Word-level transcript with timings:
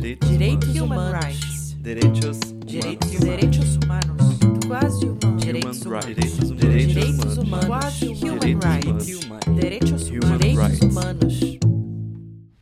Direitos, 0.00 0.30
Direitos 0.30 0.80
humanos. 0.80 1.12
humanos. 1.12 1.76
Direitos, 1.82 2.38
Direitos, 2.64 3.10
humanos. 3.10 3.20
direitos 3.20 3.76
humanos. 3.76 4.66
Quase 4.66 5.04
humanos. 5.04 5.24
Human 5.24 5.36
Direitos 5.36 5.82
humanos. 5.82 6.56
Direitos 6.56 6.56
Direitos 6.56 7.18
humanos. 7.20 7.38
humanos. 7.38 7.66
Quase 7.66 8.06
human 8.06 8.38
Direitos 8.38 8.64
rights. 8.64 9.24
humanos. 9.24 9.60
Direitos 9.60 10.10
humanos. 10.80 11.58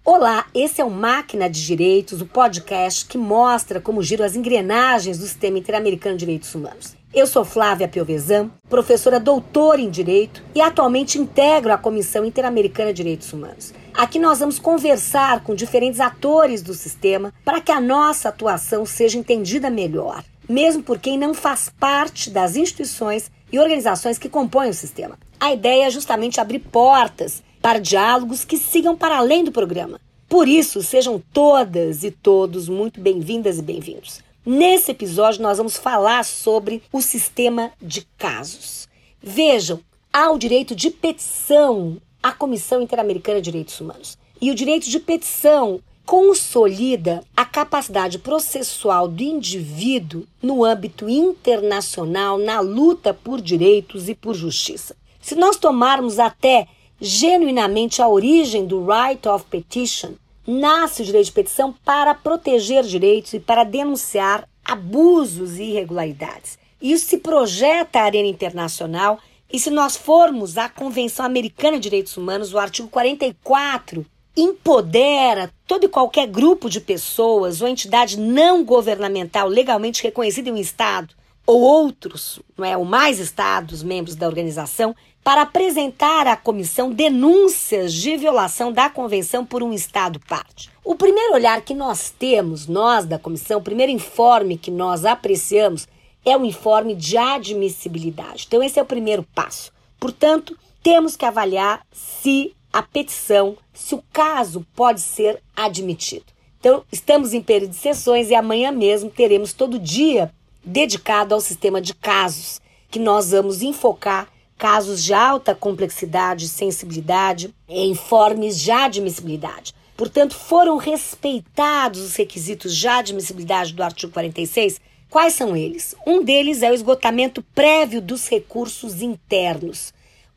Olá, 0.04 0.46
esse 0.52 0.80
é 0.80 0.84
o 0.84 0.90
Máquina 0.90 1.48
de 1.48 1.64
Direitos, 1.64 2.20
o 2.20 2.26
podcast 2.26 3.06
que 3.06 3.16
mostra 3.16 3.80
como 3.80 4.02
giram 4.02 4.24
as 4.26 4.34
engrenagens 4.34 5.18
do 5.18 5.24
sistema 5.24 5.58
interamericano 5.58 6.16
de 6.16 6.24
direitos 6.26 6.52
humanos. 6.56 6.96
Eu 7.14 7.26
sou 7.26 7.44
Flávia 7.44 7.86
Piovesan, 7.86 8.50
professora 8.68 9.20
doutora 9.20 9.80
em 9.80 9.88
Direito 9.90 10.42
e 10.56 10.60
atualmente 10.60 11.18
integro 11.18 11.72
a 11.72 11.78
Comissão 11.78 12.24
Interamericana 12.24 12.92
de 12.92 12.96
Direitos 12.96 13.32
Humanos. 13.32 13.72
Aqui 13.98 14.20
nós 14.20 14.38
vamos 14.38 14.60
conversar 14.60 15.42
com 15.42 15.56
diferentes 15.56 15.98
atores 15.98 16.62
do 16.62 16.72
sistema 16.72 17.34
para 17.44 17.60
que 17.60 17.72
a 17.72 17.80
nossa 17.80 18.28
atuação 18.28 18.86
seja 18.86 19.18
entendida 19.18 19.68
melhor, 19.68 20.22
mesmo 20.48 20.84
por 20.84 21.00
quem 21.00 21.18
não 21.18 21.34
faz 21.34 21.68
parte 21.68 22.30
das 22.30 22.54
instituições 22.54 23.28
e 23.50 23.58
organizações 23.58 24.16
que 24.16 24.28
compõem 24.28 24.70
o 24.70 24.74
sistema. 24.74 25.18
A 25.40 25.52
ideia 25.52 25.86
é 25.88 25.90
justamente 25.90 26.40
abrir 26.40 26.60
portas 26.60 27.42
para 27.60 27.80
diálogos 27.80 28.44
que 28.44 28.56
sigam 28.56 28.96
para 28.96 29.18
além 29.18 29.42
do 29.42 29.50
programa. 29.50 30.00
Por 30.28 30.46
isso, 30.46 30.80
sejam 30.80 31.20
todas 31.32 32.04
e 32.04 32.12
todos 32.12 32.68
muito 32.68 33.00
bem-vindas 33.00 33.58
e 33.58 33.62
bem-vindos. 33.62 34.20
Nesse 34.46 34.92
episódio, 34.92 35.42
nós 35.42 35.58
vamos 35.58 35.76
falar 35.76 36.24
sobre 36.24 36.84
o 36.92 37.02
sistema 37.02 37.72
de 37.82 38.06
casos. 38.16 38.88
Vejam, 39.20 39.80
há 40.12 40.30
o 40.30 40.38
direito 40.38 40.76
de 40.76 40.88
petição 40.88 42.00
à 42.28 42.32
Comissão 42.32 42.82
Interamericana 42.82 43.40
de 43.40 43.50
Direitos 43.50 43.80
Humanos. 43.80 44.18
E 44.40 44.50
o 44.50 44.54
direito 44.54 44.88
de 44.88 45.00
petição 45.00 45.80
consolida 46.04 47.22
a 47.36 47.44
capacidade 47.44 48.18
processual 48.18 49.08
do 49.08 49.22
indivíduo 49.22 50.26
no 50.42 50.64
âmbito 50.64 51.08
internacional 51.08 52.38
na 52.38 52.60
luta 52.60 53.12
por 53.12 53.40
direitos 53.40 54.08
e 54.08 54.14
por 54.14 54.34
justiça. 54.34 54.94
Se 55.20 55.34
nós 55.34 55.56
tomarmos 55.56 56.18
até 56.18 56.66
genuinamente 57.00 58.00
a 58.00 58.08
origem 58.08 58.66
do 58.66 58.86
right 58.86 59.26
of 59.28 59.44
petition, 59.50 60.12
nasce 60.46 61.02
o 61.02 61.04
direito 61.04 61.26
de 61.26 61.32
petição 61.32 61.74
para 61.84 62.14
proteger 62.14 62.84
direitos 62.84 63.34
e 63.34 63.40
para 63.40 63.64
denunciar 63.64 64.48
abusos 64.64 65.58
e 65.58 65.64
irregularidades. 65.64 66.58
Isso 66.80 67.06
se 67.06 67.18
projeta 67.18 68.00
à 68.00 68.04
arena 68.04 68.28
internacional 68.28 69.18
e 69.50 69.58
se 69.58 69.70
nós 69.70 69.96
formos 69.96 70.58
à 70.58 70.68
Convenção 70.68 71.24
Americana 71.24 71.76
de 71.76 71.84
Direitos 71.84 72.16
Humanos, 72.16 72.52
o 72.52 72.58
artigo 72.58 72.88
44 72.88 74.04
empodera 74.36 75.50
todo 75.66 75.84
e 75.84 75.88
qualquer 75.88 76.26
grupo 76.26 76.68
de 76.68 76.80
pessoas 76.80 77.60
ou 77.60 77.66
entidade 77.66 78.18
não 78.18 78.62
governamental 78.62 79.48
legalmente 79.48 80.02
reconhecida 80.02 80.48
em 80.48 80.52
um 80.52 80.56
Estado 80.56 81.14
ou 81.46 81.62
outros, 81.62 82.38
não 82.58 82.64
é, 82.64 82.76
ou 82.76 82.84
mais 82.84 83.18
Estados 83.18 83.82
membros 83.82 84.14
da 84.14 84.26
organização, 84.26 84.94
para 85.24 85.42
apresentar 85.42 86.26
à 86.26 86.36
comissão 86.36 86.92
denúncias 86.92 87.94
de 87.94 88.18
violação 88.18 88.70
da 88.70 88.90
convenção 88.90 89.46
por 89.46 89.62
um 89.62 89.72
Estado 89.72 90.20
parte. 90.28 90.70
O 90.84 90.94
primeiro 90.94 91.32
olhar 91.32 91.62
que 91.62 91.74
nós 91.74 92.10
temos, 92.10 92.66
nós 92.66 93.06
da 93.06 93.18
comissão, 93.18 93.60
o 93.60 93.62
primeiro 93.62 93.90
informe 93.90 94.58
que 94.58 94.70
nós 94.70 95.06
apreciamos 95.06 95.88
é 96.30 96.36
o 96.36 96.44
informe 96.44 96.94
de 96.94 97.16
admissibilidade. 97.16 98.44
Então, 98.46 98.62
esse 98.62 98.78
é 98.78 98.82
o 98.82 98.86
primeiro 98.86 99.22
passo. 99.34 99.72
Portanto, 99.98 100.56
temos 100.82 101.16
que 101.16 101.24
avaliar 101.24 101.84
se 101.92 102.54
a 102.72 102.82
petição, 102.82 103.56
se 103.72 103.94
o 103.94 104.02
caso 104.12 104.66
pode 104.74 105.00
ser 105.00 105.42
admitido. 105.56 106.26
Então, 106.60 106.84
estamos 106.92 107.32
em 107.32 107.40
período 107.40 107.70
de 107.70 107.76
sessões 107.76 108.30
e 108.30 108.34
amanhã 108.34 108.70
mesmo 108.70 109.10
teremos 109.10 109.52
todo 109.52 109.78
dia 109.78 110.32
dedicado 110.64 111.34
ao 111.34 111.40
sistema 111.40 111.80
de 111.80 111.94
casos, 111.94 112.60
que 112.90 112.98
nós 112.98 113.30
vamos 113.30 113.62
enfocar 113.62 114.28
casos 114.58 115.04
de 115.04 115.14
alta 115.14 115.54
complexidade 115.54 116.48
sensibilidade 116.48 117.54
em 117.68 117.92
informes 117.92 118.58
de 118.58 118.70
admissibilidade. 118.70 119.72
Portanto, 119.96 120.34
foram 120.34 120.76
respeitados 120.76 122.00
os 122.00 122.16
requisitos 122.16 122.76
de 122.76 122.86
admissibilidade 122.86 123.72
do 123.72 123.82
artigo 123.82 124.12
46. 124.12 124.80
Quais 125.10 125.32
são 125.32 125.56
eles? 125.56 125.94
Um 126.06 126.22
deles 126.22 126.62
é 126.62 126.70
o 126.70 126.74
esgotamento 126.74 127.42
prévio 127.54 128.00
dos 128.00 128.28
recursos 128.28 129.00
internos. 129.00 129.92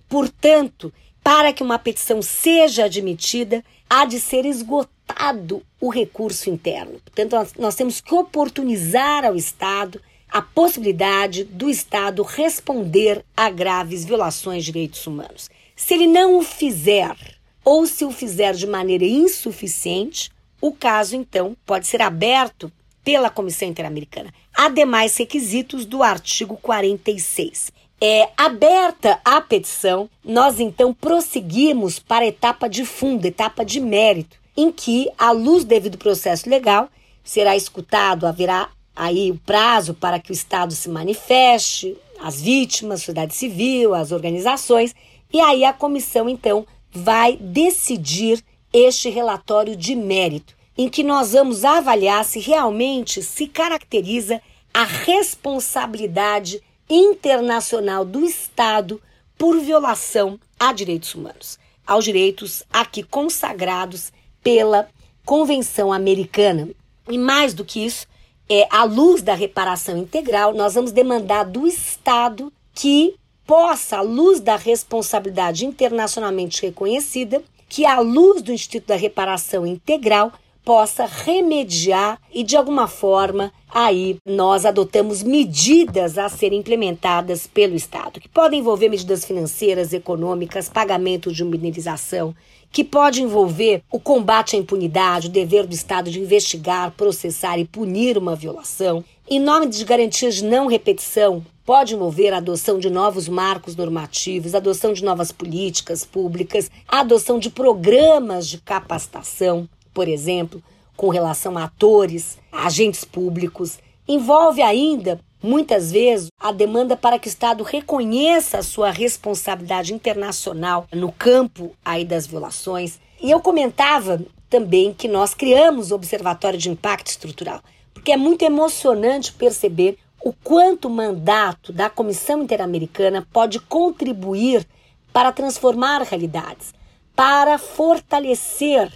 Portanto, 0.08 0.94
para 1.24 1.52
que 1.52 1.62
uma 1.62 1.78
petição 1.78 2.22
seja 2.22 2.86
admitida, 2.86 3.64
há 3.90 4.06
de 4.06 4.20
ser 4.20 4.46
esgotado 4.46 5.62
o 5.80 5.90
recurso 5.90 6.50
interno. 6.50 7.00
Portanto, 7.02 7.34
nós, 7.34 7.54
nós 7.56 7.76
temos 7.76 8.00
que 8.00 8.14
oportunizar 8.14 9.26
ao 9.26 9.36
Estado 9.36 10.02
a 10.30 10.42
possibilidade 10.42 11.44
do 11.44 11.70
Estado 11.70 12.24
responder 12.24 13.26
a 13.36 13.50
graves 13.50 14.06
violações 14.06 14.64
de 14.64 14.72
direitos 14.72 15.06
humanos. 15.06 15.50
Se 15.76 15.94
ele 15.94 16.08
não 16.08 16.38
o 16.38 16.42
fizer, 16.42 17.18
ou 17.66 17.86
se 17.86 18.06
o 18.06 18.12
fizer 18.12 18.54
de 18.54 18.66
maneira 18.66 19.04
insuficiente, 19.04 20.32
o 20.62 20.72
caso 20.72 21.16
então 21.16 21.58
pode 21.66 21.88
ser 21.88 22.02
aberto 22.02 22.72
pela 23.04 23.30
Comissão 23.30 23.68
Interamericana. 23.68 24.34
Há 24.56 24.70
demais 24.70 25.16
requisitos 25.18 25.86
do 25.86 26.04
artigo 26.04 26.58
46. 26.58 27.72
É 28.00 28.30
aberta 28.36 29.20
a 29.24 29.40
petição, 29.42 30.10
nós 30.24 30.60
então 30.60 30.94
prosseguimos 30.94 32.00
para 32.00 32.26
a 32.26 32.28
etapa 32.28 32.68
de 32.68 32.84
fundo, 32.84 33.26
etapa 33.26 33.64
de 33.64 33.80
mérito, 33.80 34.38
em 34.58 34.72
que, 34.72 35.10
à 35.18 35.32
luz 35.32 35.64
do 35.64 35.68
devido 35.68 35.98
processo 35.98 36.50
legal, 36.50 36.90
será 37.24 37.56
escutado, 37.56 38.26
haverá 38.26 38.70
aí 38.96 39.32
o 39.32 39.38
prazo 39.38 39.94
para 39.94 40.20
que 40.20 40.32
o 40.32 40.34
Estado 40.34 40.74
se 40.74 40.90
manifeste, 40.90 41.96
as 42.20 42.42
vítimas, 42.42 42.96
a 42.96 42.98
sociedade 43.00 43.36
civil, 43.36 43.94
as 43.94 44.12
organizações, 44.12 44.96
e 45.32 45.40
aí 45.40 45.64
a 45.64 45.74
comissão 45.74 46.28
então 46.28 46.66
vai 46.92 47.38
decidir 47.38 48.44
este 48.74 49.10
relatório 49.10 49.76
de 49.76 49.96
mérito, 49.96 50.56
em 50.82 50.90
que 50.90 51.04
nós 51.04 51.34
vamos 51.34 51.64
avaliar 51.64 52.26
se 52.26 52.40
realmente 52.40 53.22
se 53.22 53.46
caracteriza 53.46 54.42
a 54.74 54.84
responsabilidade 54.84 56.60
internacional 56.90 58.04
do 58.04 58.26
Estado 58.26 59.00
por 59.38 59.60
violação 59.60 60.40
a 60.60 60.74
direitos 60.74 61.14
humanos, 61.14 61.60
aos 61.86 62.04
direitos 62.04 62.64
aqui 62.74 63.04
consagrados 63.04 64.12
pela 64.42 64.90
Convenção 65.24 65.94
Americana. 65.94 66.68
E 67.08 67.16
mais 67.16 67.54
do 67.54 67.64
que 67.64 67.86
isso, 67.86 68.08
é, 68.50 68.68
à 68.72 68.84
luz 68.84 69.22
da 69.22 69.36
reparação 69.36 69.96
integral, 69.96 70.52
nós 70.52 70.74
vamos 70.74 70.92
demandar 70.92 71.44
do 71.44 71.68
Estado 71.68 72.52
que 72.74 73.14
possa, 73.46 73.98
à 73.98 74.02
luz 74.02 74.40
da 74.40 74.56
responsabilidade 74.56 75.64
internacionalmente 75.64 76.60
reconhecida, 76.64 77.44
que 77.70 77.86
à 77.86 78.00
luz 78.00 78.42
do 78.42 78.52
Instituto 78.52 78.88
da 78.88 78.96
Reparação 78.96 79.64
Integral 79.64 80.32
possa 80.64 81.06
remediar 81.06 82.20
e 82.34 82.44
de 82.44 82.56
alguma 82.56 82.88
forma 82.88 83.52
aí 83.70 84.18
nós 84.26 84.66
adotamos 84.66 85.24
medidas 85.24 86.18
a 86.18 86.30
serem 86.30 86.60
implementadas 86.60 87.48
pelo 87.48 87.76
Estado, 87.76 88.20
que 88.20 88.30
podem 88.30 88.60
envolver 88.60 88.90
medidas 88.90 89.26
financeiras, 89.26 89.94
econômicas, 89.94 90.70
pagamento 90.70 91.32
de 91.32 91.44
indenização, 91.44 92.36
que 92.72 92.84
pode 92.84 93.22
envolver 93.22 93.84
o 93.92 94.00
combate 94.00 94.56
à 94.56 94.60
impunidade, 94.60 95.28
o 95.28 95.32
dever 95.32 95.68
do 95.68 95.74
Estado 95.74 96.10
de 96.10 96.20
investigar, 96.20 96.92
processar 96.92 97.58
e 97.58 97.66
punir 97.66 98.18
uma 98.18 98.36
violação. 98.36 99.04
Em 99.30 99.40
nome 99.40 99.68
de 99.68 99.84
garantias 99.84 100.36
de 100.36 100.46
não 100.46 100.68
repetição, 100.68 101.46
pode 101.66 101.94
envolver 101.94 102.32
a 102.32 102.38
adoção 102.38 102.80
de 102.80 102.90
novos 102.90 103.28
marcos 103.28 103.76
normativos, 103.76 104.56
a 104.56 104.58
adoção 104.58 104.94
de 104.94 105.04
novas 105.04 105.32
políticas 105.32 106.06
públicas, 106.06 106.72
a 106.88 107.00
adoção 107.00 107.40
de 107.40 107.50
programas 107.50 108.48
de 108.48 108.58
capacitação, 108.58 109.68
por 109.94 110.08
exemplo, 110.08 110.62
com 110.96 111.10
relação 111.10 111.58
a 111.58 111.66
atores, 111.66 112.38
agentes 112.52 113.04
públicos. 113.04 113.80
Envolve 114.08 114.62
ainda 114.62 115.20
Muitas 115.44 115.92
vezes, 115.92 116.28
a 116.40 116.52
demanda 116.52 116.96
para 116.96 117.18
que 117.18 117.28
o 117.28 117.30
Estado 117.30 117.64
reconheça 117.64 118.60
a 118.60 118.64
sua 118.64 118.92
responsabilidade 118.92 119.92
internacional 119.92 120.86
no 120.94 121.12
campo 121.12 121.72
aí 121.84 122.06
das 122.06 122.28
violações. 122.28 123.00
E 123.20 123.32
eu 123.32 123.40
comentava 123.40 124.22
também 124.48 124.94
que 124.94 125.08
nós 125.08 125.34
criamos 125.34 125.90
o 125.90 125.96
Observatório 125.96 126.60
de 126.60 126.70
Impacto 126.70 127.08
Estrutural, 127.08 127.60
porque 127.92 128.12
é 128.12 128.18
muito 128.18 128.44
emocionante 128.44 129.34
perceber 129.34 129.98
o 130.24 130.32
quanto 130.32 130.88
o 130.88 130.92
mandato 130.92 131.74
da 131.74 131.90
Comissão 131.90 132.44
Interamericana 132.44 133.28
pode 133.34 133.60
contribuir 133.60 134.68
para 135.12 135.32
transformar 135.32 136.04
realidades, 136.04 136.72
para 137.16 137.58
fortalecer 137.58 138.92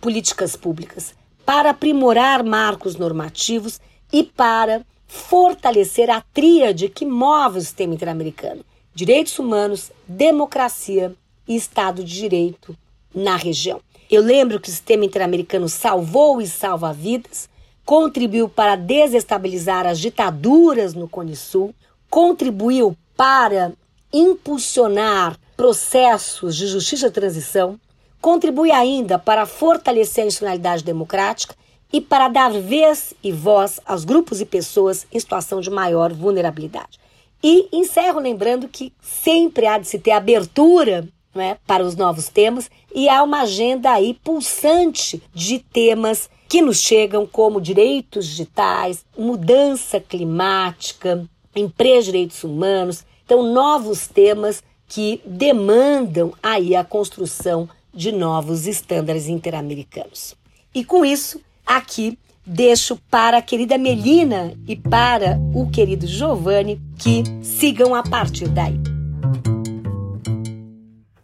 políticas 0.00 0.56
públicas, 0.56 1.14
para 1.44 1.70
aprimorar 1.70 2.44
marcos 2.44 2.96
normativos 2.96 3.80
e 4.12 4.22
para 4.22 4.84
fortalecer 5.06 6.08
a 6.10 6.20
tríade 6.20 6.88
que 6.88 7.04
move 7.04 7.58
o 7.58 7.60
sistema 7.60 7.94
interamericano: 7.94 8.64
direitos 8.94 9.38
humanos, 9.38 9.90
democracia 10.06 11.14
e 11.46 11.56
Estado 11.56 12.04
de 12.04 12.14
Direito 12.14 12.76
na 13.14 13.36
região. 13.36 13.80
Eu 14.10 14.22
lembro 14.22 14.58
que 14.58 14.68
o 14.68 14.72
sistema 14.72 15.04
interamericano 15.04 15.68
salvou 15.68 16.40
e 16.40 16.46
salva 16.46 16.92
vidas, 16.92 17.48
contribuiu 17.84 18.48
para 18.48 18.76
desestabilizar 18.76 19.86
as 19.86 19.98
ditaduras 19.98 20.94
no 20.94 21.08
Cone 21.08 21.36
Sul, 21.36 21.74
contribuiu 22.08 22.96
para 23.16 23.72
impulsionar 24.12 25.38
processos 25.56 26.56
de 26.56 26.66
justiça 26.66 27.08
de 27.08 27.14
transição, 27.14 27.78
contribui 28.20 28.70
ainda 28.70 29.18
para 29.18 29.46
fortalecer 29.46 30.24
a 30.24 30.26
institucionalidade 30.26 30.84
democrática 30.84 31.54
e 31.92 32.00
para 32.00 32.28
dar 32.28 32.52
vez 32.52 33.14
e 33.22 33.32
voz 33.32 33.80
aos 33.84 34.04
grupos 34.04 34.40
e 34.40 34.46
pessoas 34.46 35.06
em 35.12 35.18
situação 35.18 35.60
de 35.60 35.70
maior 35.70 36.12
vulnerabilidade. 36.12 37.00
E 37.42 37.68
encerro 37.72 38.20
lembrando 38.20 38.68
que 38.68 38.92
sempre 39.00 39.66
há 39.66 39.78
de 39.78 39.88
se 39.88 39.98
ter 39.98 40.12
abertura 40.12 41.08
é, 41.34 41.56
para 41.66 41.84
os 41.84 41.96
novos 41.96 42.28
temas 42.28 42.70
e 42.94 43.08
há 43.08 43.22
uma 43.22 43.42
agenda 43.42 43.90
aí 43.90 44.14
pulsante 44.14 45.22
de 45.32 45.58
temas 45.58 46.28
que 46.48 46.60
nos 46.60 46.78
chegam 46.78 47.26
como 47.26 47.60
direitos 47.60 48.26
digitais, 48.26 49.04
mudança 49.16 50.00
climática, 50.00 51.24
empresa 51.54 52.06
direitos 52.06 52.42
humanos, 52.44 53.04
então 53.24 53.42
novos 53.42 54.06
temas 54.06 54.62
que 54.88 55.20
demandam 55.24 56.32
aí 56.42 56.74
a 56.74 56.82
construção 56.82 57.68
de 57.92 58.12
novos 58.12 58.66
estándares 58.66 59.28
interamericanos. 59.28 60.36
E 60.74 60.84
com 60.84 61.04
isso, 61.04 61.40
aqui 61.66 62.18
deixo 62.46 62.96
para 63.10 63.38
a 63.38 63.42
querida 63.42 63.76
Melina 63.76 64.54
e 64.66 64.74
para 64.74 65.38
o 65.54 65.70
querido 65.70 66.06
Giovanni 66.06 66.80
que 66.98 67.22
sigam 67.42 67.94
a 67.94 68.02
partir 68.02 68.48
daí. 68.48 68.80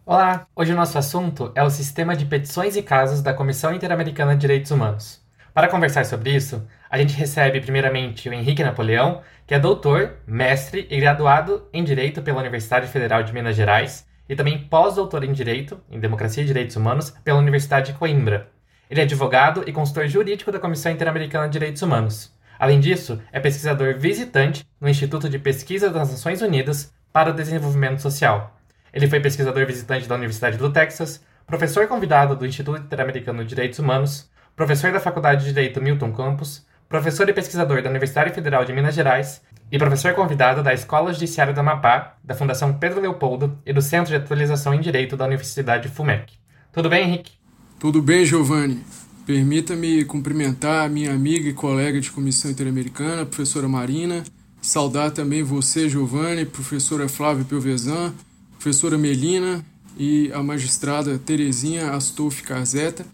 Olá, 0.04 0.46
hoje 0.54 0.72
o 0.72 0.76
nosso 0.76 0.96
assunto 0.96 1.50
é 1.54 1.64
o 1.64 1.70
sistema 1.70 2.14
de 2.14 2.26
petições 2.26 2.76
e 2.76 2.82
casos 2.82 3.22
da 3.22 3.34
Comissão 3.34 3.74
Interamericana 3.74 4.34
de 4.34 4.40
Direitos 4.40 4.70
Humanos. 4.70 5.20
Para 5.52 5.68
conversar 5.68 6.04
sobre 6.04 6.30
isso, 6.30 6.62
a 6.88 6.96
gente 6.98 7.14
recebe 7.14 7.60
primeiramente 7.60 8.28
o 8.28 8.32
Henrique 8.32 8.62
Napoleão, 8.62 9.22
que 9.46 9.54
é 9.54 9.58
doutor, 9.58 10.18
mestre 10.26 10.86
e 10.90 11.00
graduado 11.00 11.66
em 11.72 11.82
Direito 11.82 12.22
pela 12.22 12.40
Universidade 12.40 12.86
Federal 12.86 13.24
de 13.24 13.32
Minas 13.32 13.56
Gerais 13.56 14.05
e 14.28 14.36
também 14.36 14.58
pós-doutor 14.58 15.24
em 15.24 15.32
Direito, 15.32 15.80
em 15.90 16.00
Democracia 16.00 16.42
e 16.42 16.46
Direitos 16.46 16.76
Humanos, 16.76 17.10
pela 17.24 17.38
Universidade 17.38 17.92
de 17.92 17.98
Coimbra. 17.98 18.50
Ele 18.90 19.00
é 19.00 19.04
advogado 19.04 19.64
e 19.66 19.72
consultor 19.72 20.06
jurídico 20.06 20.52
da 20.52 20.60
Comissão 20.60 20.92
Interamericana 20.92 21.46
de 21.46 21.52
Direitos 21.52 21.82
Humanos. 21.82 22.34
Além 22.58 22.80
disso, 22.80 23.20
é 23.32 23.40
pesquisador 23.40 23.98
visitante 23.98 24.64
no 24.80 24.88
Instituto 24.88 25.28
de 25.28 25.38
Pesquisa 25.38 25.90
das 25.90 26.10
Nações 26.10 26.40
Unidas 26.40 26.92
para 27.12 27.30
o 27.30 27.34
Desenvolvimento 27.34 28.00
Social. 28.00 28.58
Ele 28.92 29.08
foi 29.08 29.20
pesquisador 29.20 29.66
visitante 29.66 30.08
da 30.08 30.14
Universidade 30.14 30.56
do 30.56 30.72
Texas, 30.72 31.22
professor 31.46 31.86
convidado 31.86 32.34
do 32.34 32.46
Instituto 32.46 32.80
Interamericano 32.80 33.42
de 33.42 33.48
Direitos 33.50 33.78
Humanos, 33.78 34.30
professor 34.54 34.90
da 34.92 35.00
Faculdade 35.00 35.44
de 35.44 35.52
Direito 35.52 35.82
Milton 35.82 36.12
Campos, 36.12 36.66
professor 36.88 37.28
e 37.28 37.32
pesquisador 37.32 37.82
da 37.82 37.90
Universidade 37.90 38.32
Federal 38.32 38.64
de 38.64 38.72
Minas 38.72 38.94
Gerais 38.94 39.42
e 39.70 39.78
professor 39.78 40.14
convidado 40.14 40.62
da 40.62 40.72
Escola 40.72 41.12
Judiciária 41.12 41.52
da 41.52 41.60
Amapá, 41.60 42.16
da 42.22 42.34
Fundação 42.34 42.74
Pedro 42.74 43.00
Leopoldo 43.00 43.58
e 43.66 43.72
do 43.72 43.82
Centro 43.82 44.10
de 44.10 44.16
Atualização 44.16 44.72
em 44.72 44.80
Direito 44.80 45.16
da 45.16 45.24
Universidade 45.24 45.88
FUMEC. 45.88 46.34
Tudo 46.72 46.88
bem, 46.88 47.04
Henrique? 47.04 47.32
Tudo 47.78 48.00
bem, 48.00 48.24
Giovanni. 48.24 48.84
Permita-me 49.26 50.04
cumprimentar 50.04 50.86
a 50.86 50.88
minha 50.88 51.12
amiga 51.12 51.48
e 51.48 51.52
colega 51.52 52.00
de 52.00 52.10
Comissão 52.12 52.50
Interamericana, 52.50 53.26
professora 53.26 53.66
Marina, 53.66 54.22
saudar 54.60 55.10
também 55.10 55.42
você, 55.42 55.88
Giovanni, 55.88 56.44
professora 56.44 57.08
Flávia 57.08 57.44
Piovesan, 57.44 58.14
professora 58.52 58.96
Melina 58.96 59.64
e 59.96 60.30
a 60.32 60.42
magistrada 60.42 61.18
Terezinha 61.18 61.90
Astolfi 61.90 62.42
Carzeta. 62.42 63.04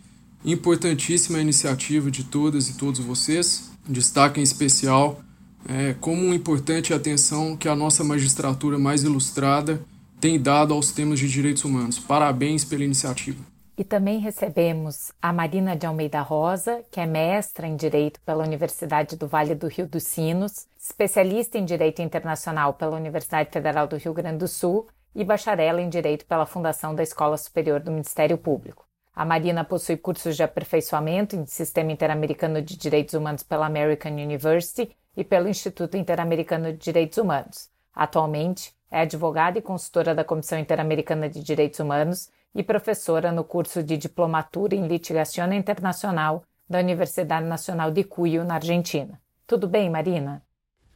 Importantíssima 0.44 1.40
iniciativa 1.40 2.10
de 2.10 2.24
todas 2.24 2.68
e 2.68 2.76
todos 2.76 3.00
vocês. 3.00 3.70
Destaque 3.88 4.38
em 4.38 4.42
especial 4.42 5.22
é, 5.68 5.94
como 6.00 6.32
importante 6.34 6.92
a 6.92 6.96
atenção 6.96 7.56
que 7.56 7.68
a 7.68 7.76
nossa 7.76 8.02
magistratura 8.02 8.78
mais 8.78 9.02
ilustrada 9.02 9.80
tem 10.20 10.40
dado 10.40 10.72
aos 10.72 10.92
temas 10.92 11.18
de 11.18 11.28
direitos 11.28 11.64
humanos. 11.64 11.98
Parabéns 11.98 12.64
pela 12.64 12.84
iniciativa. 12.84 13.42
E 13.76 13.82
também 13.82 14.18
recebemos 14.18 15.10
a 15.20 15.32
Marina 15.32 15.74
de 15.74 15.86
Almeida 15.86 16.20
Rosa, 16.20 16.82
que 16.90 17.00
é 17.00 17.06
mestra 17.06 17.66
em 17.66 17.74
Direito 17.74 18.20
pela 18.20 18.44
Universidade 18.44 19.16
do 19.16 19.26
Vale 19.26 19.54
do 19.54 19.66
Rio 19.66 19.86
dos 19.86 20.04
Sinos, 20.04 20.66
especialista 20.78 21.58
em 21.58 21.64
Direito 21.64 22.02
Internacional 22.02 22.74
pela 22.74 22.96
Universidade 22.96 23.50
Federal 23.50 23.86
do 23.86 23.96
Rio 23.96 24.12
Grande 24.12 24.38
do 24.38 24.48
Sul 24.48 24.86
e 25.14 25.24
bacharela 25.24 25.80
em 25.80 25.88
Direito 25.88 26.26
pela 26.26 26.46
Fundação 26.46 26.94
da 26.94 27.02
Escola 27.02 27.36
Superior 27.36 27.80
do 27.80 27.90
Ministério 27.90 28.36
Público. 28.36 28.84
A 29.14 29.26
Marina 29.26 29.62
possui 29.62 29.98
cursos 29.98 30.36
de 30.36 30.42
aperfeiçoamento 30.42 31.36
em 31.36 31.44
Sistema 31.44 31.92
Interamericano 31.92 32.62
de 32.62 32.76
Direitos 32.78 33.12
Humanos 33.12 33.42
pela 33.42 33.66
American 33.66 34.12
University 34.12 34.90
e 35.14 35.22
pelo 35.22 35.48
Instituto 35.48 35.98
Interamericano 35.98 36.72
de 36.72 36.78
Direitos 36.78 37.18
Humanos. 37.18 37.68
Atualmente, 37.94 38.74
é 38.90 39.00
advogada 39.00 39.58
e 39.58 39.62
consultora 39.62 40.14
da 40.14 40.24
Comissão 40.24 40.58
Interamericana 40.58 41.28
de 41.28 41.42
Direitos 41.42 41.78
Humanos 41.78 42.30
e 42.54 42.62
professora 42.62 43.30
no 43.30 43.44
curso 43.44 43.82
de 43.82 43.98
Diplomatura 43.98 44.74
em 44.74 44.86
Litigação 44.86 45.52
Internacional 45.52 46.42
da 46.68 46.78
Universidade 46.78 47.46
Nacional 47.46 47.90
de 47.90 48.04
Cuyo, 48.04 48.44
na 48.44 48.54
Argentina. 48.54 49.20
Tudo 49.46 49.68
bem, 49.68 49.90
Marina? 49.90 50.42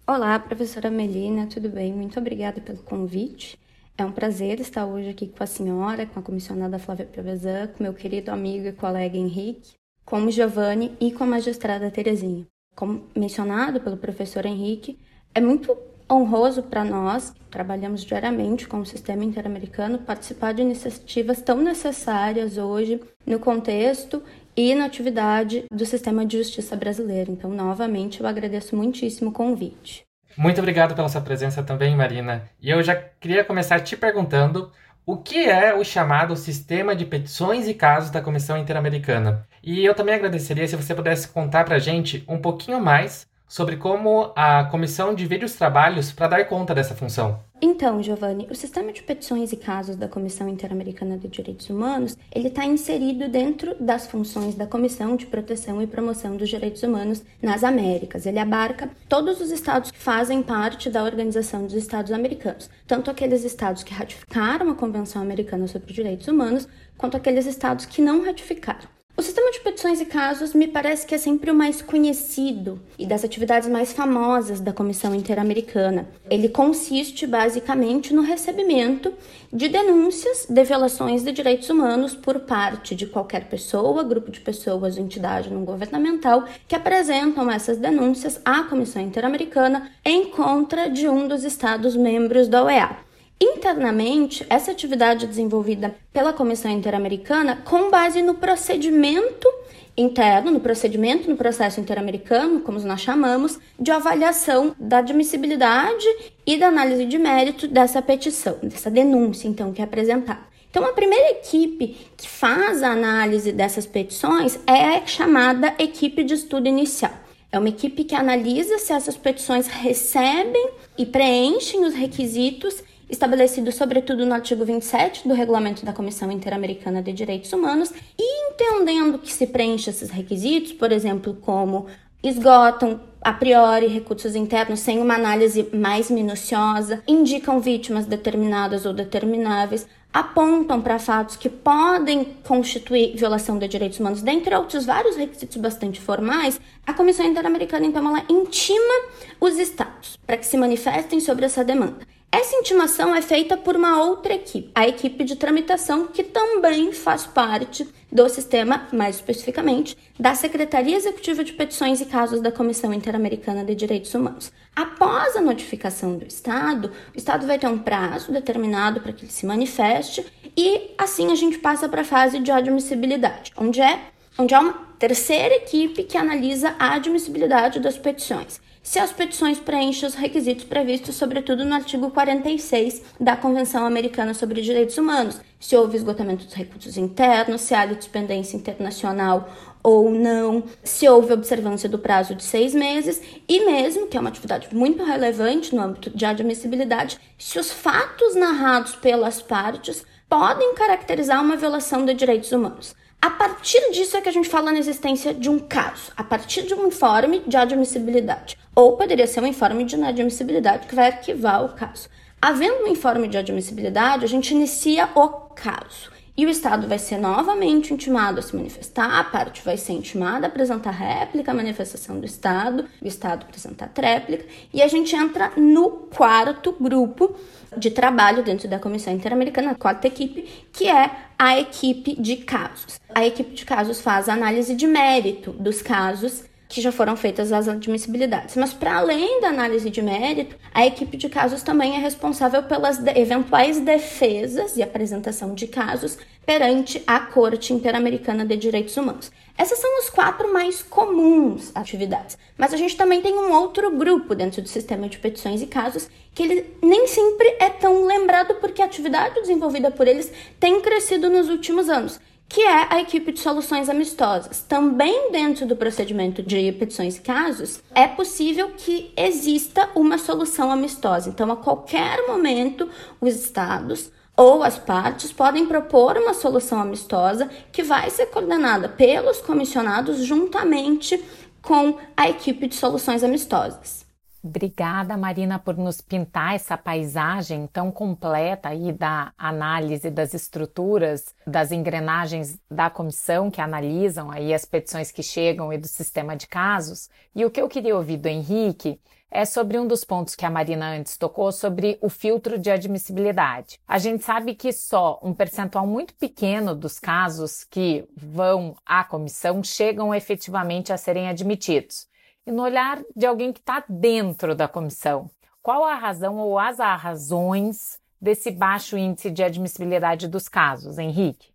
Olá, 0.07 0.39
professora 0.39 0.91
Melina, 0.91 1.47
tudo 1.47 1.69
bem? 1.69 1.93
Muito 1.93 2.19
obrigada 2.19 2.61
pelo 2.63 2.79
convite. 2.79 3.59
É 3.99 4.05
um 4.05 4.13
prazer 4.13 4.61
estar 4.61 4.85
hoje 4.85 5.09
aqui 5.09 5.27
com 5.27 5.43
a 5.43 5.47
senhora, 5.47 6.05
com 6.05 6.21
a 6.21 6.23
comissionada 6.23 6.79
Flávia 6.79 7.07
Piovesan, 7.07 7.69
com 7.69 7.83
meu 7.83 7.95
querido 7.95 8.31
amigo 8.31 8.67
e 8.67 8.73
colega 8.73 9.17
Henrique, 9.17 9.73
com 10.05 10.23
o 10.23 10.31
Giovanni 10.31 10.95
e 11.01 11.11
com 11.11 11.25
a 11.25 11.27
magistrada 11.27 11.91
Terezinha. 11.91 12.47
Como 12.75 13.05
mencionado 13.17 13.81
pelo 13.81 13.97
professor 13.97 14.45
Henrique, 14.45 14.99
é 15.35 15.41
muito 15.41 15.75
honroso 16.13 16.63
para 16.63 16.85
nós, 16.85 17.31
que 17.31 17.41
trabalhamos 17.51 18.05
diariamente 18.05 18.69
com 18.69 18.81
o 18.81 18.87
sistema 18.87 19.25
interamericano, 19.25 19.99
participar 19.99 20.53
de 20.53 20.61
iniciativas 20.61 21.41
tão 21.41 21.63
necessárias 21.63 22.59
hoje 22.59 23.01
no 23.27 23.39
contexto 23.39 24.23
e 24.55 24.75
na 24.75 24.85
atividade 24.85 25.65
do 25.73 25.87
sistema 25.87 26.27
de 26.27 26.37
justiça 26.37 26.77
brasileiro. 26.77 27.33
Então, 27.33 27.51
novamente, 27.51 28.21
eu 28.21 28.27
agradeço 28.27 28.77
muitíssimo 28.77 29.31
o 29.31 29.33
convite. 29.33 30.06
Muito 30.37 30.59
obrigado 30.59 30.95
pela 30.95 31.09
sua 31.09 31.21
presença 31.21 31.63
também, 31.63 31.97
Marina. 31.97 32.45
E 32.61 32.71
eu 32.71 32.83
já 32.83 32.95
queria 32.95 33.45
começar 33.45 33.81
te 33.81 33.97
perguntando 33.97 34.71
o 35.07 35.17
que 35.17 35.49
é 35.49 35.73
o 35.75 35.85
chamado 35.85 36.37
Sistema 36.37 36.95
de 36.95 37.07
Petições 37.07 37.69
e 37.69 37.75
Casos 37.75 38.11
da 38.11 38.21
Comissão 38.21 38.59
Interamericana. 38.59 39.47
E 39.63 39.85
eu 39.85 39.95
também 39.95 40.15
agradeceria 40.15 40.67
se 40.67 40.77
você 40.77 40.95
pudesse 40.95 41.29
contar 41.29 41.65
para 41.65 41.77
a 41.77 41.79
gente 41.79 42.25
um 42.29 42.39
pouquinho 42.39 42.81
mais 42.81 43.27
sobre 43.49 43.77
como 43.77 44.33
a 44.35 44.65
comissão 44.65 45.15
divide 45.15 45.45
os 45.45 45.55
trabalhos 45.55 46.13
para 46.13 46.29
dar 46.29 46.45
conta 46.47 46.75
dessa 46.75 46.95
função. 46.95 47.41
Então, 47.61 48.03
Giovanni, 48.03 48.47
o 48.51 48.55
sistema 48.55 48.93
de 48.93 49.03
petições 49.03 49.51
e 49.51 49.57
casos 49.57 49.97
da 49.97 50.07
Comissão 50.07 50.47
Interamericana 50.47 51.17
de 51.17 51.27
Direitos 51.27 51.71
Humanos, 51.71 52.17
ele 52.31 52.49
está 52.49 52.67
inserido 52.67 53.31
dentro 53.31 53.75
das 53.81 54.07
funções 54.07 54.55
da 54.55 54.67
Comissão 54.67 55.17
de 55.17 55.25
Proteção 55.25 55.81
e 55.81 55.87
Promoção 55.87 56.37
dos 56.37 56.51
Direitos 56.51 56.83
Humanos 56.83 57.23
nas 57.41 57.65
Américas. 57.65 58.27
Ele 58.27 58.39
abarca 58.39 58.91
todos 59.09 59.41
os 59.41 59.51
estados 59.51 59.91
que 59.91 59.99
fazem 59.99 60.43
parte 60.43 60.91
da 60.91 61.03
Organização 61.03 61.65
dos 61.65 61.75
Estados 61.75 62.13
Americanos, 62.13 62.69
tanto 62.87 63.11
aqueles 63.11 63.43
estados 63.43 63.83
que 63.83 63.95
ratificaram 63.95 64.69
a 64.69 64.75
Convenção 64.75 65.23
Americana 65.23 65.67
sobre 65.67 65.89
os 65.89 65.95
Direitos 65.95 66.29
Humanos, 66.29 66.69
quanto 66.99 67.17
aqueles 67.17 67.47
estados 67.47 67.87
que 67.87 68.03
não 68.03 68.23
ratificaram. 68.23 68.96
O 69.19 69.23
sistema 69.23 69.51
de 69.51 69.61
petições 69.61 69.99
e 69.99 70.05
casos 70.05 70.53
me 70.53 70.69
parece 70.69 71.07
que 71.07 71.15
é 71.15 71.19
sempre 71.19 71.51
o 71.51 71.55
mais 71.55 71.81
conhecido 71.81 72.79
e 72.99 73.07
das 73.07 73.25
atividades 73.25 73.67
mais 73.67 73.91
famosas 73.91 74.61
da 74.61 74.75
Comissão 74.75 75.15
Interamericana. 75.15 76.07
Ele 76.29 76.51
consiste 76.51 77.27
basicamente 77.27 78.13
no 78.13 78.21
recebimento 78.21 79.15
de 79.51 79.71
denúncias 79.71 80.47
de 80.51 80.63
violações 80.65 81.25
de 81.25 81.33
direitos 81.33 81.71
humanos 81.71 82.15
por 82.15 82.41
parte 82.41 82.95
de 82.95 83.07
qualquer 83.07 83.49
pessoa, 83.49 84.03
grupo 84.03 84.31
de 84.31 84.41
pessoas 84.41 84.99
ou 84.99 85.03
entidade 85.03 85.51
não 85.51 85.65
governamental 85.65 86.45
que 86.69 86.77
apresentam 86.77 87.51
essas 87.51 87.79
denúncias 87.79 88.39
à 88.45 88.65
Comissão 88.65 89.01
Interamericana 89.01 89.91
em 90.05 90.27
contra 90.27 90.91
de 90.91 91.09
um 91.09 91.27
dos 91.27 91.43
Estados 91.43 91.97
membros 91.97 92.49
da 92.49 92.63
OEA. 92.63 93.06
Internamente, 93.41 94.47
essa 94.49 94.71
atividade 94.71 95.27
é 95.27 95.29
desenvolvida 95.29 95.95
pela 96.11 96.33
Comissão 96.33 96.71
Interamericana 96.71 97.57
com 97.65 97.91
base 97.91 98.23
no 98.23 98.35
procedimento 98.35 99.47
interno, 99.95 100.51
no 100.51 100.61
procedimento, 100.61 101.29
no 101.29 101.37
processo 101.37 101.79
interamericano, 101.79 102.61
como 102.61 102.79
nós 102.81 103.01
chamamos, 103.01 103.59
de 103.79 103.91
avaliação 103.91 104.75
da 104.79 104.99
admissibilidade 104.99 106.07
e 106.47 106.57
da 106.57 106.69
análise 106.69 107.05
de 107.05 107.19
mérito 107.19 107.69
dessa 107.69 108.01
petição, 108.01 108.59
dessa 108.63 108.91
denúncia, 108.91 109.49
então, 109.49 109.73
que 109.73 109.81
é 109.81 109.85
apresentada. 109.85 110.41
Então, 110.71 110.85
a 110.85 110.93
primeira 110.93 111.31
equipe 111.31 111.97
que 112.17 112.29
faz 112.29 112.83
a 112.83 112.91
análise 112.91 113.53
dessas 113.53 113.87
petições 113.87 114.59
é 114.67 114.97
a 114.97 115.07
chamada 115.07 115.75
equipe 115.79 116.23
de 116.23 116.35
estudo 116.35 116.69
inicial. 116.69 117.13
É 117.51 117.59
uma 117.59 117.69
equipe 117.69 118.05
que 118.05 118.15
analisa 118.15 118.77
se 118.79 118.93
essas 118.93 119.17
petições 119.17 119.67
recebem 119.67 120.71
e 120.99 121.07
preenchem 121.07 121.85
os 121.85 121.95
requisitos 121.95 122.83
estabelecido 123.09 123.71
sobretudo 123.73 124.27
no 124.27 124.35
artigo 124.35 124.65
27 124.65 125.27
do 125.27 125.35
Regulamento 125.35 125.85
da 125.85 125.93
Comissão 125.93 126.31
Interamericana 126.31 127.03
de 127.03 127.13
Direitos 127.13 127.53
Humanos, 127.53 127.93
e 128.19 128.51
entendendo 128.51 129.19
que 129.19 129.33
se 129.33 129.47
preenche 129.47 129.91
esses 129.91 130.11
requisitos, 130.11 130.73
por 130.73 130.93
exemplo, 130.93 131.35
como 131.35 131.87
esgotam 132.23 133.01
a 133.21 133.33
priori 133.33 133.87
recursos 133.87 134.35
internos 134.35 134.81
sem 134.81 135.01
uma 135.01 135.15
análise 135.15 135.69
mais 135.73 136.11
minuciosa, 136.11 137.03
indicam 137.07 137.61
vítimas 137.61 138.07
determinadas 138.07 138.87
ou 138.87 138.93
determináveis, 138.93 139.87
apontam 140.13 140.81
para 140.81 140.99
fatos 140.99 141.37
que 141.37 141.49
podem 141.49 142.25
constituir 142.43 143.15
violação 143.17 143.59
de 143.59 143.69
direitos 143.69 144.01
humanos, 144.01 144.23
dentre 144.23 144.55
outros 144.55 144.87
vários 144.87 145.15
requisitos 145.17 145.57
bastante 145.59 146.01
formais, 146.01 146.59
a 146.87 146.95
Comissão 146.95 147.27
Interamericana, 147.27 147.85
então, 147.85 148.09
ela 148.09 148.25
intima 148.29 148.95
os 149.41 149.59
estados 149.59 150.17
para 150.27 150.37
que 150.39 150.47
se 150.47 150.57
manifestem 150.57 151.21
sobre 151.21 151.45
essa 151.45 151.63
demanda. 151.63 152.16
Essa 152.39 152.55
intimação 152.57 153.15
é 153.15 153.23
feita 153.23 153.57
por 153.57 153.75
uma 153.77 153.99
outra 154.05 154.35
equipe, 154.35 154.71
a 154.75 154.87
equipe 154.87 155.25
de 155.25 155.37
tramitação, 155.37 156.09
que 156.09 156.23
também 156.23 156.93
faz 156.93 157.27
parte 157.27 157.89
do 158.13 158.29
sistema, 158.29 158.87
mais 158.93 159.17
especificamente, 159.17 159.97
da 160.21 160.35
Secretaria 160.35 160.99
Executiva 160.99 161.43
de 161.43 161.55
Petições 161.55 161.99
e 162.03 162.05
Casos 162.05 162.43
da 162.43 162.53
Comissão 162.53 162.93
Interamericana 162.93 163.65
de 163.65 163.75
Direitos 163.75 164.13
Humanos. 164.13 164.53
Após 164.77 165.35
a 165.35 165.41
notificação 165.41 166.19
do 166.19 166.27
Estado, 166.27 166.93
o 167.15 167.17
Estado 167.17 167.47
vai 167.47 167.59
ter 167.59 167.69
um 167.69 167.79
prazo 167.79 168.31
determinado 168.31 169.01
para 169.01 169.15
que 169.15 169.25
ele 169.25 169.33
se 169.33 169.47
manifeste 169.47 170.27
e 170.55 170.91
assim 170.99 171.33
a 171.33 171.35
gente 171.35 171.57
passa 171.57 171.89
para 171.89 172.03
a 172.03 172.05
fase 172.05 172.39
de 172.39 172.51
admissibilidade, 172.51 173.51
onde 173.57 173.81
é 173.81 173.99
onde 174.39 174.55
há 174.55 174.61
uma 174.61 174.75
terceira 174.99 175.55
equipe 175.55 176.05
que 176.05 176.17
analisa 176.17 176.75
a 176.79 176.95
admissibilidade 176.95 177.81
das 177.81 177.99
petições 177.99 178.61
se 178.87 179.01
as 179.01 179.13
petições 179.13 179.59
preenchem 179.59 180.09
os 180.09 180.15
requisitos 180.15 180.65
previstos, 180.65 181.17
sobretudo 181.17 181.65
no 181.65 181.75
artigo 181.75 182.09
46 182.09 183.03
da 183.19 183.37
Convenção 183.37 183.85
Americana 183.85 184.33
sobre 184.33 184.63
Direitos 184.63 184.97
Humanos, 184.97 185.41
se 185.59 185.77
houve 185.77 185.97
esgotamento 185.97 186.45
dos 186.45 186.55
recursos 186.55 186.97
internos, 186.97 187.63
se 187.63 187.75
há 187.75 187.85
litispendência 187.85 188.57
internacional 188.57 189.53
ou 189.83 190.09
não, 190.09 190.63
se 190.85 191.09
houve 191.09 191.33
observância 191.33 191.89
do 191.89 191.99
prazo 191.99 192.37
de 192.37 192.45
seis 192.45 192.77
meses 192.77 193.21
e 193.49 193.67
mesmo, 193.67 194.07
que 194.07 194.17
é 194.17 194.21
uma 194.21 194.31
atividade 194.31 194.73
muito 194.73 195.03
relevante 195.03 195.75
no 195.75 195.83
âmbito 195.83 196.17
de 196.17 196.25
admissibilidade, 196.25 197.19
se 197.37 197.59
os 197.59 197.73
fatos 197.73 198.37
narrados 198.37 198.95
pelas 198.95 199.43
partes 199.43 200.07
podem 200.29 200.77
caracterizar 200.77 201.43
uma 201.43 201.57
violação 201.57 202.05
de 202.05 202.15
direitos 202.15 202.53
humanos. 202.53 202.95
A 203.21 203.31
partir 203.31 203.91
disso 203.93 204.17
é 204.17 204.21
que 204.21 204.29
a 204.29 204.33
gente 204.33 204.49
fala 204.49 204.73
na 204.73 204.79
existência 204.79 205.35
de 205.35 205.51
um 205.51 205.59
caso, 205.59 206.13
a 206.17 206.23
partir 206.23 206.63
de 206.63 206.75
um 206.75 206.87
informe 206.87 207.43
de 207.47 207.57
admissibilidade. 207.57 208.57
Ou 208.75 208.97
poderia 208.97 209.27
ser 209.27 209.43
um 209.43 209.47
informe 209.47 209.85
de 209.85 209.97
inadmissibilidade 209.97 210.87
que 210.87 210.95
vai 210.95 211.09
arquivar 211.09 211.65
o 211.65 211.71
caso. 211.71 212.09
Havendo 212.41 212.85
um 212.85 212.89
informe 212.89 213.27
de 213.27 213.39
admissibilidade, 213.39 214.25
a 214.25 214.29
gente 214.29 214.53
inicia 214.53 215.09
o 215.15 215.29
caso. 215.55 216.17
E 216.39 216.45
o 216.45 216.51
Estado 216.51 216.87
vai 216.87 216.99
ser 216.99 217.17
novamente 217.17 217.95
intimado 217.95 218.39
a 218.39 218.43
se 218.43 218.55
manifestar, 218.55 219.19
a 219.19 219.25
parte 219.25 219.63
vai 219.65 219.79
ser 219.79 219.95
intimada 219.95 220.47
a 220.47 220.51
apresentar 220.51 220.91
réplica 220.91 221.51
à 221.51 221.55
manifestação 221.55 222.21
do 222.21 222.27
Estado, 222.27 222.85
o 223.01 223.09
Estado 223.09 223.45
apresentar 223.45 223.89
tréplica, 223.89 224.45
e 224.71 224.83
a 224.83 224.87
gente 224.87 225.17
entra 225.17 225.53
no 225.57 225.91
quarto 226.15 226.77
grupo 226.79 227.35
de 227.77 227.91
trabalho 227.91 228.43
dentro 228.43 228.69
da 228.69 228.79
Comissão 228.79 229.13
Interamericana, 229.13 229.73
a 229.73 229.75
quarta 229.75 230.07
equipe, 230.07 230.67
que 230.73 230.89
é 230.89 231.11
a 231.39 231.59
equipe 231.59 232.21
de 232.21 232.37
casos. 232.37 233.01
A 233.15 233.27
equipe 233.27 233.55
de 233.55 233.65
casos 233.65 234.01
faz 234.01 234.29
a 234.29 234.33
análise 234.33 234.75
de 234.75 234.87
mérito 234.87 235.53
dos 235.53 235.83
casos 235.83 236.45
que 236.69 236.81
já 236.81 236.91
foram 236.91 237.17
feitas 237.17 237.53
as 237.53 237.69
admissibilidades. 237.69 238.57
Mas, 238.57 238.73
para 238.73 238.97
além 238.97 239.41
da 239.41 239.49
análise 239.49 239.89
de 239.89 240.03
mérito, 240.03 240.57
a 240.75 240.87
equipe 240.87 241.17
de 241.17 241.29
casos 241.29 241.63
também 241.63 241.97
é 241.97 241.99
responsável 241.99 242.63
pelas 242.65 242.99
de 242.99 243.11
eventuais 243.19 243.81
defesas 243.81 244.77
e 244.77 244.83
apresentação 244.83 245.55
de 245.55 245.67
casos 245.67 246.19
perante 246.45 247.03
a 247.07 247.21
Corte 247.21 247.73
Interamericana 247.73 248.45
de 248.45 248.57
Direitos 248.57 248.97
Humanos. 248.97 249.31
Essas 249.59 249.79
são 249.79 249.99
os 249.99 250.11
quatro 250.11 250.53
mais 250.53 250.83
comuns 250.83 251.73
atividades. 251.75 252.37
Mas 252.59 252.75
a 252.75 252.77
gente 252.77 252.97
também 252.97 253.23
tem 253.23 253.35
um 253.35 253.53
outro 253.53 253.91
grupo 253.97 254.35
dentro 254.35 254.61
do 254.61 254.69
sistema 254.69 255.09
de 255.09 255.19
petições 255.19 255.63
e 255.63 255.67
casos 255.67 256.09
que 256.35 256.43
ele 256.43 256.77
nem 256.83 257.07
sempre 257.07 257.57
é 257.59 257.71
tão 257.71 258.05
lembrado 258.05 258.57
porque 258.57 258.83
a 258.83 258.85
atividade 258.85 259.41
desenvolvida 259.41 259.91
por 259.91 260.07
eles 260.07 260.31
tem 260.61 260.81
crescido 260.81 261.31
nos 261.31 261.49
últimos 261.49 261.89
anos 261.89 262.21
que 262.49 262.61
é 262.61 262.87
a 262.91 263.01
equipe 263.01 263.33
de 263.33 263.41
soluções 263.41 263.89
amistosas. 263.89 264.63
Também 264.63 265.31
dentro 265.31 265.67
do 265.67 265.77
procedimento 265.77 266.43
de 266.43 266.73
petições 266.73 267.17
e 267.17 267.21
casos, 267.21 267.83
é 267.95 268.07
possível 268.07 268.71
que 268.77 269.13
exista 269.17 269.91
uma 269.95 270.19
solução 270.19 270.71
amistosa. 270.71 271.29
Então, 271.29 271.51
a 271.51 271.57
qualquer 271.57 272.27
momento, 272.27 272.89
os 273.21 273.35
estados 273.35 274.11
ou 274.37 274.63
as 274.63 274.79
partes 274.79 275.33
podem 275.33 275.67
propor 275.67 276.17
uma 276.19 276.35
solução 276.35 276.79
amistosa 276.79 277.51
que 277.73 277.83
vai 277.83 278.11
ser 278.11 278.27
coordenada 278.27 278.89
pelos 278.89 279.41
comissionados 279.41 280.19
juntamente 280.19 281.23
com 281.63 281.99
a 282.17 282.29
equipe 282.29 282.69
de 282.69 282.77
soluções 282.77 283.25
amistosas. 283.25 284.06
Obrigada, 284.47 285.17
Marina, 285.17 285.59
por 285.59 285.77
nos 285.77 286.01
pintar 286.01 286.55
essa 286.55 286.79
paisagem 286.79 287.67
tão 287.67 287.91
completa 287.91 288.69
aí 288.69 288.93
da 288.93 289.33
análise 289.37 290.09
das 290.09 290.35
estruturas, 290.35 291.35
das 291.45 291.73
engrenagens 291.73 292.57
da 292.71 292.89
comissão 292.89 293.51
que 293.51 293.61
analisam 293.61 294.31
aí 294.31 294.55
as 294.55 294.65
petições 294.65 295.11
que 295.11 295.21
chegam 295.21 295.73
e 295.73 295.79
do 295.79 295.89
sistema 295.89 296.37
de 296.37 296.47
casos. 296.47 297.11
E 297.35 297.45
o 297.45 297.51
que 297.51 297.61
eu 297.61 297.69
queria 297.69 297.97
ouvir 297.97 298.19
do 298.19 298.29
Henrique 298.29 299.01
é 299.29 299.45
sobre 299.45 299.81
um 299.81 299.87
dos 299.87 300.05
pontos 300.05 300.37
que 300.37 300.47
a 300.47 300.51
Marina 300.51 300.97
antes 300.97 301.17
tocou 301.17 301.51
sobre 301.51 301.99
o 302.01 302.09
filtro 302.09 302.57
de 302.57 302.71
admissibilidade. 302.71 303.81
A 303.87 303.99
gente 303.99 304.23
sabe 304.23 304.55
que 304.55 304.73
só 304.73 305.19
um 305.25 305.35
percentual 305.35 305.89
muito 305.89 306.15
pequeno 306.15 306.73
dos 306.73 307.01
casos 307.01 307.65
que 307.65 308.09
vão 308.17 308.77
à 308.87 309.03
comissão 309.03 309.61
chegam 309.65 310.15
efetivamente 310.15 310.93
a 310.93 310.97
serem 310.97 311.29
admitidos 311.29 312.07
e 312.47 312.53
no 312.53 312.63
olhar 312.63 313.03
de 313.15 313.27
alguém 313.27 313.53
que 313.53 313.61
está 313.61 313.85
dentro 313.89 314.55
da 314.55 314.69
comissão. 314.69 315.29
Qual 315.63 315.85
a 315.85 315.97
razão 315.97 316.37
ou 316.37 316.59
as 316.59 316.79
razões 316.79 317.99
desse 318.21 318.51
baixo 318.51 318.97
índice 318.97 319.31
de 319.31 319.43
admissibilidade 319.43 320.29
dos 320.29 320.49
casos, 320.49 320.97
Henrique? 320.97 321.49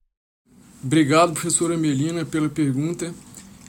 Obrigado, 0.84 1.34
professora 1.34 1.78
Melina, 1.78 2.26
pela 2.26 2.50
pergunta. 2.50 3.14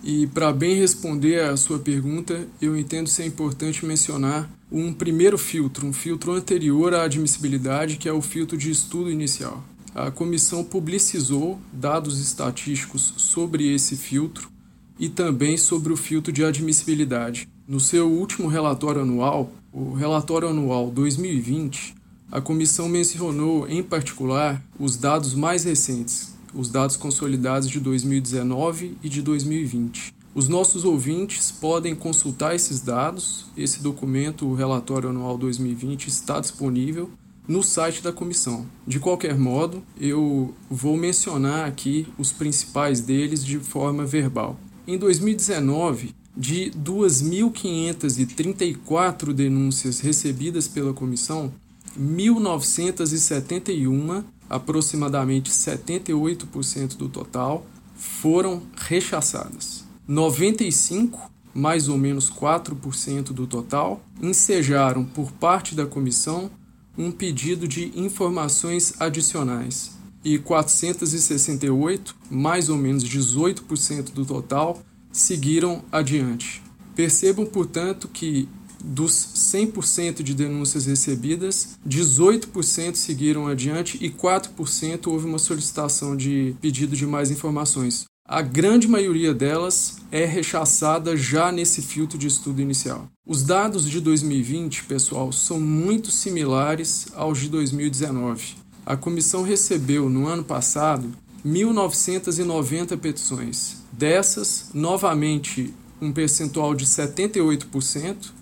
E 0.02 0.26
para 0.26 0.52
bem 0.52 0.74
responder 0.74 1.44
a 1.44 1.56
sua 1.56 1.78
pergunta, 1.78 2.48
eu 2.60 2.76
entendo 2.76 3.08
ser 3.08 3.24
importante 3.24 3.86
mencionar 3.86 4.50
um 4.70 4.92
primeiro 4.92 5.38
filtro, 5.38 5.86
um 5.86 5.92
filtro 5.92 6.32
anterior 6.32 6.92
à 6.92 7.04
admissibilidade, 7.04 7.96
que 7.96 8.08
é 8.08 8.12
o 8.12 8.20
filtro 8.20 8.56
de 8.56 8.68
estudo 8.68 9.10
inicial. 9.10 9.62
A 9.94 10.10
comissão 10.10 10.64
publicizou 10.64 11.60
dados 11.72 12.18
estatísticos 12.18 13.14
sobre 13.16 13.72
esse 13.72 13.94
filtro 13.94 14.51
e 14.98 15.08
também 15.08 15.56
sobre 15.56 15.92
o 15.92 15.96
filtro 15.96 16.32
de 16.32 16.44
admissibilidade. 16.44 17.48
No 17.66 17.80
seu 17.80 18.10
último 18.10 18.48
relatório 18.48 19.02
anual, 19.02 19.52
o 19.72 19.94
relatório 19.94 20.48
anual 20.48 20.90
2020, 20.90 21.94
a 22.30 22.40
comissão 22.40 22.88
mencionou 22.88 23.68
em 23.68 23.82
particular 23.82 24.62
os 24.78 24.96
dados 24.96 25.34
mais 25.34 25.64
recentes, 25.64 26.34
os 26.54 26.68
dados 26.68 26.96
consolidados 26.96 27.68
de 27.68 27.80
2019 27.80 28.96
e 29.02 29.08
de 29.08 29.22
2020. 29.22 30.14
Os 30.34 30.48
nossos 30.48 30.84
ouvintes 30.84 31.50
podem 31.50 31.94
consultar 31.94 32.54
esses 32.54 32.80
dados. 32.80 33.44
Esse 33.54 33.82
documento, 33.82 34.46
o 34.46 34.54
relatório 34.54 35.10
anual 35.10 35.36
2020, 35.36 36.06
está 36.06 36.40
disponível 36.40 37.10
no 37.46 37.62
site 37.62 38.02
da 38.02 38.12
comissão. 38.12 38.66
De 38.86 38.98
qualquer 38.98 39.36
modo, 39.36 39.82
eu 40.00 40.54
vou 40.70 40.96
mencionar 40.96 41.66
aqui 41.66 42.06
os 42.16 42.32
principais 42.32 43.00
deles 43.00 43.44
de 43.44 43.58
forma 43.58 44.06
verbal. 44.06 44.58
Em 44.84 44.98
2019, 44.98 46.12
de 46.36 46.72
2.534 46.76 49.32
denúncias 49.32 50.00
recebidas 50.00 50.66
pela 50.66 50.92
comissão, 50.92 51.52
1.971, 51.96 54.24
aproximadamente 54.50 55.52
78% 55.52 56.96
do 56.96 57.08
total, 57.08 57.64
foram 57.94 58.60
rechaçadas. 58.74 59.84
95, 60.08 61.30
mais 61.54 61.88
ou 61.88 61.96
menos 61.96 62.28
4% 62.28 63.32
do 63.32 63.46
total, 63.46 64.04
ensejaram 64.20 65.04
por 65.04 65.30
parte 65.30 65.76
da 65.76 65.86
comissão 65.86 66.50
um 66.98 67.12
pedido 67.12 67.68
de 67.68 67.92
informações 67.94 68.94
adicionais 68.98 70.01
e 70.24 70.38
468, 70.38 72.14
mais 72.30 72.68
ou 72.68 72.76
menos 72.76 73.04
18% 73.04 74.12
do 74.12 74.24
total, 74.24 74.82
seguiram 75.10 75.82
adiante. 75.90 76.62
Percebam, 76.94 77.46
portanto, 77.46 78.08
que 78.08 78.48
dos 78.82 79.12
100% 79.12 80.22
de 80.22 80.34
denúncias 80.34 80.86
recebidas, 80.86 81.78
18% 81.86 82.96
seguiram 82.96 83.46
adiante 83.46 83.98
e 84.00 84.10
4% 84.10 85.06
houve 85.06 85.26
uma 85.26 85.38
solicitação 85.38 86.16
de 86.16 86.54
pedido 86.60 86.96
de 86.96 87.06
mais 87.06 87.30
informações. 87.30 88.04
a 88.24 88.40
grande 88.40 88.88
maioria 88.88 89.34
delas 89.34 89.98
é 90.10 90.24
rechaçada 90.24 91.16
já 91.16 91.52
nesse 91.52 91.82
filtro 91.82 92.16
de 92.16 92.28
estudo 92.28 92.62
inicial. 92.62 93.06
Os 93.26 93.42
dados 93.42 93.88
de 93.88 94.00
2020, 94.00 94.84
pessoal, 94.84 95.32
são 95.32 95.60
muito 95.60 96.10
similares 96.10 97.08
aos 97.14 97.40
de 97.40 97.48
2019. 97.48 98.61
A 98.84 98.96
comissão 98.96 99.42
recebeu 99.42 100.08
no 100.08 100.26
ano 100.26 100.42
passado 100.42 101.12
1.990 101.46 102.96
petições. 102.98 103.76
Dessas, 103.92 104.70
novamente, 104.74 105.72
um 106.00 106.12
percentual 106.12 106.74
de 106.74 106.84
78%, 106.84 108.32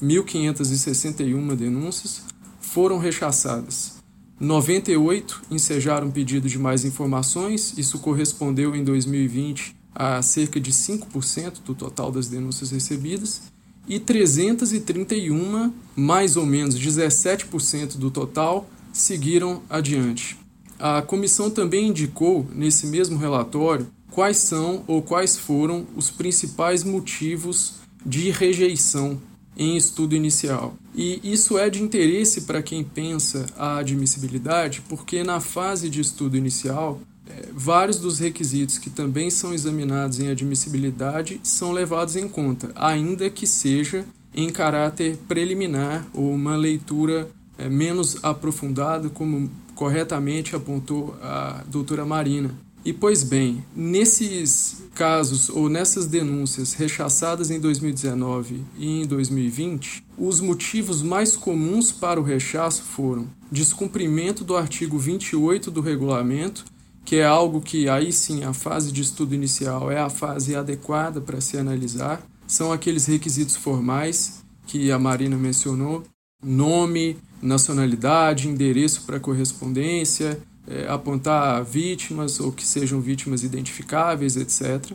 1.561 0.00 1.56
denúncias, 1.56 2.22
foram 2.60 2.98
rechaçadas. 2.98 3.98
98 4.38 5.42
ensejaram 5.50 6.12
pedido 6.12 6.48
de 6.48 6.58
mais 6.58 6.84
informações, 6.84 7.76
isso 7.76 7.98
correspondeu 7.98 8.76
em 8.76 8.84
2020 8.84 9.74
a 9.92 10.22
cerca 10.22 10.60
de 10.60 10.70
5% 10.70 11.62
do 11.64 11.74
total 11.74 12.12
das 12.12 12.28
denúncias 12.28 12.70
recebidas, 12.70 13.42
e 13.88 13.98
331, 13.98 15.72
mais 15.96 16.36
ou 16.36 16.46
menos 16.46 16.78
17% 16.78 17.96
do 17.96 18.10
total, 18.10 18.68
seguiram 18.92 19.62
adiante. 19.68 20.38
A 20.78 21.02
comissão 21.02 21.50
também 21.50 21.88
indicou, 21.88 22.46
nesse 22.54 22.86
mesmo 22.86 23.18
relatório, 23.18 23.88
quais 24.10 24.38
são 24.38 24.84
ou 24.86 25.02
quais 25.02 25.36
foram 25.36 25.86
os 25.96 26.10
principais 26.10 26.84
motivos 26.84 27.74
de 28.04 28.30
rejeição 28.30 29.20
em 29.56 29.76
estudo 29.76 30.14
inicial. 30.14 30.76
E 30.94 31.20
isso 31.22 31.58
é 31.58 31.68
de 31.68 31.82
interesse 31.82 32.42
para 32.42 32.62
quem 32.62 32.84
pensa 32.84 33.46
a 33.56 33.78
admissibilidade, 33.78 34.82
porque 34.88 35.24
na 35.24 35.40
fase 35.40 35.90
de 35.90 36.00
estudo 36.00 36.36
inicial, 36.36 37.00
é, 37.28 37.48
vários 37.52 37.98
dos 37.98 38.20
requisitos 38.20 38.78
que 38.78 38.88
também 38.88 39.30
são 39.30 39.52
examinados 39.52 40.20
em 40.20 40.28
admissibilidade 40.28 41.40
são 41.42 41.72
levados 41.72 42.14
em 42.14 42.28
conta, 42.28 42.70
ainda 42.76 43.28
que 43.28 43.46
seja 43.46 44.04
em 44.34 44.48
caráter 44.50 45.18
preliminar 45.26 46.06
ou 46.14 46.32
uma 46.32 46.56
leitura 46.56 47.28
é, 47.58 47.68
menos 47.68 48.16
aprofundada, 48.22 49.10
como 49.10 49.50
corretamente 49.74 50.56
apontou 50.56 51.16
a 51.20 51.62
doutora 51.66 52.06
Marina. 52.06 52.54
E 52.84 52.92
pois 52.92 53.22
bem, 53.22 53.62
nesses 53.74 54.82
casos 54.94 55.48
ou 55.48 55.68
nessas 55.68 56.06
denúncias 56.06 56.72
rechaçadas 56.72 57.50
em 57.50 57.60
2019 57.60 58.62
e 58.78 59.02
em 59.02 59.06
2020, 59.06 60.04
os 60.16 60.40
motivos 60.40 61.02
mais 61.02 61.36
comuns 61.36 61.92
para 61.92 62.20
o 62.20 62.22
rechaço 62.22 62.82
foram 62.82 63.26
descumprimento 63.50 64.44
do 64.44 64.56
artigo 64.56 64.98
28 64.98 65.70
do 65.70 65.80
regulamento, 65.80 66.64
que 67.04 67.16
é 67.16 67.24
algo 67.24 67.60
que 67.60 67.88
aí 67.88 68.12
sim 68.12 68.44
a 68.44 68.52
fase 68.52 68.92
de 68.92 69.02
estudo 69.02 69.34
inicial 69.34 69.90
é 69.90 69.98
a 69.98 70.10
fase 70.10 70.54
adequada 70.54 71.20
para 71.20 71.40
se 71.40 71.56
analisar, 71.56 72.22
são 72.46 72.72
aqueles 72.72 73.06
requisitos 73.06 73.56
formais 73.56 74.44
que 74.66 74.90
a 74.90 74.98
Marina 74.98 75.36
mencionou, 75.36 76.04
nome, 76.42 77.16
nacionalidade, 77.40 78.48
endereço 78.48 79.02
para 79.02 79.20
correspondência, 79.20 80.38
é, 80.66 80.86
apontar 80.88 81.64
vítimas 81.64 82.40
ou 82.40 82.52
que 82.52 82.66
sejam 82.66 83.00
vítimas 83.00 83.42
identificáveis, 83.42 84.36
etc. 84.36 84.92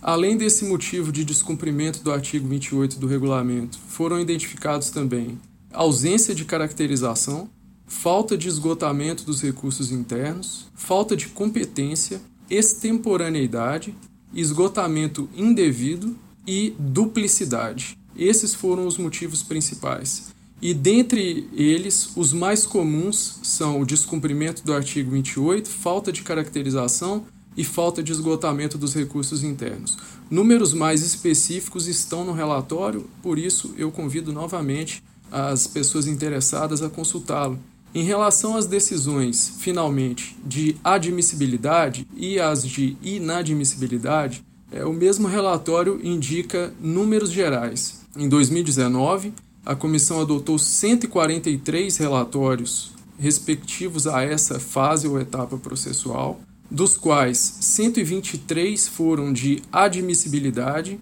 Além 0.00 0.36
desse 0.36 0.64
motivo 0.64 1.12
de 1.12 1.24
descumprimento 1.24 2.02
do 2.02 2.10
artigo 2.10 2.48
28 2.48 2.98
do 2.98 3.06
regulamento, 3.06 3.78
foram 3.88 4.18
identificados 4.18 4.90
também 4.90 5.38
ausência 5.72 6.34
de 6.34 6.44
caracterização, 6.44 7.48
falta 7.86 8.36
de 8.36 8.48
esgotamento 8.48 9.24
dos 9.24 9.42
recursos 9.42 9.90
internos, 9.90 10.66
falta 10.74 11.16
de 11.16 11.28
competência, 11.28 12.20
extemporaneidade, 12.50 13.94
esgotamento 14.34 15.28
indevido 15.36 16.16
e 16.46 16.74
duplicidade. 16.78 17.96
Esses 18.16 18.54
foram 18.54 18.86
os 18.86 18.98
motivos 18.98 19.42
principais. 19.42 20.32
E 20.62 20.72
dentre 20.72 21.48
eles, 21.52 22.12
os 22.14 22.32
mais 22.32 22.64
comuns 22.64 23.40
são 23.42 23.80
o 23.80 23.84
descumprimento 23.84 24.64
do 24.64 24.72
artigo 24.72 25.10
28, 25.10 25.68
falta 25.68 26.12
de 26.12 26.22
caracterização 26.22 27.24
e 27.56 27.64
falta 27.64 28.00
de 28.00 28.12
esgotamento 28.12 28.78
dos 28.78 28.94
recursos 28.94 29.42
internos. 29.42 29.98
Números 30.30 30.72
mais 30.72 31.02
específicos 31.02 31.88
estão 31.88 32.24
no 32.24 32.32
relatório, 32.32 33.10
por 33.20 33.40
isso 33.40 33.74
eu 33.76 33.90
convido 33.90 34.32
novamente 34.32 35.02
as 35.32 35.66
pessoas 35.66 36.06
interessadas 36.06 36.80
a 36.80 36.88
consultá-lo. 36.88 37.58
Em 37.92 38.04
relação 38.04 38.56
às 38.56 38.64
decisões, 38.64 39.56
finalmente, 39.58 40.36
de 40.46 40.76
admissibilidade 40.84 42.06
e 42.16 42.38
as 42.38 42.64
de 42.64 42.96
inadmissibilidade, 43.02 44.44
é, 44.70 44.84
o 44.84 44.92
mesmo 44.92 45.26
relatório 45.26 46.00
indica 46.02 46.72
números 46.80 47.32
gerais. 47.32 48.00
Em 48.16 48.28
2019, 48.28 49.34
a 49.64 49.74
comissão 49.74 50.20
adotou 50.20 50.58
143 50.58 51.96
relatórios 51.96 52.92
respectivos 53.18 54.06
a 54.06 54.22
essa 54.22 54.58
fase 54.58 55.06
ou 55.06 55.20
etapa 55.20 55.56
processual, 55.56 56.40
dos 56.70 56.96
quais 56.96 57.38
123 57.60 58.88
foram 58.88 59.32
de 59.32 59.62
admissibilidade 59.70 60.98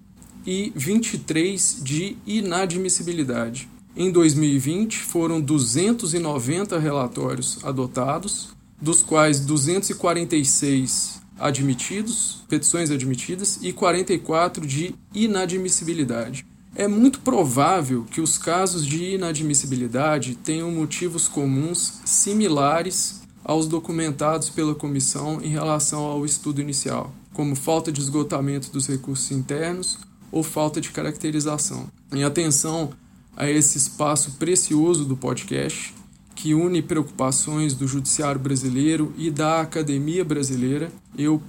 e 0.46 0.72
23 0.74 1.80
de 1.82 2.16
inadmissibilidade. 2.26 3.68
Em 3.96 4.10
2020, 4.10 4.98
foram 4.98 5.40
290 5.40 6.78
relatórios 6.78 7.58
adotados, 7.64 8.50
dos 8.80 9.02
quais 9.02 9.40
246 9.40 11.20
admitidos, 11.38 12.44
petições 12.48 12.90
admitidas, 12.90 13.58
e 13.62 13.72
44 13.72 14.66
de 14.66 14.94
inadmissibilidade. 15.14 16.49
É 16.80 16.88
muito 16.88 17.20
provável 17.20 18.06
que 18.10 18.22
os 18.22 18.38
casos 18.38 18.86
de 18.86 19.16
inadmissibilidade 19.16 20.34
tenham 20.34 20.70
motivos 20.70 21.28
comuns 21.28 22.00
similares 22.06 23.20
aos 23.44 23.68
documentados 23.68 24.48
pela 24.48 24.74
comissão 24.74 25.42
em 25.42 25.50
relação 25.50 26.00
ao 26.00 26.24
estudo 26.24 26.58
inicial, 26.58 27.12
como 27.34 27.54
falta 27.54 27.92
de 27.92 28.00
esgotamento 28.00 28.70
dos 28.70 28.86
recursos 28.86 29.30
internos 29.30 29.98
ou 30.32 30.42
falta 30.42 30.80
de 30.80 30.88
caracterização. 30.90 31.86
Em 32.10 32.24
atenção 32.24 32.92
a 33.36 33.46
esse 33.46 33.76
espaço 33.76 34.38
precioso 34.38 35.04
do 35.04 35.18
podcast, 35.18 35.94
que 36.34 36.54
une 36.54 36.80
preocupações 36.80 37.74
do 37.74 37.86
judiciário 37.86 38.40
brasileiro 38.40 39.12
e 39.18 39.30
da 39.30 39.60
academia 39.60 40.24
brasileira, 40.24 40.90
eu 41.14 41.42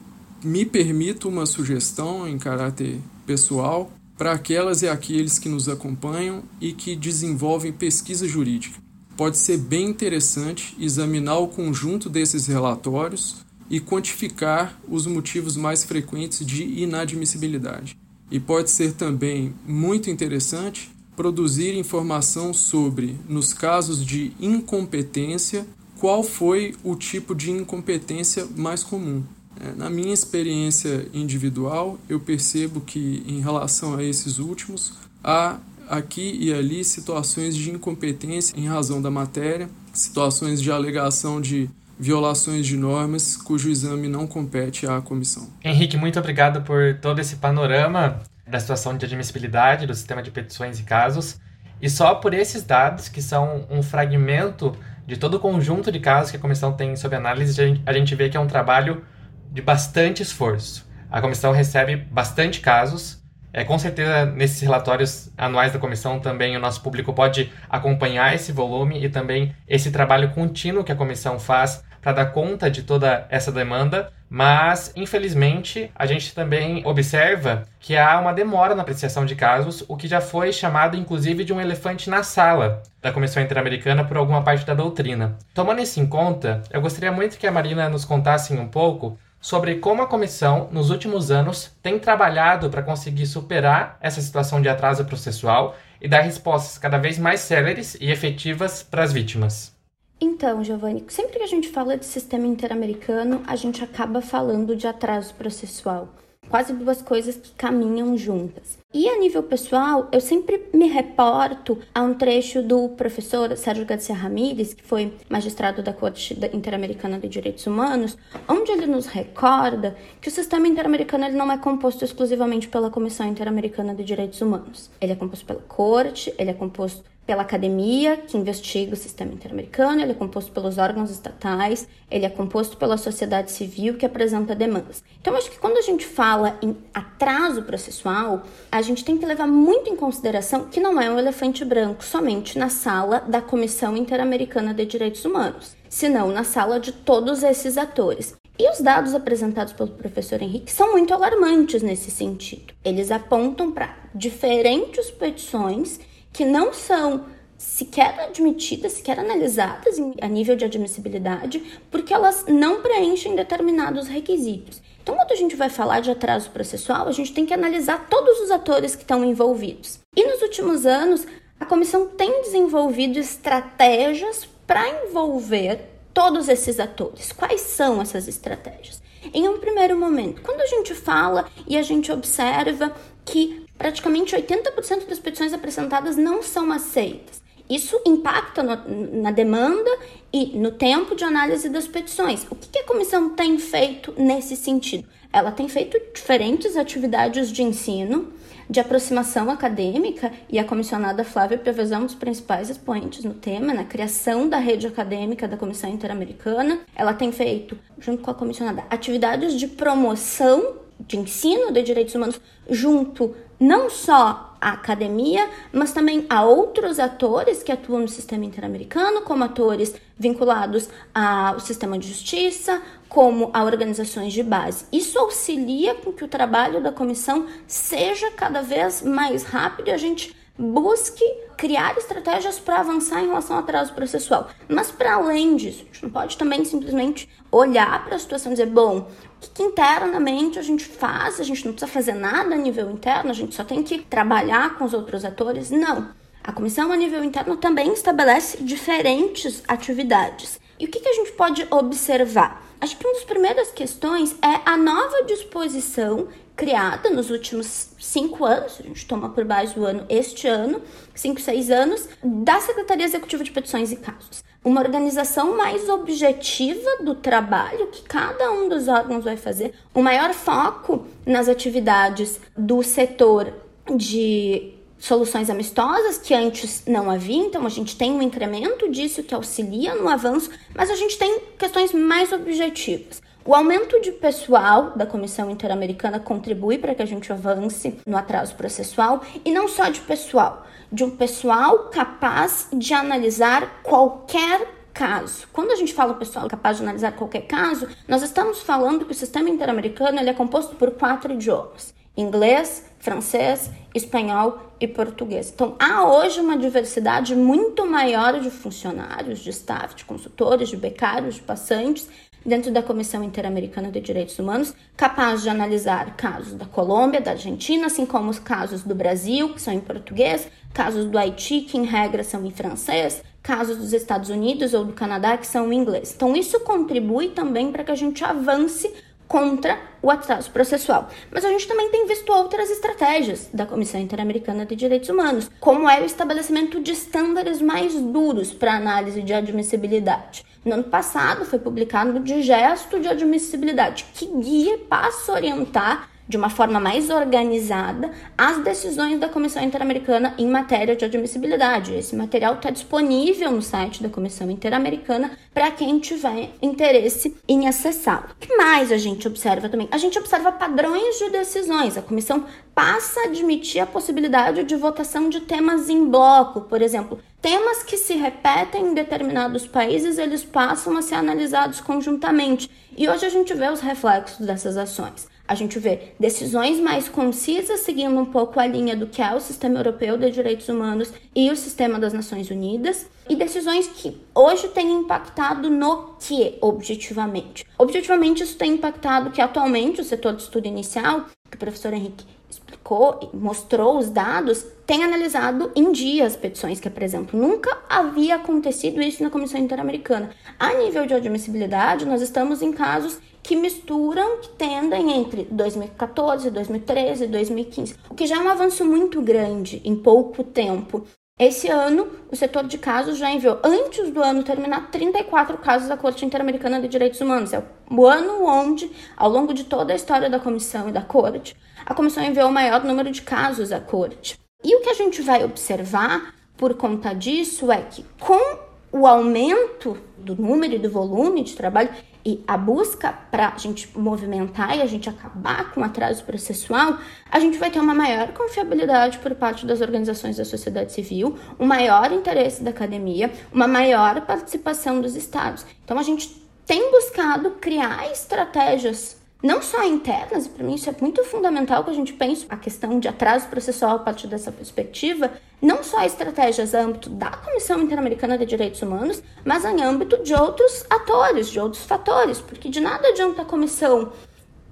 me 0.44 0.66
permito 0.66 1.30
uma 1.30 1.46
sugestão 1.46 2.28
em 2.28 2.38
caráter 2.38 3.00
pessoal 3.26 3.90
para 4.22 4.34
aquelas 4.34 4.84
e 4.84 4.88
aqueles 4.88 5.40
que 5.40 5.50
nos 5.50 5.68
acompanham 5.68 6.44
e 6.62 6.74
que 6.74 6.96
desenvolvem 6.96 7.72
pesquisa 7.72 8.28
jurídica. 8.28 8.80
Pode 9.18 9.36
ser 9.36 9.58
bem 9.58 9.90
interessante 9.90 10.76
examinar 10.80 11.40
o 11.40 11.48
conjunto 11.48 12.08
desses 12.08 12.46
relatórios 12.46 13.38
e 13.68 13.80
quantificar 13.80 14.80
os 14.88 15.08
motivos 15.08 15.58
mais 15.58 15.84
frequentes 15.84 16.46
de 16.46 16.62
inadmissibilidade. 16.62 17.98
E 18.30 18.40
pode 18.40 18.70
ser 18.70 18.94
também 18.94 19.56
muito 19.66 20.08
interessante 20.12 20.92
produzir 21.16 21.74
informação 21.76 22.54
sobre, 22.54 23.16
nos 23.28 23.56
casos 23.56 24.06
de 24.06 24.34
incompetência, 24.40 25.66
qual 26.00 26.22
foi 26.22 26.76
o 26.84 26.96
tipo 26.96 27.34
de 27.34 27.50
incompetência 27.50 28.48
mais 28.56 28.84
comum. 28.84 29.24
É, 29.60 29.74
na 29.76 29.90
minha 29.90 30.14
experiência 30.14 31.08
individual, 31.14 32.00
eu 32.08 32.20
percebo 32.20 32.82
que, 32.82 33.24
em 33.28 33.42
relação 33.42 33.96
a 33.96 34.04
esses 34.04 34.40
últimos, 34.40 34.94
há 35.24 35.58
aqui 35.90 36.38
e 36.40 36.54
ali 36.54 36.84
situações 36.84 37.56
de 37.56 37.70
incompetência 37.70 38.58
em 38.58 38.68
razão 38.68 39.02
da 39.02 39.12
matéria, 39.12 39.70
situações 39.94 40.62
de 40.62 40.72
alegação 40.72 41.42
de 41.42 41.70
violações 42.00 42.66
de 42.66 42.76
normas 42.76 43.38
cujo 43.38 43.70
exame 43.70 44.08
não 44.08 44.26
compete 44.26 44.88
à 44.88 45.00
comissão. 45.02 45.48
Henrique, 45.64 45.98
muito 45.98 46.18
obrigado 46.18 46.62
por 46.64 46.98
todo 47.00 47.20
esse 47.20 47.36
panorama 47.36 48.20
da 48.48 48.60
situação 48.60 48.98
de 48.98 49.06
admissibilidade 49.06 49.86
do 49.86 49.94
sistema 49.94 50.24
de 50.24 50.32
petições 50.32 50.80
e 50.80 50.84
casos. 50.84 51.40
E 51.80 51.90
só 51.90 52.16
por 52.16 52.34
esses 52.34 52.64
dados, 52.64 53.08
que 53.08 53.22
são 53.22 53.66
um 53.70 53.84
fragmento 53.84 54.76
de 55.06 55.18
todo 55.18 55.36
o 55.36 55.40
conjunto 55.40 55.92
de 55.92 56.00
casos 56.00 56.32
que 56.32 56.38
a 56.38 56.40
comissão 56.40 56.74
tem 56.74 56.96
sob 56.96 57.16
análise, 57.16 57.82
a 57.86 57.94
gente 57.94 58.16
vê 58.16 58.30
que 58.30 58.38
é 58.38 58.40
um 58.40 58.48
trabalho 58.48 59.04
de 59.52 59.62
bastante 59.62 60.24
esforço. 60.24 60.90
A 61.12 61.20
comissão 61.20 61.52
recebe 61.52 61.98
bastante 61.98 62.62
casos. 62.62 63.22
É, 63.54 63.66
com 63.66 63.78
certeza, 63.78 64.26
nesses 64.26 64.62
relatórios 64.62 65.30
anuais 65.38 65.74
da 65.74 65.80
comissão, 65.80 66.20
também 66.20 66.56
o 66.56 66.60
nosso 66.60 66.82
público 66.82 67.12
pode 67.12 67.52
acompanhar 67.70 68.34
esse 68.34 68.54
volume 68.54 69.04
e 69.04 69.10
também 69.10 69.54
esse 69.68 69.92
trabalho 69.92 70.32
contínuo 70.32 70.86
que 70.86 70.92
a 70.92 70.96
comissão 70.96 71.38
faz 71.38 71.84
para 72.02 72.14
dar 72.14 72.26
conta 72.28 72.70
de 72.70 72.82
toda 72.82 73.28
essa 73.30 73.52
demanda, 73.52 74.12
mas 74.28 74.92
infelizmente 74.96 75.92
a 75.94 76.06
gente 76.06 76.34
também 76.34 76.82
observa 76.86 77.64
que 77.80 77.96
há 77.96 78.20
uma 78.20 78.34
demora 78.34 78.74
na 78.74 78.82
apreciação 78.82 79.26
de 79.26 79.36
casos, 79.36 79.84
o 79.88 79.96
que 79.96 80.08
já 80.08 80.20
foi 80.20 80.52
chamado 80.52 80.98
inclusive 80.98 81.44
de 81.44 81.54
um 81.54 81.62
elefante 81.62 82.10
na 82.10 82.24
sala 82.24 82.82
da 83.02 83.12
Comissão 83.12 83.44
Interamericana 83.44 84.04
por 84.04 84.18
alguma 84.18 84.42
parte 84.42 84.66
da 84.66 84.74
doutrina. 84.74 85.38
Tomando 85.54 85.82
isso 85.82 86.00
em 86.00 86.08
conta, 86.08 86.64
eu 86.72 86.82
gostaria 86.82 87.12
muito 87.12 87.38
que 87.38 87.46
a 87.46 87.52
Marina 87.52 87.88
nos 87.88 88.04
contasse 88.04 88.54
um 88.54 88.68
pouco 88.68 89.18
sobre 89.42 89.80
como 89.80 90.04
a 90.04 90.08
comissão, 90.08 90.70
nos 90.72 90.92
últimos 90.92 91.32
anos, 91.32 91.76
tem 91.82 91.98
trabalhado 91.98 92.70
para 92.70 92.84
conseguir 92.84 93.26
superar 93.26 93.98
essa 94.00 94.22
situação 94.22 94.62
de 94.62 94.70
atraso 94.70 95.04
processual 95.04 95.76
e 96.00 96.08
dar 96.08 96.22
respostas 96.22 96.78
cada 96.78 97.00
vez 97.00 97.18
mais 97.18 97.42
céleres 97.42 97.98
e 98.00 98.12
efetivas 98.12 98.84
para 98.84 99.04
as 99.04 99.12
vítimas. 99.12 99.76
Então, 100.22 100.64
Giovanni, 100.64 101.04
sempre 101.08 101.40
que 101.40 101.44
a 101.44 101.48
gente 101.48 101.70
fala 101.70 101.98
de 101.98 102.06
sistema 102.06 102.46
interamericano, 102.46 103.42
a 103.48 103.56
gente 103.56 103.84
acaba 103.84 104.22
falando 104.22 104.76
de 104.76 104.86
atraso 104.86 105.34
processual 105.34 106.10
quase 106.52 106.74
duas 106.74 107.02
coisas 107.02 107.38
que 107.38 107.52
caminham 107.52 108.18
juntas. 108.18 108.78
E 108.94 109.08
a 109.08 109.18
nível 109.18 109.42
pessoal, 109.42 110.10
eu 110.12 110.20
sempre 110.20 110.70
me 110.74 110.86
reporto 110.90 111.80
a 111.96 112.02
um 112.02 112.14
trecho 112.14 112.62
do 112.62 112.90
professor 112.90 113.56
Sérgio 113.56 113.86
Garcia 113.86 114.14
Ramírez, 114.14 114.74
que 114.74 114.84
foi 114.84 115.14
magistrado 115.30 115.82
da 115.82 115.94
Corte 115.94 116.38
Interamericana 116.54 117.18
de 117.18 117.30
Direitos 117.30 117.66
Humanos, 117.66 118.18
onde 118.50 118.70
ele 118.70 118.86
nos 118.86 119.06
recorda 119.06 119.96
que 120.20 120.28
o 120.28 120.32
sistema 120.32 120.68
interamericano 120.68 121.24
ele 121.24 121.38
não 121.38 121.50
é 121.50 121.58
composto 121.58 122.04
exclusivamente 122.04 122.68
pela 122.68 122.90
Comissão 122.90 123.26
Interamericana 123.26 123.96
de 123.96 124.04
Direitos 124.04 124.42
Humanos. 124.42 124.92
Ele 125.00 125.14
é 125.14 125.16
composto 125.16 125.46
pela 125.46 125.62
Corte, 125.62 126.34
ele 126.38 126.50
é 126.50 126.54
composto 126.54 127.10
pela 127.32 127.44
academia, 127.44 128.18
que 128.18 128.36
investiga 128.36 128.94
o 128.94 128.98
sistema 128.98 129.32
interamericano, 129.32 130.02
ele 130.02 130.12
é 130.12 130.14
composto 130.14 130.52
pelos 130.52 130.78
órgãos 130.78 131.10
estatais, 131.10 131.88
ele 132.10 132.26
é 132.26 132.30
composto 132.30 132.76
pela 132.76 132.98
sociedade 132.98 133.52
civil, 133.52 133.94
que 133.94 134.06
apresenta 134.06 134.54
demandas. 134.54 135.02
Então, 135.22 135.34
acho 135.38 135.50
que 135.50 135.58
quando 135.58 135.78
a 135.78 135.82
gente 135.82 136.06
fala 136.06 136.60
em 136.62 136.76
atraso 136.94 137.64
processual, 137.64 138.44
a 138.70 138.82
gente 138.82 139.06
tem 139.06 139.18
que 139.18 139.26
levar 139.26 139.48
muito 139.48 139.90
em 139.90 139.96
consideração 139.96 140.66
que 140.66 140.82
não 140.82 141.00
é 141.00 141.10
um 141.10 141.18
elefante 141.18 141.64
branco 141.64 142.04
somente 142.04 142.60
na 142.60 142.68
sala 142.68 143.22
da 143.22 143.42
Comissão 143.42 143.96
Interamericana 143.96 144.74
de 144.74 144.86
Direitos 144.86 145.24
Humanos, 145.24 145.78
senão 145.88 146.28
na 146.34 146.44
sala 146.44 146.82
de 146.82 146.92
todos 146.92 147.44
esses 147.44 147.78
atores. 147.78 148.36
E 148.60 148.70
os 148.70 148.82
dados 148.82 149.16
apresentados 149.16 149.72
pelo 149.72 149.92
professor 149.92 150.42
Henrique 150.42 150.70
são 150.70 150.92
muito 150.92 151.14
alarmantes 151.14 151.82
nesse 151.82 152.12
sentido. 152.12 152.74
Eles 152.84 153.10
apontam 153.10 153.72
para 153.72 153.96
diferentes 154.14 155.10
petições 155.10 155.98
que 156.32 156.46
não 156.46 156.74
são 156.74 157.26
sequer 157.58 158.20
admitidas, 158.20 158.94
sequer 158.94 159.20
analisadas 159.20 159.98
a 160.20 160.28
nível 160.28 160.56
de 160.56 160.66
admissibilidade, 160.66 161.62
porque 161.92 162.14
elas 162.14 162.46
não 162.48 162.82
preenchem 162.82 163.36
determinados 163.36 164.08
requisitos. 164.08 164.82
Então, 165.02 165.16
quando 165.16 165.32
a 165.32 165.36
gente 165.36 165.56
vai 165.56 165.70
falar 165.70 166.00
de 166.00 166.10
atraso 166.10 166.50
processual, 166.50 167.08
a 167.08 167.12
gente 167.12 167.34
tem 167.34 167.46
que 167.46 167.54
analisar 167.54 168.08
todos 168.10 168.40
os 168.40 168.52
atores 168.52 168.96
que 168.96 169.04
estão 169.04 169.24
envolvidos. 169.24 170.00
E 170.16 170.24
nos 170.24 170.42
últimos 170.42 170.86
anos, 170.86 171.26
a 171.60 171.66
comissão 171.66 172.08
tem 172.08 172.42
desenvolvido 172.42 173.20
estratégias 173.20 174.48
para 174.66 175.06
envolver 175.06 175.82
todos 176.14 176.50
esses 176.50 176.80
atores. 176.80 177.32
Quais 177.32 177.62
são 177.62 178.02
essas 178.02 178.28
estratégias? 178.28 179.02
Em 179.34 179.48
um 179.48 179.60
primeiro 179.60 179.98
momento, 180.00 180.42
quando 180.42 180.62
a 180.62 180.66
gente 180.66 180.96
fala 180.96 181.48
e 181.68 181.78
a 181.78 181.84
gente 181.84 182.12
observa 182.12 182.92
que 183.24 183.61
praticamente 183.82 184.36
80% 184.36 185.08
das 185.08 185.18
petições 185.18 185.54
apresentadas 185.54 186.16
não 186.16 186.44
são 186.44 186.72
aceitas. 186.72 187.42
Isso 187.68 188.00
impacta 188.06 188.62
no, 188.62 189.22
na 189.24 189.32
demanda 189.32 189.90
e 190.32 190.56
no 190.56 190.72
tempo 190.72 191.16
de 191.16 191.24
análise 191.24 191.68
das 191.68 191.88
petições. 191.88 192.46
O 192.52 192.56
que, 192.56 192.70
que 192.70 192.80
a 192.80 192.84
comissão 192.84 193.30
tem 193.30 193.58
feito 193.58 194.14
nesse 194.16 194.56
sentido? 194.56 195.08
Ela 195.34 195.52
tem 195.52 195.68
feito 195.68 196.00
diferentes 196.14 196.78
atividades 196.78 197.52
de 197.52 197.64
ensino, 197.64 198.32
de 198.70 198.80
aproximação 198.80 199.50
acadêmica, 199.50 200.32
e 200.48 200.60
a 200.60 200.64
comissionada 200.64 201.24
Flávia 201.24 201.58
Piovesan 201.58 201.96
é 201.96 202.00
um 202.00 202.06
dos 202.06 202.14
principais 202.14 202.70
expoentes 202.70 203.24
no 203.24 203.34
tema, 203.34 203.74
na 203.74 203.84
criação 203.84 204.48
da 204.48 204.58
rede 204.58 204.86
acadêmica 204.86 205.48
da 205.48 205.58
Comissão 205.58 205.90
Interamericana. 205.90 206.82
Ela 206.96 207.16
tem 207.16 207.32
feito, 207.32 207.76
junto 207.98 208.22
com 208.22 208.30
a 208.30 208.36
comissionada, 208.36 208.84
atividades 208.92 209.56
de 209.56 209.68
promoção 209.68 210.81
de 211.08 211.18
ensino 211.18 211.72
de 211.72 211.82
direitos 211.82 212.16
humanos 212.16 212.40
junto 212.70 213.36
não 213.60 213.92
só 213.92 214.56
à 214.60 214.72
academia, 214.72 215.48
mas 215.72 215.92
também 215.92 216.26
a 216.28 216.44
outros 216.44 217.00
atores 217.00 217.62
que 217.62 217.72
atuam 217.72 218.02
no 218.02 218.08
sistema 218.08 218.44
interamericano, 218.44 219.22
como 219.22 219.44
atores 219.44 219.96
vinculados 220.18 220.90
ao 221.14 221.60
sistema 221.60 221.98
de 222.00 222.08
justiça, 222.08 222.82
como 223.08 223.52
a 223.54 223.64
organizações 223.64 224.34
de 224.34 224.42
base. 224.42 224.86
Isso 224.92 225.20
auxilia 225.20 225.94
com 225.94 226.12
que 226.12 226.24
o 226.24 226.28
trabalho 226.28 226.82
da 226.82 226.92
comissão 226.92 227.46
seja 227.68 228.32
cada 228.32 228.62
vez 228.62 229.04
mais 229.04 229.44
rápido 229.44 229.90
e 229.90 229.92
a 229.92 229.98
gente 229.98 230.36
busque 230.58 231.24
criar 231.58 231.98
estratégias 231.98 232.60
para 232.60 232.80
avançar 232.80 233.22
em 233.22 233.28
relação 233.28 233.56
ao 233.56 233.64
atraso 233.64 233.94
processual. 233.94 234.50
Mas 234.68 234.92
para 234.92 235.16
além 235.16 235.56
disso, 235.56 235.82
a 235.82 235.86
gente 235.86 236.04
não 236.04 236.10
pode 236.10 236.38
também 236.38 236.66
simplesmente 236.66 237.30
olhar 237.52 238.04
para 238.06 238.16
a 238.16 238.20
situação 238.20 238.52
e 238.52 238.56
dizer, 238.56 238.68
bom, 238.68 239.08
que, 239.50 239.64
internamente 239.64 240.60
a 240.60 240.62
gente 240.62 240.86
faz? 240.86 241.40
A 241.40 241.44
gente 241.44 241.66
não 241.66 241.74
precisa 241.74 241.92
fazer 241.92 242.14
nada 242.14 242.54
a 242.54 242.58
nível 242.58 242.90
interno, 242.92 243.32
a 243.32 243.34
gente 243.34 243.56
só 243.56 243.64
tem 243.64 243.84
que 243.84 244.00
trabalhar 244.00 244.78
com 244.78 244.86
os 244.86 244.94
outros 244.94 245.26
atores. 245.26 245.72
Não. 245.72 246.10
A 246.44 246.52
comissão 246.52 246.92
a 246.92 246.96
nível 246.96 247.24
interno 247.24 247.56
também 247.58 247.94
estabelece 247.94 248.64
diferentes 248.64 249.64
atividades. 249.68 250.60
E 250.80 250.86
o 250.86 250.88
que, 250.88 251.00
que 251.00 251.10
a 251.10 251.14
gente 251.14 251.32
pode 251.34 251.68
observar? 251.70 252.66
Acho 252.80 252.98
que 252.98 253.06
uma 253.06 253.14
das 253.14 253.24
primeiras 253.24 253.72
questões 253.72 254.36
é 254.42 254.62
a 254.66 254.76
nova 254.76 255.24
disposição 255.24 256.28
criada 256.56 257.10
nos 257.10 257.30
últimos 257.30 257.90
cinco 258.00 258.44
anos, 258.46 258.78
a 258.80 258.84
gente 258.84 259.06
toma 259.06 259.30
por 259.30 259.46
base 259.46 259.80
o 259.80 259.86
ano 259.86 260.06
este 260.10 260.48
ano, 260.48 260.82
cinco, 261.14 261.40
seis 261.40 261.70
anos, 261.70 262.08
da 262.24 262.60
Secretaria 262.60 263.06
Executiva 263.06 263.44
de 263.44 263.52
Petições 263.52 263.92
e 263.92 263.96
Casos. 263.96 264.44
Uma 264.64 264.82
organização 264.82 265.58
mais 265.58 265.90
objetiva 265.90 266.98
do 267.04 267.16
trabalho 267.16 267.88
que 267.88 268.04
cada 268.04 268.52
um 268.52 268.70
dos 268.70 268.88
órgãos 268.88 269.24
vai 269.24 269.36
fazer, 269.36 269.74
o 269.94 270.04
maior 270.04 270.34
foco 270.34 271.08
nas 271.26 271.50
atividades 271.50 272.40
do 272.56 272.84
setor 272.84 273.52
de 273.96 274.74
soluções 275.00 275.50
amistosas 275.50 276.20
que 276.20 276.32
antes 276.32 276.84
não 276.86 277.10
havia, 277.10 277.44
então 277.44 277.66
a 277.66 277.70
gente 277.70 277.98
tem 277.98 278.12
um 278.12 278.22
incremento 278.22 278.88
disso 278.92 279.24
que 279.24 279.34
auxilia 279.34 279.96
no 279.96 280.08
avanço, 280.08 280.52
mas 280.76 280.92
a 280.92 280.96
gente 280.96 281.18
tem 281.18 281.40
questões 281.58 281.92
mais 281.92 282.32
objetivas. 282.32 283.20
O 283.44 283.56
aumento 283.56 284.00
de 284.00 284.12
pessoal 284.12 284.92
da 284.96 285.04
Comissão 285.04 285.50
Interamericana 285.50 286.20
contribui 286.20 286.78
para 286.78 286.94
que 286.94 287.02
a 287.02 287.08
gente 287.08 287.34
avance 287.34 287.98
no 288.06 288.16
atraso 288.16 288.54
processual 288.54 289.24
e 289.44 289.52
não 289.52 289.68
só 289.68 289.90
de 289.90 290.00
pessoal, 290.02 290.64
de 290.92 291.04
um 291.04 291.10
pessoal 291.10 291.90
capaz 291.90 292.68
de 292.72 292.94
analisar 292.94 293.82
qualquer 293.82 294.68
caso. 294.94 295.48
Quando 295.52 295.72
a 295.72 295.76
gente 295.76 295.92
fala 295.92 296.14
pessoal 296.14 296.48
capaz 296.48 296.78
de 296.78 296.84
analisar 296.84 297.14
qualquer 297.14 297.48
caso, 297.48 297.88
nós 298.08 298.22
estamos 298.22 298.62
falando 298.62 299.06
que 299.06 299.12
o 299.12 299.16
sistema 299.16 299.50
interamericano 299.50 300.20
ele 300.20 300.30
é 300.30 300.34
composto 300.34 300.76
por 300.76 300.92
quatro 300.92 301.34
idiomas: 301.34 301.96
inglês, 302.16 302.86
francês, 303.00 303.72
espanhol 303.96 304.60
e 304.80 304.88
português. 304.88 305.52
Então, 305.52 305.76
há 305.80 306.08
hoje 306.08 306.40
uma 306.40 306.56
diversidade 306.56 307.36
muito 307.36 307.88
maior 307.88 308.40
de 308.40 308.52
funcionários, 308.52 309.40
de 309.40 309.50
staff, 309.50 309.96
de 309.96 310.06
consultores, 310.06 310.70
de 310.70 310.78
becários, 310.78 311.36
de 311.36 311.42
passantes, 311.42 312.08
dentro 312.46 312.72
da 312.72 312.82
Comissão 312.82 313.24
Interamericana 313.24 313.92
de 313.92 314.02
Direitos 314.02 314.38
Humanos, 314.40 314.74
capaz 314.98 315.42
de 315.44 315.50
analisar 315.50 316.16
casos 316.16 316.54
da 316.54 316.66
Colômbia, 316.66 317.22
da 317.22 317.32
Argentina, 317.32 317.86
assim 317.86 318.06
como 318.06 318.30
os 318.30 318.40
casos 318.40 318.84
do 318.84 318.96
Brasil, 318.96 319.54
que 319.54 319.62
são 319.62 319.74
em 319.74 319.80
português, 319.80 320.48
casos 320.74 321.06
do 321.06 321.18
Haiti, 321.18 321.62
que 321.62 321.78
em 321.78 321.86
regra 321.86 322.24
são 322.24 322.46
em 322.46 322.52
francês, 322.52 323.24
casos 323.42 323.78
dos 323.78 323.94
Estados 323.94 324.30
Unidos 324.30 324.74
ou 324.74 324.86
do 324.86 324.94
Canadá, 324.94 325.38
que 325.38 325.48
são 325.48 325.72
em 325.72 325.78
inglês. 325.78 326.14
Então, 326.16 326.36
isso 326.36 326.60
contribui 326.62 327.30
também 327.30 327.72
para 327.72 327.84
que 327.84 327.92
a 327.92 327.96
gente 327.96 328.24
avance 328.24 328.92
contra 329.32 329.80
o 330.02 330.12
atraso 330.12 330.52
processual. 330.52 331.08
Mas 331.32 331.46
a 331.46 331.50
gente 331.50 331.66
também 331.66 331.90
tem 331.90 332.06
visto 332.06 332.30
outras 332.34 332.70
estratégias 332.70 333.50
da 333.54 333.66
Comissão 333.66 334.02
Interamericana 334.02 334.66
de 334.66 334.76
Direitos 334.76 335.08
Humanos, 335.08 335.50
como 335.58 335.90
é 335.90 336.02
o 336.02 336.06
estabelecimento 336.06 336.82
de 336.82 336.92
estándares 336.92 337.62
mais 337.62 337.94
duros 337.96 338.52
para 338.52 338.76
análise 338.76 339.22
de 339.22 339.34
admissibilidade. 339.34 340.44
No 340.66 340.74
ano 340.74 340.84
passado 340.84 341.46
foi 341.46 341.60
publicado 341.60 342.18
o 342.18 342.20
Digesto 342.20 343.00
de 343.00 343.08
Admissibilidade, 343.08 344.06
que 344.14 344.26
guia 344.26 344.78
passa 344.90 345.32
a 345.32 345.36
orientar 345.36 346.10
de 346.32 346.38
uma 346.38 346.50
forma 346.50 346.80
mais 346.80 347.10
organizada 347.10 348.10
as 348.38 348.64
decisões 348.64 349.20
da 349.20 349.28
Comissão 349.28 349.62
Interamericana 349.62 350.34
em 350.38 350.48
matéria 350.48 350.96
de 350.96 351.04
admissibilidade. 351.04 351.94
Esse 351.94 352.16
material 352.16 352.54
está 352.54 352.70
disponível 352.70 353.52
no 353.52 353.62
site 353.62 354.02
da 354.02 354.08
Comissão 354.08 354.50
Interamericana 354.50 355.38
para 355.54 355.70
quem 355.72 356.00
tiver 356.00 356.52
interesse 356.62 357.36
em 357.46 357.68
acessá-lo. 357.68 358.30
O 358.32 358.36
que 358.40 358.56
mais 358.56 358.94
a 358.94 358.98
gente 358.98 359.28
observa 359.28 359.68
também? 359.68 359.90
A 359.92 359.98
gente 359.98 360.18
observa 360.18 360.54
padrões 360.54 361.20
de 361.20 361.30
decisões. 361.32 361.98
A 361.98 362.02
comissão 362.02 362.46
passa 362.74 363.20
a 363.20 363.26
admitir 363.26 363.82
a 363.82 363.86
possibilidade 363.86 364.64
de 364.64 364.76
votação 364.78 365.28
de 365.28 365.42
temas 365.42 365.90
em 365.90 366.08
bloco, 366.08 366.62
por 366.62 366.82
exemplo, 366.82 367.20
temas 367.42 367.84
que 367.84 367.98
se 367.98 368.14
repetem 368.14 368.88
em 368.88 368.94
determinados 368.94 369.68
países, 369.68 370.18
eles 370.18 370.46
passam 370.46 370.96
a 370.96 371.02
ser 371.02 371.16
analisados 371.16 371.82
conjuntamente. 371.82 372.72
E 372.96 373.10
hoje 373.10 373.26
a 373.26 373.30
gente 373.30 373.54
vê 373.54 373.70
os 373.70 373.82
reflexos 373.82 374.46
dessas 374.46 374.78
ações. 374.78 375.31
A 375.52 375.54
gente 375.54 375.78
vê 375.80 376.14
decisões 376.18 376.80
mais 376.80 377.10
concisas, 377.10 377.82
seguindo 377.82 378.18
um 378.18 378.24
pouco 378.24 378.58
a 378.58 378.66
linha 378.66 378.96
do 378.96 379.06
que 379.06 379.22
é 379.22 379.36
o 379.36 379.40
sistema 379.42 379.80
europeu 379.80 380.18
de 380.18 380.32
direitos 380.32 380.70
humanos 380.70 381.12
e 381.36 381.52
o 381.52 381.58
sistema 381.58 382.00
das 382.00 382.14
Nações 382.14 382.50
Unidas, 382.50 383.06
e 383.30 383.36
decisões 383.36 383.86
que 383.86 384.18
hoje 384.34 384.70
têm 384.70 384.90
impactado 384.90 385.70
no 385.70 386.16
que, 386.18 386.58
objetivamente? 386.62 387.66
Objetivamente, 387.78 388.42
isso 388.44 388.56
tem 388.56 388.76
impactado 388.76 389.30
que 389.32 389.42
atualmente 389.42 390.00
o 390.00 390.06
setor 390.06 390.38
de 390.38 390.44
estudo 390.44 390.70
inicial, 390.70 391.26
que 391.50 391.58
o 391.58 391.60
professor 391.60 391.92
Henrique 391.92 392.24
explicou, 392.50 393.30
mostrou 393.34 393.98
os 393.98 394.10
dados, 394.10 394.66
tem 394.86 395.04
analisado 395.04 395.70
em 395.76 395.92
dia 395.92 396.26
as 396.26 396.38
petições, 396.38 396.80
que, 396.80 396.90
por 396.90 397.04
exemplo, 397.04 397.38
nunca 397.38 397.78
havia 397.90 398.36
acontecido 398.36 399.02
isso 399.02 399.22
na 399.22 399.30
Comissão 399.30 399.60
Interamericana. 399.60 400.30
A 400.58 400.76
nível 400.76 401.06
de 401.06 401.14
admissibilidade, 401.14 402.06
nós 402.06 402.22
estamos 402.22 402.62
em 402.62 402.72
casos 402.72 403.20
que 403.44 403.56
misturam, 403.56 404.40
que 404.40 404.50
tendem 404.50 405.12
entre 405.12 405.48
2014, 405.52 406.52
2013 406.52 407.24
e 407.24 407.28
2015, 407.28 407.96
o 408.10 408.16
que 408.16 408.28
já 408.28 408.38
é 408.38 408.40
um 408.40 408.50
avanço 408.50 408.86
muito 408.86 409.22
grande 409.22 409.82
em 409.84 409.96
pouco 409.96 410.44
tempo. 410.44 411.06
Esse 411.40 411.68
ano, 411.70 412.08
o 412.32 412.36
setor 412.36 412.66
de 412.66 412.78
casos 412.78 413.18
já 413.18 413.32
enviou, 413.32 413.58
antes 413.64 414.12
do 414.12 414.22
ano 414.22 414.44
terminar, 414.44 414.92
34 414.92 415.58
casos 415.58 415.90
à 415.90 415.98
Corte 415.98 416.24
Interamericana 416.24 416.80
de 416.80 416.88
Direitos 416.88 417.20
Humanos. 417.20 417.52
É 417.52 417.64
o 417.90 418.06
ano 418.06 418.46
onde, 418.46 418.92
ao 419.18 419.28
longo 419.28 419.52
de 419.52 419.64
toda 419.64 419.92
a 419.92 419.96
história 419.96 420.30
da 420.30 420.40
comissão 420.40 420.88
e 420.88 420.92
da 420.92 421.02
Corte, 421.02 421.56
a 421.84 421.96
comissão 421.96 422.24
enviou 422.24 422.48
o 422.48 422.54
maior 422.54 422.84
número 422.84 423.10
de 423.10 423.24
casos 423.24 423.72
à 423.72 423.80
Corte. 423.80 424.40
E 424.64 424.76
o 424.76 424.82
que 424.82 424.90
a 424.90 424.94
gente 424.94 425.22
vai 425.24 425.44
observar 425.44 426.36
por 426.56 426.76
conta 426.76 427.12
disso 427.12 427.72
é 427.72 427.82
que, 427.82 428.06
com 428.20 428.60
o 428.92 429.08
aumento 429.08 429.98
do 430.18 430.36
número 430.36 430.76
e 430.76 430.80
do 430.80 430.92
volume 430.92 431.44
de 431.44 431.56
trabalho, 431.56 431.90
e 432.26 432.44
a 432.48 432.58
busca 432.58 433.14
para 433.32 433.50
a 433.50 433.58
gente 433.58 433.90
movimentar 433.98 434.78
e 434.78 434.82
a 434.82 434.86
gente 434.86 435.10
acabar 435.10 435.72
com 435.72 435.82
o 435.82 435.84
atraso 435.84 436.24
processual, 436.24 436.98
a 437.32 437.40
gente 437.40 437.58
vai 437.58 437.72
ter 437.72 437.80
uma 437.80 437.94
maior 437.94 438.34
confiabilidade 438.34 439.20
por 439.20 439.34
parte 439.36 439.66
das 439.66 439.82
organizações 439.82 440.38
da 440.38 440.46
sociedade 440.46 440.92
civil, 440.92 441.38
um 441.60 441.66
maior 441.66 442.12
interesse 442.12 442.64
da 442.64 442.72
academia, 442.72 443.32
uma 443.52 443.68
maior 443.68 444.22
participação 444.22 445.02
dos 445.02 445.16
estados. 445.16 445.66
Então 445.84 445.98
a 445.98 446.04
gente 446.04 446.42
tem 446.66 446.92
buscado 446.92 447.52
criar 447.52 448.12
estratégias 448.12 449.21
não 449.42 449.62
só 449.62 449.84
internas, 449.84 450.46
e 450.46 450.50
para 450.50 450.64
mim 450.64 450.76
isso 450.76 450.90
é 450.90 450.96
muito 451.02 451.24
fundamental 451.24 451.84
que 451.84 451.90
a 451.90 451.94
gente 451.94 452.14
pense 452.14 452.46
a 452.48 452.56
questão 452.56 453.00
de 453.00 453.08
atraso 453.08 453.48
processual 453.48 453.96
a 453.96 454.00
partir 454.00 454.28
dessa 454.28 454.52
perspectiva, 454.52 455.32
não 455.60 455.84
só 455.84 456.04
estratégias 456.04 456.76
a 456.76 456.82
âmbito 456.82 457.10
da 457.10 457.32
Comissão 457.32 457.82
Interamericana 457.82 458.38
de 458.38 458.46
Direitos 458.46 458.82
Humanos, 458.82 459.24
mas 459.44 459.66
em 459.66 459.82
âmbito 459.82 460.22
de 460.24 460.34
outros 460.34 460.86
atores, 460.90 461.50
de 461.50 461.60
outros 461.60 461.84
fatores, 461.84 462.40
porque 462.40 462.70
de 462.70 462.80
nada 462.80 463.08
adianta 463.08 463.42
a 463.42 463.46
comissão 463.46 464.12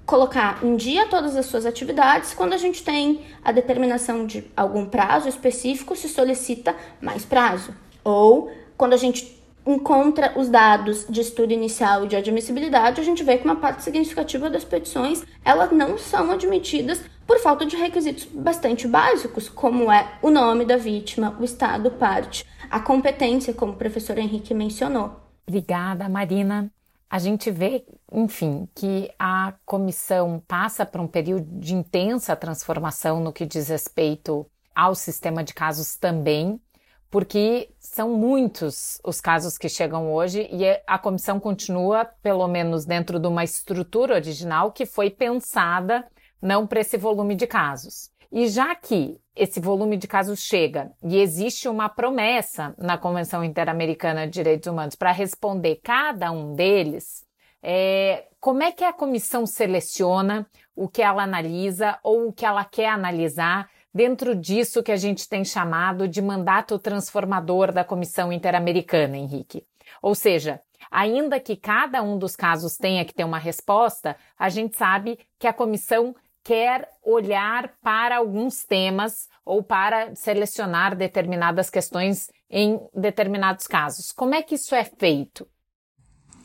colocar 0.06 0.58
em 0.64 0.74
dia 0.76 1.06
todas 1.06 1.36
as 1.36 1.46
suas 1.46 1.64
atividades 1.64 2.34
quando 2.34 2.52
a 2.52 2.56
gente 2.56 2.82
tem 2.82 3.20
a 3.44 3.52
determinação 3.52 4.26
de 4.26 4.44
algum 4.56 4.84
prazo 4.84 5.28
específico, 5.28 5.94
se 5.94 6.08
solicita 6.08 6.74
mais 7.00 7.24
prazo. 7.24 7.72
Ou 8.02 8.50
quando 8.76 8.92
a 8.92 8.96
gente 8.96 9.39
encontra 9.74 10.32
os 10.38 10.48
dados 10.48 11.06
de 11.08 11.20
estudo 11.20 11.52
inicial 11.52 12.04
e 12.04 12.08
de 12.08 12.16
admissibilidade, 12.16 13.00
a 13.00 13.04
gente 13.04 13.22
vê 13.22 13.38
que 13.38 13.44
uma 13.44 13.56
parte 13.56 13.82
significativa 13.82 14.50
das 14.50 14.64
petições 14.64 15.24
elas 15.44 15.70
não 15.70 15.96
são 15.96 16.30
admitidas 16.30 17.02
por 17.26 17.38
falta 17.38 17.64
de 17.64 17.76
requisitos 17.76 18.24
bastante 18.24 18.88
básicos, 18.88 19.48
como 19.48 19.90
é 19.90 20.18
o 20.20 20.30
nome 20.30 20.64
da 20.64 20.76
vítima, 20.76 21.36
o 21.38 21.44
estado 21.44 21.90
parte, 21.92 22.44
a 22.68 22.80
competência, 22.80 23.54
como 23.54 23.72
o 23.72 23.76
professor 23.76 24.18
Henrique 24.18 24.52
mencionou. 24.52 25.20
Obrigada, 25.46 26.08
Marina. 26.08 26.72
A 27.08 27.18
gente 27.18 27.50
vê, 27.50 27.84
enfim, 28.12 28.68
que 28.74 29.10
a 29.18 29.54
comissão 29.64 30.42
passa 30.46 30.86
por 30.86 31.00
um 31.00 31.08
período 31.08 31.46
de 31.58 31.74
intensa 31.74 32.36
transformação 32.36 33.20
no 33.20 33.32
que 33.32 33.44
diz 33.46 33.68
respeito 33.68 34.46
ao 34.74 34.94
sistema 34.94 35.42
de 35.42 35.52
casos 35.52 35.96
também 35.96 36.60
porque 37.10 37.68
são 37.78 38.10
muitos 38.10 39.00
os 39.04 39.20
casos 39.20 39.58
que 39.58 39.68
chegam 39.68 40.12
hoje 40.12 40.48
e 40.52 40.64
a 40.86 40.98
comissão 40.98 41.40
continua, 41.40 42.04
pelo 42.22 42.46
menos 42.46 42.84
dentro 42.84 43.18
de 43.18 43.26
uma 43.26 43.42
estrutura 43.42 44.14
original 44.14 44.70
que 44.70 44.86
foi 44.86 45.10
pensada 45.10 46.06
não 46.40 46.66
para 46.66 46.80
esse 46.80 46.96
volume 46.96 47.34
de 47.34 47.46
casos. 47.46 48.10
E 48.32 48.46
já 48.46 48.74
que 48.76 49.20
esse 49.34 49.58
volume 49.58 49.96
de 49.96 50.06
casos 50.06 50.38
chega 50.38 50.92
e 51.02 51.18
existe 51.18 51.68
uma 51.68 51.88
promessa 51.88 52.74
na 52.78 52.96
Convenção 52.96 53.42
Interamericana 53.42 54.24
de 54.26 54.34
Direitos 54.34 54.70
Humanos 54.70 54.94
para 54.94 55.10
responder 55.10 55.80
cada 55.82 56.30
um 56.30 56.54
deles, 56.54 57.24
é, 57.60 58.28
como 58.38 58.62
é 58.62 58.70
que 58.70 58.84
a 58.84 58.92
comissão 58.92 59.44
seleciona 59.46 60.46
o 60.76 60.88
que 60.88 61.02
ela 61.02 61.24
analisa 61.24 61.98
ou 62.04 62.28
o 62.28 62.32
que 62.32 62.46
ela 62.46 62.64
quer 62.64 62.88
analisar 62.88 63.68
dentro 63.92 64.34
disso 64.34 64.82
que 64.82 64.92
a 64.92 64.96
gente 64.96 65.28
tem 65.28 65.44
chamado 65.44 66.08
de 66.08 66.22
mandato 66.22 66.78
transformador 66.78 67.72
da 67.72 67.84
Comissão 67.84 68.32
Interamericana, 68.32 69.16
Henrique. 69.16 69.64
Ou 70.00 70.14
seja, 70.14 70.60
ainda 70.90 71.40
que 71.40 71.56
cada 71.56 72.02
um 72.02 72.18
dos 72.18 72.36
casos 72.36 72.76
tenha 72.76 73.04
que 73.04 73.14
ter 73.14 73.24
uma 73.24 73.38
resposta, 73.38 74.16
a 74.38 74.48
gente 74.48 74.76
sabe 74.76 75.18
que 75.38 75.46
a 75.46 75.52
comissão 75.52 76.14
quer 76.42 76.88
olhar 77.04 77.74
para 77.82 78.16
alguns 78.16 78.64
temas 78.64 79.28
ou 79.44 79.62
para 79.62 80.14
selecionar 80.14 80.96
determinadas 80.96 81.68
questões 81.68 82.30
em 82.48 82.80
determinados 82.94 83.66
casos. 83.66 84.12
Como 84.12 84.34
é 84.34 84.42
que 84.42 84.54
isso 84.54 84.74
é 84.74 84.84
feito? 84.84 85.46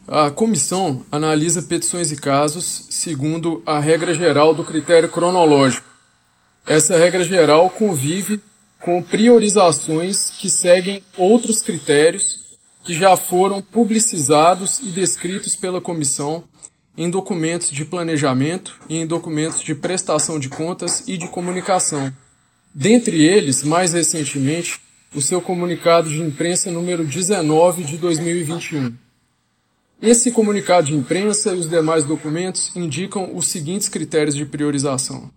A 0.07 0.29
comissão 0.29 1.03
analisa 1.11 1.63
petições 1.63 2.11
e 2.11 2.15
casos 2.15 2.87
segundo 2.91 3.63
a 3.65 3.79
regra 3.79 4.13
geral 4.13 4.53
do 4.53 4.63
critério 4.63 5.09
cronológico 5.09 5.94
essa 6.65 6.97
regra 6.97 7.23
geral 7.23 7.69
convive 7.69 8.41
com 8.79 9.01
priorizações 9.01 10.31
que 10.31 10.49
seguem 10.49 11.03
outros 11.17 11.61
critérios 11.61 12.45
que 12.83 12.93
já 12.93 13.15
foram 13.17 13.61
publicizados 13.61 14.79
e 14.79 14.85
descritos 14.85 15.55
pela 15.55 15.81
comissão 15.81 16.43
em 16.97 17.09
documentos 17.09 17.71
de 17.71 17.83
planejamento 17.83 18.79
e 18.87 18.97
em 18.97 19.07
documentos 19.07 19.59
de 19.61 19.75
prestação 19.75 20.39
de 20.39 20.49
contas 20.49 21.03
e 21.07 21.17
de 21.17 21.27
comunicação. 21.27 22.13
Dentre 22.73 23.23
eles, 23.23 23.63
mais 23.63 23.93
recentemente, 23.93 24.79
o 25.13 25.21
seu 25.21 25.41
comunicado 25.41 26.09
de 26.09 26.21
imprensa 26.21 26.71
número 26.71 27.05
19 27.05 27.83
de 27.83 27.97
2021. 27.97 28.93
Esse 30.01 30.31
comunicado 30.31 30.87
de 30.87 30.95
imprensa 30.95 31.53
e 31.53 31.59
os 31.59 31.69
demais 31.69 32.03
documentos 32.03 32.75
indicam 32.75 33.35
os 33.35 33.47
seguintes 33.47 33.87
critérios 33.89 34.35
de 34.35 34.45
priorização. 34.45 35.31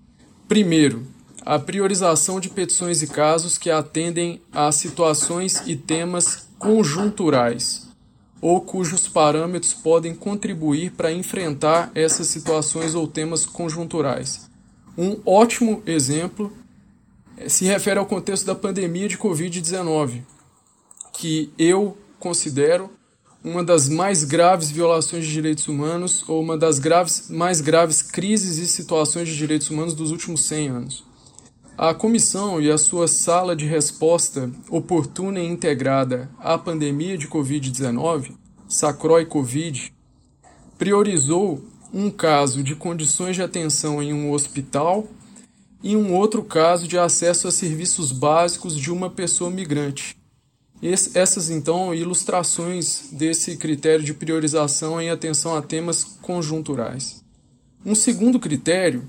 Primeiro, 0.49 1.07
a 1.49 1.59
priorização 1.59 2.39
de 2.39 2.51
petições 2.51 3.01
e 3.01 3.07
casos 3.07 3.57
que 3.57 3.71
atendem 3.71 4.39
a 4.53 4.71
situações 4.71 5.63
e 5.65 5.75
temas 5.75 6.47
conjunturais 6.59 7.89
ou 8.39 8.61
cujos 8.61 9.09
parâmetros 9.09 9.73
podem 9.73 10.15
contribuir 10.15 10.93
para 10.93 11.11
enfrentar 11.11 11.91
essas 11.95 12.27
situações 12.27 12.95
ou 12.95 13.09
temas 13.09 13.47
conjunturais. 13.47 14.47
Um 14.97 15.17
ótimo 15.25 15.83
exemplo 15.87 16.53
se 17.47 17.65
refere 17.65 17.99
ao 17.99 18.05
contexto 18.05 18.45
da 18.45 18.55
pandemia 18.55 19.09
de 19.09 19.17
Covid-19, 19.17 20.21
que 21.15 21.51
eu 21.59 21.97
considero 22.19 22.91
uma 23.43 23.65
das 23.65 23.89
mais 23.89 24.23
graves 24.23 24.71
violações 24.71 25.25
de 25.25 25.33
direitos 25.33 25.67
humanos 25.67 26.29
ou 26.29 26.43
uma 26.43 26.59
das 26.59 26.79
graves, 26.79 27.31
mais 27.31 27.63
graves 27.63 28.03
crises 28.03 28.59
e 28.59 28.69
situações 28.69 29.29
de 29.29 29.35
direitos 29.35 29.71
humanos 29.71 29.95
dos 29.95 30.11
últimos 30.11 30.45
100 30.45 30.69
anos. 30.69 31.08
A 31.79 31.95
comissão 31.95 32.61
e 32.61 32.69
a 32.73 32.77
sua 32.77 33.07
sala 33.07 33.55
de 33.55 33.65
resposta 33.65 34.51
oportuna 34.69 35.39
e 35.39 35.47
integrada 35.47 36.29
à 36.41 36.59
pandemia 36.59 37.17
de 37.17 37.29
Covid-19, 37.29 38.33
Sacrói 38.69 39.25
Covid, 39.25 39.95
priorizou 40.77 41.65
um 41.95 42.11
caso 42.11 42.65
de 42.65 42.75
condições 42.75 43.37
de 43.37 43.43
atenção 43.43 44.03
em 44.03 44.13
um 44.13 44.33
hospital 44.33 45.07
e 45.81 45.95
um 45.95 46.17
outro 46.17 46.43
caso 46.43 46.89
de 46.89 46.99
acesso 46.99 47.47
a 47.47 47.53
serviços 47.53 48.11
básicos 48.11 48.77
de 48.77 48.91
uma 48.91 49.09
pessoa 49.09 49.49
migrante. 49.49 50.17
Essas, 50.83 51.49
então, 51.49 51.95
ilustrações 51.95 53.11
desse 53.13 53.57
critério 53.57 54.05
de 54.05 54.15
priorização 54.15 55.01
em 55.01 55.11
atenção 55.11 55.55
a 55.55 55.63
temas 55.63 56.03
conjunturais. 56.03 57.23
Um 57.87 57.95
segundo 57.95 58.41
critério 58.41 59.05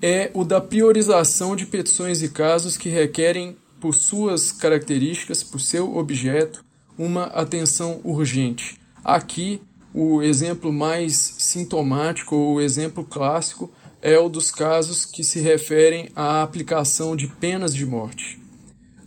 é 0.00 0.30
o 0.34 0.44
da 0.44 0.60
priorização 0.60 1.56
de 1.56 1.66
petições 1.66 2.22
e 2.22 2.28
casos 2.28 2.76
que 2.76 2.88
requerem, 2.88 3.56
por 3.80 3.94
suas 3.94 4.50
características, 4.50 5.44
por 5.44 5.60
seu 5.60 5.96
objeto, 5.96 6.64
uma 6.96 7.24
atenção 7.26 8.00
urgente. 8.02 8.76
Aqui, 9.04 9.62
o 9.94 10.20
exemplo 10.20 10.72
mais 10.72 11.14
sintomático 11.38 12.34
ou 12.34 12.54
o 12.54 12.60
exemplo 12.60 13.04
clássico 13.04 13.72
é 14.02 14.18
o 14.18 14.28
dos 14.28 14.50
casos 14.50 15.04
que 15.04 15.24
se 15.24 15.40
referem 15.40 16.08
à 16.14 16.42
aplicação 16.42 17.16
de 17.16 17.26
penas 17.26 17.74
de 17.74 17.86
morte. 17.86 18.40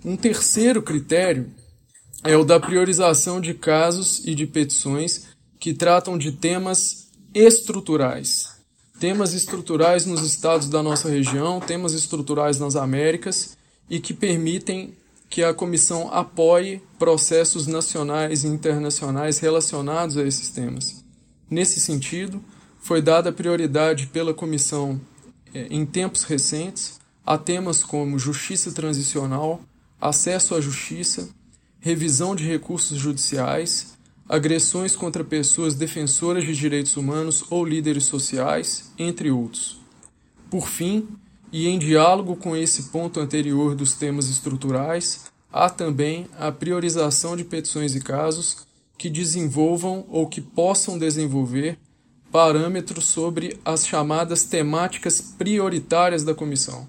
Um 0.04 0.16
terceiro 0.16 0.82
critério 0.82 1.52
é 2.24 2.36
o 2.36 2.44
da 2.44 2.60
priorização 2.60 3.42
de 3.42 3.54
casos 3.54 4.22
e 4.26 4.34
de 4.34 4.48
petições 4.48 5.28
que 5.60 5.74
tratam 5.74 6.18
de 6.18 6.32
temas 6.32 7.10
estruturais, 7.34 8.61
temas 9.02 9.34
estruturais 9.34 10.06
nos 10.06 10.22
estados 10.22 10.70
da 10.70 10.84
nossa 10.84 11.10
região, 11.10 11.60
temas 11.60 11.94
estruturais 11.94 12.60
nas 12.60 12.76
Américas 12.76 13.58
e 13.90 14.00
que 14.00 14.14
permitem 14.14 14.94
que 15.28 15.44
a 15.44 15.56
comissão 15.56 16.14
apoie 16.14 16.84
processos 17.00 17.66
nacionais 17.66 18.44
e 18.44 18.48
internacionais 18.48 19.40
relacionados 19.40 20.18
a 20.18 20.24
esses 20.24 20.52
temas. 20.52 21.04
Nesse 21.50 21.80
sentido, 21.80 22.40
foi 22.80 23.02
dada 23.02 23.32
prioridade 23.32 24.06
pela 24.06 24.36
comissão 24.36 25.02
eh, 25.52 25.66
em 25.72 25.84
tempos 25.84 26.22
recentes 26.22 27.00
a 27.26 27.40
temas 27.40 27.84
como 27.84 28.20
justiça 28.20 28.72
transicional, 28.72 29.62
acesso 30.00 30.54
à 30.54 30.62
justiça, 30.62 31.28
revisão 31.80 32.36
de 32.36 32.48
recursos 32.48 33.00
judiciais, 33.00 33.98
agressões 34.32 34.96
contra 34.96 35.26
pessoas 35.26 35.76
defensoras 35.76 36.46
de 36.46 36.56
direitos 36.56 36.96
humanos 36.96 37.44
ou 37.50 37.66
líderes 37.66 38.06
sociais, 38.06 38.90
entre 38.98 39.30
outros. 39.30 39.78
Por 40.50 40.70
fim, 40.70 41.06
e 41.52 41.68
em 41.68 41.78
diálogo 41.78 42.38
com 42.38 42.56
esse 42.56 42.84
ponto 42.84 43.20
anterior 43.20 43.76
dos 43.76 43.94
temas 43.94 44.30
estruturais, 44.30 45.26
há 45.52 45.70
também 45.70 46.30
a 46.40 46.50
priorização 46.50 47.36
de 47.36 47.44
petições 47.44 47.94
e 47.94 48.00
casos 48.00 48.66
que 48.98 49.10
desenvolvam 49.10 50.06
ou 50.08 50.26
que 50.26 50.40
possam 50.40 50.98
desenvolver 50.98 51.78
parâmetros 52.32 53.08
sobre 53.08 53.60
as 53.66 53.86
chamadas 53.86 54.46
temáticas 54.46 55.20
prioritárias 55.20 56.24
da 56.24 56.34
comissão. 56.34 56.88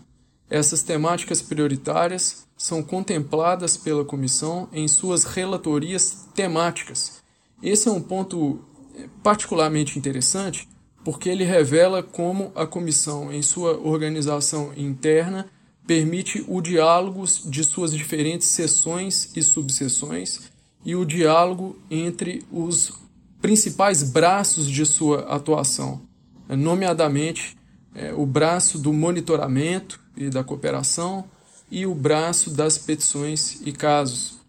Essas 0.49 0.85
temáticas 0.85 1.43
prioritárias 1.43 2.47
são 2.57 2.85
contempladas 2.85 3.77
pela 3.77 4.05
comissão 4.05 4.69
em 4.73 4.87
suas 4.87 5.25
relatorias 5.25 6.29
temáticas. 6.37 7.22
Esse 7.63 7.89
é 7.89 7.93
um 7.93 8.01
ponto 8.01 8.61
eh, 8.95 9.09
particularmente 9.23 9.99
interessante 9.99 10.69
porque 11.05 11.29
ele 11.29 11.45
revela 11.45 12.03
como 12.03 12.53
a 12.55 12.67
comissão, 12.67 13.33
em 13.33 13.43
sua 13.43 13.77
organização 13.79 14.73
interna, 14.77 15.49
permite 15.87 16.45
o 16.47 16.61
diálogo 16.61 17.25
de 17.47 17.65
suas 17.65 17.93
diferentes 17.93 18.47
seções 18.49 19.31
e 19.37 19.43
subseções 19.43 20.53
e 20.85 20.95
o 20.95 21.05
diálogo 21.05 21.79
entre 21.91 22.45
os 22.53 22.93
principais 23.41 24.03
braços 24.03 24.71
de 24.71 24.87
sua 24.87 25.23
atuação, 25.23 26.03
nomeadamente 26.49 27.57
é, 27.95 28.13
o 28.13 28.25
braço 28.25 28.79
do 28.79 28.93
monitoramento 28.93 30.01
e 30.17 30.31
da 30.31 30.45
cooperação 30.45 31.25
e 31.71 31.85
o 31.87 31.95
braço 31.95 32.51
das 32.51 32.79
petições 32.79 33.61
e 33.65 33.73
casos. 33.73 34.41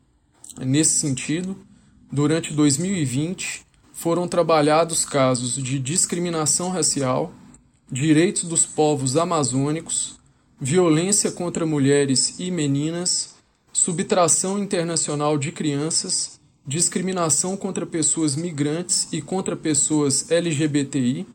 Nesse 0.60 1.00
sentido, 1.00 1.58
durante 2.14 2.54
2020, 2.54 3.66
foram 3.92 4.28
trabalhados 4.28 5.04
casos 5.04 5.56
de 5.56 5.80
discriminação 5.80 6.70
racial, 6.70 7.34
direitos 7.92 8.44
dos 8.44 8.68
povos 8.68 9.18
amazônicos, 9.18 10.20
violência 10.62 11.32
contra 11.32 11.66
mulheres 11.66 12.40
e 12.40 12.52
meninas, 12.52 13.34
subtração 13.74 14.60
internacional 14.60 15.40
de 15.40 15.52
crianças, 15.52 16.40
discriminação 16.68 17.58
contra 17.58 17.84
pessoas 17.84 18.36
migrantes 18.36 19.08
e 19.12 19.20
contra 19.20 19.56
pessoas 19.56 20.30
LGBTI, 20.30 21.26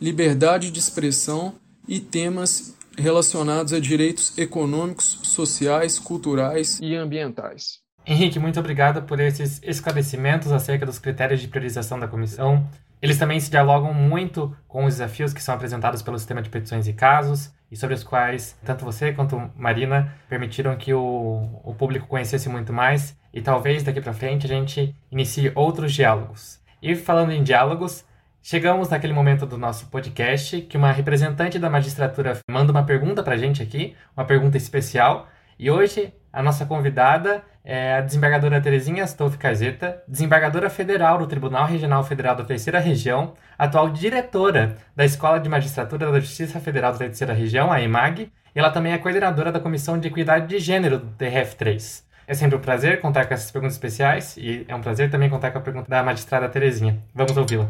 liberdade 0.00 0.70
de 0.70 0.78
expressão 0.78 1.54
e 1.86 2.00
temas 2.00 2.74
relacionados 2.96 3.74
a 3.74 3.78
direitos 3.78 4.32
econômicos, 4.38 5.18
sociais, 5.24 5.98
culturais 5.98 6.80
e 6.80 6.94
ambientais. 6.94 7.85
Henrique, 8.08 8.38
muito 8.38 8.60
obrigado 8.60 9.02
por 9.02 9.18
esses 9.18 9.60
esclarecimentos 9.64 10.52
acerca 10.52 10.86
dos 10.86 10.96
critérios 10.96 11.40
de 11.40 11.48
priorização 11.48 11.98
da 11.98 12.06
comissão. 12.06 12.64
Eles 13.02 13.18
também 13.18 13.40
se 13.40 13.50
dialogam 13.50 13.92
muito 13.92 14.56
com 14.68 14.84
os 14.84 14.94
desafios 14.94 15.32
que 15.32 15.42
são 15.42 15.56
apresentados 15.56 16.02
pelo 16.02 16.16
sistema 16.16 16.40
de 16.40 16.48
petições 16.48 16.86
e 16.86 16.92
casos 16.92 17.52
e 17.68 17.76
sobre 17.76 17.96
os 17.96 18.04
quais 18.04 18.56
tanto 18.64 18.84
você 18.84 19.12
quanto 19.12 19.50
Marina 19.56 20.14
permitiram 20.28 20.76
que 20.76 20.94
o, 20.94 21.60
o 21.64 21.74
público 21.74 22.06
conhecesse 22.06 22.48
muito 22.48 22.72
mais 22.72 23.18
e 23.34 23.42
talvez 23.42 23.82
daqui 23.82 24.00
para 24.00 24.12
frente 24.12 24.46
a 24.46 24.48
gente 24.48 24.94
inicie 25.10 25.50
outros 25.56 25.92
diálogos. 25.92 26.60
E 26.80 26.94
falando 26.94 27.32
em 27.32 27.42
diálogos, 27.42 28.04
chegamos 28.40 28.88
naquele 28.88 29.12
momento 29.12 29.44
do 29.44 29.58
nosso 29.58 29.86
podcast 29.86 30.62
que 30.62 30.76
uma 30.76 30.92
representante 30.92 31.58
da 31.58 31.68
magistratura 31.68 32.38
manda 32.48 32.70
uma 32.70 32.84
pergunta 32.84 33.20
para 33.20 33.34
a 33.34 33.38
gente 33.38 33.64
aqui, 33.64 33.96
uma 34.16 34.24
pergunta 34.24 34.56
especial, 34.56 35.28
e 35.58 35.68
hoje 35.68 36.14
a 36.32 36.42
nossa 36.42 36.66
convidada 36.66 37.42
é 37.68 37.94
a 37.94 38.00
desembargadora 38.00 38.60
Terezinha 38.60 39.02
Astolfi 39.02 39.36
Caseta, 39.36 40.00
desembargadora 40.06 40.70
federal 40.70 41.18
do 41.18 41.26
Tribunal 41.26 41.66
Regional 41.66 42.04
Federal 42.04 42.36
da 42.36 42.44
Terceira 42.44 42.78
Região, 42.78 43.34
atual 43.58 43.90
diretora 43.90 44.76
da 44.94 45.04
Escola 45.04 45.40
de 45.40 45.48
Magistratura 45.48 46.12
da 46.12 46.20
Justiça 46.20 46.60
Federal 46.60 46.92
da 46.92 46.98
Terceira 46.98 47.32
Região, 47.32 47.72
a 47.72 47.82
EMAG, 47.82 48.30
e 48.54 48.58
ela 48.58 48.70
também 48.70 48.92
é 48.92 48.98
coordenadora 48.98 49.50
da 49.50 49.58
Comissão 49.58 49.98
de 49.98 50.06
Equidade 50.06 50.46
de 50.46 50.60
Gênero 50.60 51.00
do 51.00 51.10
TRF3. 51.18 52.04
É 52.28 52.34
sempre 52.34 52.56
um 52.56 52.60
prazer 52.60 53.00
contar 53.00 53.26
com 53.26 53.34
essas 53.34 53.50
perguntas 53.50 53.74
especiais 53.74 54.36
e 54.36 54.64
é 54.68 54.74
um 54.74 54.80
prazer 54.80 55.10
também 55.10 55.28
contar 55.28 55.50
com 55.50 55.58
a 55.58 55.60
pergunta 55.60 55.90
da 55.90 56.04
magistrada 56.04 56.48
Terezinha. 56.48 57.02
Vamos 57.12 57.36
ouvi-la. 57.36 57.68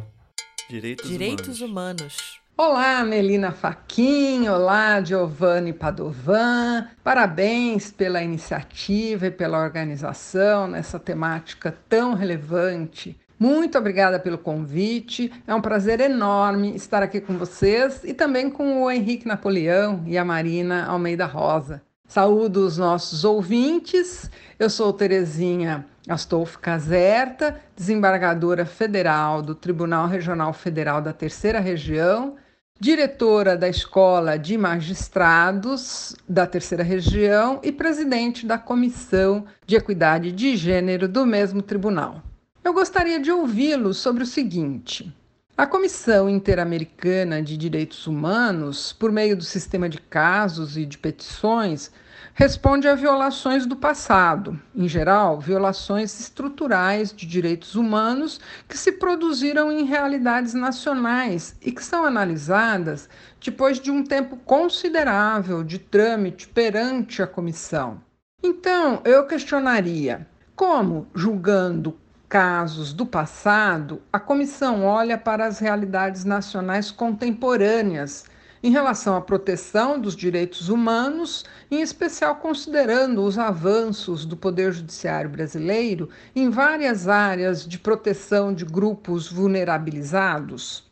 Direitos, 0.68 1.08
Direitos 1.08 1.60
humanos. 1.62 2.02
humanos. 2.02 2.45
Olá, 2.58 3.04
Melina 3.04 3.52
Faquin, 3.52 4.48
olá, 4.48 5.02
Giovanni 5.02 5.74
Padovan. 5.74 6.88
Parabéns 7.04 7.92
pela 7.92 8.22
iniciativa 8.22 9.26
e 9.26 9.30
pela 9.30 9.62
organização 9.62 10.66
nessa 10.66 10.98
temática 10.98 11.76
tão 11.86 12.14
relevante. 12.14 13.14
Muito 13.38 13.76
obrigada 13.76 14.18
pelo 14.18 14.38
convite. 14.38 15.30
É 15.46 15.54
um 15.54 15.60
prazer 15.60 16.00
enorme 16.00 16.74
estar 16.74 17.02
aqui 17.02 17.20
com 17.20 17.36
vocês 17.36 18.02
e 18.04 18.14
também 18.14 18.48
com 18.48 18.84
o 18.84 18.90
Henrique 18.90 19.28
Napoleão 19.28 20.02
e 20.06 20.16
a 20.16 20.24
Marina 20.24 20.86
Almeida 20.86 21.26
Rosa. 21.26 21.82
Saúdo 22.08 22.64
os 22.64 22.78
nossos 22.78 23.22
ouvintes. 23.22 24.30
Eu 24.58 24.70
sou 24.70 24.94
Terezinha 24.94 25.84
Astolfo 26.08 26.58
Caserta, 26.58 27.60
desembargadora 27.76 28.64
federal 28.64 29.42
do 29.42 29.54
Tribunal 29.54 30.06
Regional 30.08 30.54
Federal 30.54 31.02
da 31.02 31.12
Terceira 31.12 31.60
Região 31.60 32.36
diretora 32.78 33.56
da 33.56 33.68
Escola 33.68 34.38
de 34.38 34.58
Magistrados 34.58 36.14
da 36.28 36.46
Terceira 36.46 36.84
Região 36.84 37.58
e 37.62 37.72
presidente 37.72 38.46
da 38.46 38.58
Comissão 38.58 39.46
de 39.66 39.76
Equidade 39.76 40.30
de 40.30 40.56
Gênero 40.56 41.08
do 41.08 41.24
mesmo 41.24 41.62
tribunal. 41.62 42.22
Eu 42.62 42.74
gostaria 42.74 43.18
de 43.18 43.30
ouvi-lo 43.30 43.94
sobre 43.94 44.22
o 44.22 44.26
seguinte: 44.26 45.10
a 45.56 45.66
Comissão 45.66 46.28
Interamericana 46.28 47.42
de 47.42 47.56
Direitos 47.56 48.06
Humanos, 48.06 48.92
por 48.92 49.10
meio 49.10 49.36
do 49.36 49.44
sistema 49.44 49.88
de 49.88 49.98
casos 49.98 50.76
e 50.76 50.84
de 50.84 50.98
petições, 50.98 51.90
responde 52.36 52.86
a 52.86 52.94
violações 52.94 53.64
do 53.64 53.74
passado, 53.74 54.60
em 54.74 54.86
geral, 54.86 55.40
violações 55.40 56.20
estruturais 56.20 57.10
de 57.10 57.24
direitos 57.24 57.74
humanos 57.74 58.38
que 58.68 58.76
se 58.76 58.92
produziram 58.92 59.72
em 59.72 59.86
realidades 59.86 60.52
nacionais 60.52 61.56
e 61.62 61.72
que 61.72 61.82
são 61.82 62.04
analisadas 62.04 63.08
depois 63.42 63.80
de 63.80 63.90
um 63.90 64.04
tempo 64.04 64.36
considerável 64.36 65.64
de 65.64 65.78
trâmite 65.78 66.46
perante 66.46 67.22
a 67.22 67.26
comissão. 67.26 68.02
Então, 68.42 69.00
eu 69.06 69.26
questionaria 69.26 70.28
como, 70.54 71.06
julgando 71.14 71.98
casos 72.28 72.92
do 72.92 73.06
passado, 73.06 74.02
a 74.12 74.20
comissão 74.20 74.84
olha 74.84 75.16
para 75.16 75.46
as 75.46 75.58
realidades 75.58 76.22
nacionais 76.26 76.90
contemporâneas 76.90 78.26
em 78.66 78.70
relação 78.70 79.14
à 79.14 79.20
proteção 79.20 79.96
dos 79.96 80.16
direitos 80.16 80.68
humanos, 80.68 81.44
em 81.70 81.82
especial 81.82 82.34
considerando 82.34 83.22
os 83.22 83.38
avanços 83.38 84.24
do 84.26 84.36
Poder 84.36 84.72
Judiciário 84.72 85.30
brasileiro 85.30 86.10
em 86.34 86.50
várias 86.50 87.06
áreas 87.06 87.64
de 87.64 87.78
proteção 87.78 88.52
de 88.52 88.64
grupos 88.64 89.30
vulnerabilizados? 89.30 90.82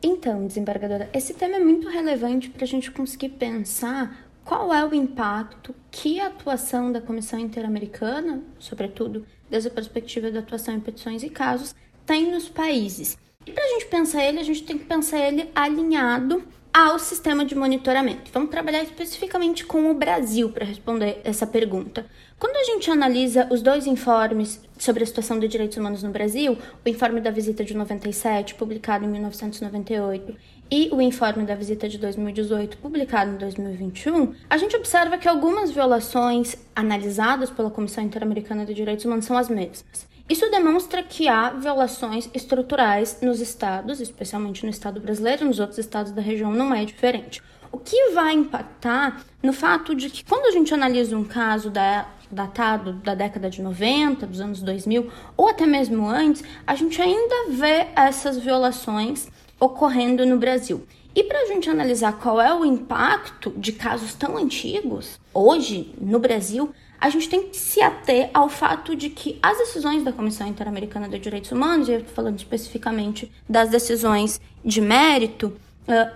Então, 0.00 0.46
desembargadora, 0.46 1.10
esse 1.12 1.34
tema 1.34 1.56
é 1.56 1.58
muito 1.58 1.88
relevante 1.88 2.48
para 2.50 2.62
a 2.62 2.68
gente 2.68 2.92
conseguir 2.92 3.30
pensar 3.30 4.16
qual 4.44 4.72
é 4.72 4.86
o 4.86 4.94
impacto 4.94 5.74
que 5.90 6.20
a 6.20 6.28
atuação 6.28 6.92
da 6.92 7.00
Comissão 7.00 7.40
Interamericana, 7.40 8.44
sobretudo 8.60 9.26
desde 9.50 9.68
a 9.68 9.72
perspectiva 9.72 10.30
da 10.30 10.38
atuação 10.38 10.72
em 10.72 10.78
petições 10.78 11.24
e 11.24 11.30
casos, 11.30 11.74
tem 12.06 12.30
nos 12.30 12.48
países. 12.48 13.18
E 13.44 13.50
para 13.50 13.64
a 13.64 13.68
gente 13.70 13.86
pensar 13.86 14.22
ele, 14.22 14.38
a 14.38 14.44
gente 14.44 14.62
tem 14.62 14.78
que 14.78 14.84
pensar 14.84 15.18
ele 15.18 15.50
alinhado 15.52 16.44
ao 16.74 16.98
sistema 16.98 17.44
de 17.44 17.54
monitoramento. 17.54 18.32
Vamos 18.32 18.50
trabalhar 18.50 18.82
especificamente 18.82 19.64
com 19.64 19.92
o 19.92 19.94
Brasil 19.94 20.50
para 20.50 20.64
responder 20.64 21.20
essa 21.22 21.46
pergunta. 21.46 22.04
Quando 22.36 22.56
a 22.56 22.64
gente 22.64 22.90
analisa 22.90 23.46
os 23.48 23.62
dois 23.62 23.86
informes 23.86 24.60
sobre 24.76 25.04
a 25.04 25.06
situação 25.06 25.38
de 25.38 25.46
direitos 25.46 25.76
humanos 25.76 26.02
no 26.02 26.10
Brasil, 26.10 26.58
o 26.84 26.88
informe 26.88 27.20
da 27.20 27.30
visita 27.30 27.64
de 27.64 27.74
97, 27.74 28.56
publicado 28.56 29.04
em 29.04 29.08
1998, 29.08 30.34
e 30.68 30.88
o 30.92 31.00
informe 31.00 31.44
da 31.44 31.54
visita 31.54 31.88
de 31.88 31.96
2018, 31.96 32.78
publicado 32.78 33.30
em 33.30 33.36
2021, 33.36 34.34
a 34.50 34.56
gente 34.56 34.74
observa 34.74 35.16
que 35.16 35.28
algumas 35.28 35.70
violações 35.70 36.56
analisadas 36.74 37.50
pela 37.50 37.70
Comissão 37.70 38.02
Interamericana 38.02 38.66
de 38.66 38.74
Direitos 38.74 39.04
Humanos 39.04 39.26
são 39.26 39.38
as 39.38 39.48
mesmas. 39.48 40.12
Isso 40.28 40.50
demonstra 40.50 41.02
que 41.02 41.28
há 41.28 41.50
violações 41.50 42.30
estruturais 42.32 43.18
nos 43.20 43.40
estados, 43.40 44.00
especialmente 44.00 44.64
no 44.64 44.70
estado 44.70 44.98
brasileiro, 44.98 45.44
nos 45.44 45.60
outros 45.60 45.78
estados 45.78 46.12
da 46.12 46.22
região 46.22 46.50
não 46.50 46.74
é 46.74 46.82
diferente. 46.82 47.42
O 47.70 47.76
que 47.76 48.10
vai 48.12 48.32
impactar 48.32 49.22
no 49.42 49.52
fato 49.52 49.94
de 49.94 50.08
que 50.08 50.24
quando 50.24 50.46
a 50.46 50.50
gente 50.50 50.72
analisa 50.72 51.14
um 51.18 51.24
caso 51.24 51.68
da, 51.68 52.08
datado 52.30 52.94
da 52.94 53.14
década 53.14 53.50
de 53.50 53.60
90, 53.60 54.26
dos 54.26 54.40
anos 54.40 54.62
2000, 54.62 55.10
ou 55.36 55.48
até 55.48 55.66
mesmo 55.66 56.08
antes, 56.08 56.42
a 56.66 56.74
gente 56.74 57.02
ainda 57.02 57.50
vê 57.50 57.88
essas 57.94 58.38
violações 58.38 59.28
ocorrendo 59.60 60.24
no 60.24 60.38
Brasil. 60.38 60.86
E 61.16 61.22
para 61.22 61.42
a 61.42 61.46
gente 61.46 61.70
analisar 61.70 62.14
qual 62.14 62.40
é 62.40 62.52
o 62.52 62.64
impacto 62.64 63.52
de 63.56 63.70
casos 63.70 64.14
tão 64.14 64.36
antigos, 64.36 65.20
hoje 65.32 65.94
no 66.00 66.18
Brasil, 66.18 66.72
a 67.00 67.08
gente 67.08 67.28
tem 67.28 67.48
que 67.48 67.56
se 67.56 67.80
ater 67.80 68.30
ao 68.34 68.48
fato 68.48 68.96
de 68.96 69.10
que 69.10 69.38
as 69.40 69.58
decisões 69.58 70.02
da 70.02 70.12
Comissão 70.12 70.48
Interamericana 70.48 71.08
de 71.08 71.18
Direitos 71.20 71.52
Humanos, 71.52 71.88
e 71.88 71.92
eu 71.92 71.98
estou 72.00 72.14
falando 72.14 72.38
especificamente 72.38 73.30
das 73.48 73.68
decisões 73.68 74.40
de 74.64 74.80
mérito, 74.80 75.52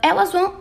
elas 0.03 0.33
vão 0.33 0.57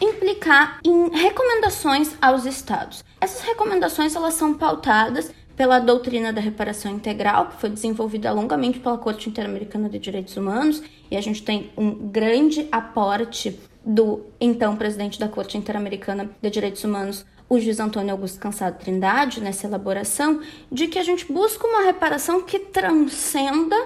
implicar 0.00 0.78
em 0.82 1.10
recomendações 1.10 2.16
aos 2.22 2.46
estados. 2.46 3.04
Essas 3.20 3.42
recomendações 3.42 4.16
elas 4.16 4.34
são 4.34 4.54
pautadas 4.54 5.30
pela 5.54 5.78
doutrina 5.78 6.32
da 6.32 6.40
reparação 6.40 6.90
integral, 6.90 7.48
que 7.48 7.60
foi 7.60 7.68
desenvolvida 7.68 8.32
longamente 8.32 8.80
pela 8.80 8.96
Corte 8.96 9.28
Interamericana 9.28 9.88
de 9.88 9.98
Direitos 9.98 10.34
Humanos, 10.34 10.82
e 11.10 11.16
a 11.16 11.20
gente 11.20 11.42
tem 11.42 11.70
um 11.76 11.90
grande 12.08 12.66
aporte 12.72 13.60
do 13.84 14.26
então 14.40 14.76
presidente 14.76 15.18
da 15.18 15.28
Corte 15.28 15.58
Interamericana 15.58 16.30
de 16.40 16.50
Direitos 16.50 16.84
Humanos, 16.84 17.24
o 17.48 17.60
juiz 17.60 17.78
Antônio 17.80 18.12
Augusto 18.12 18.40
Cansado 18.40 18.78
Trindade, 18.78 19.40
nessa 19.40 19.66
elaboração, 19.66 20.40
de 20.70 20.86
que 20.88 20.98
a 20.98 21.02
gente 21.02 21.30
busca 21.30 21.66
uma 21.66 21.82
reparação 21.82 22.42
que 22.42 22.58
transcenda 22.58 23.76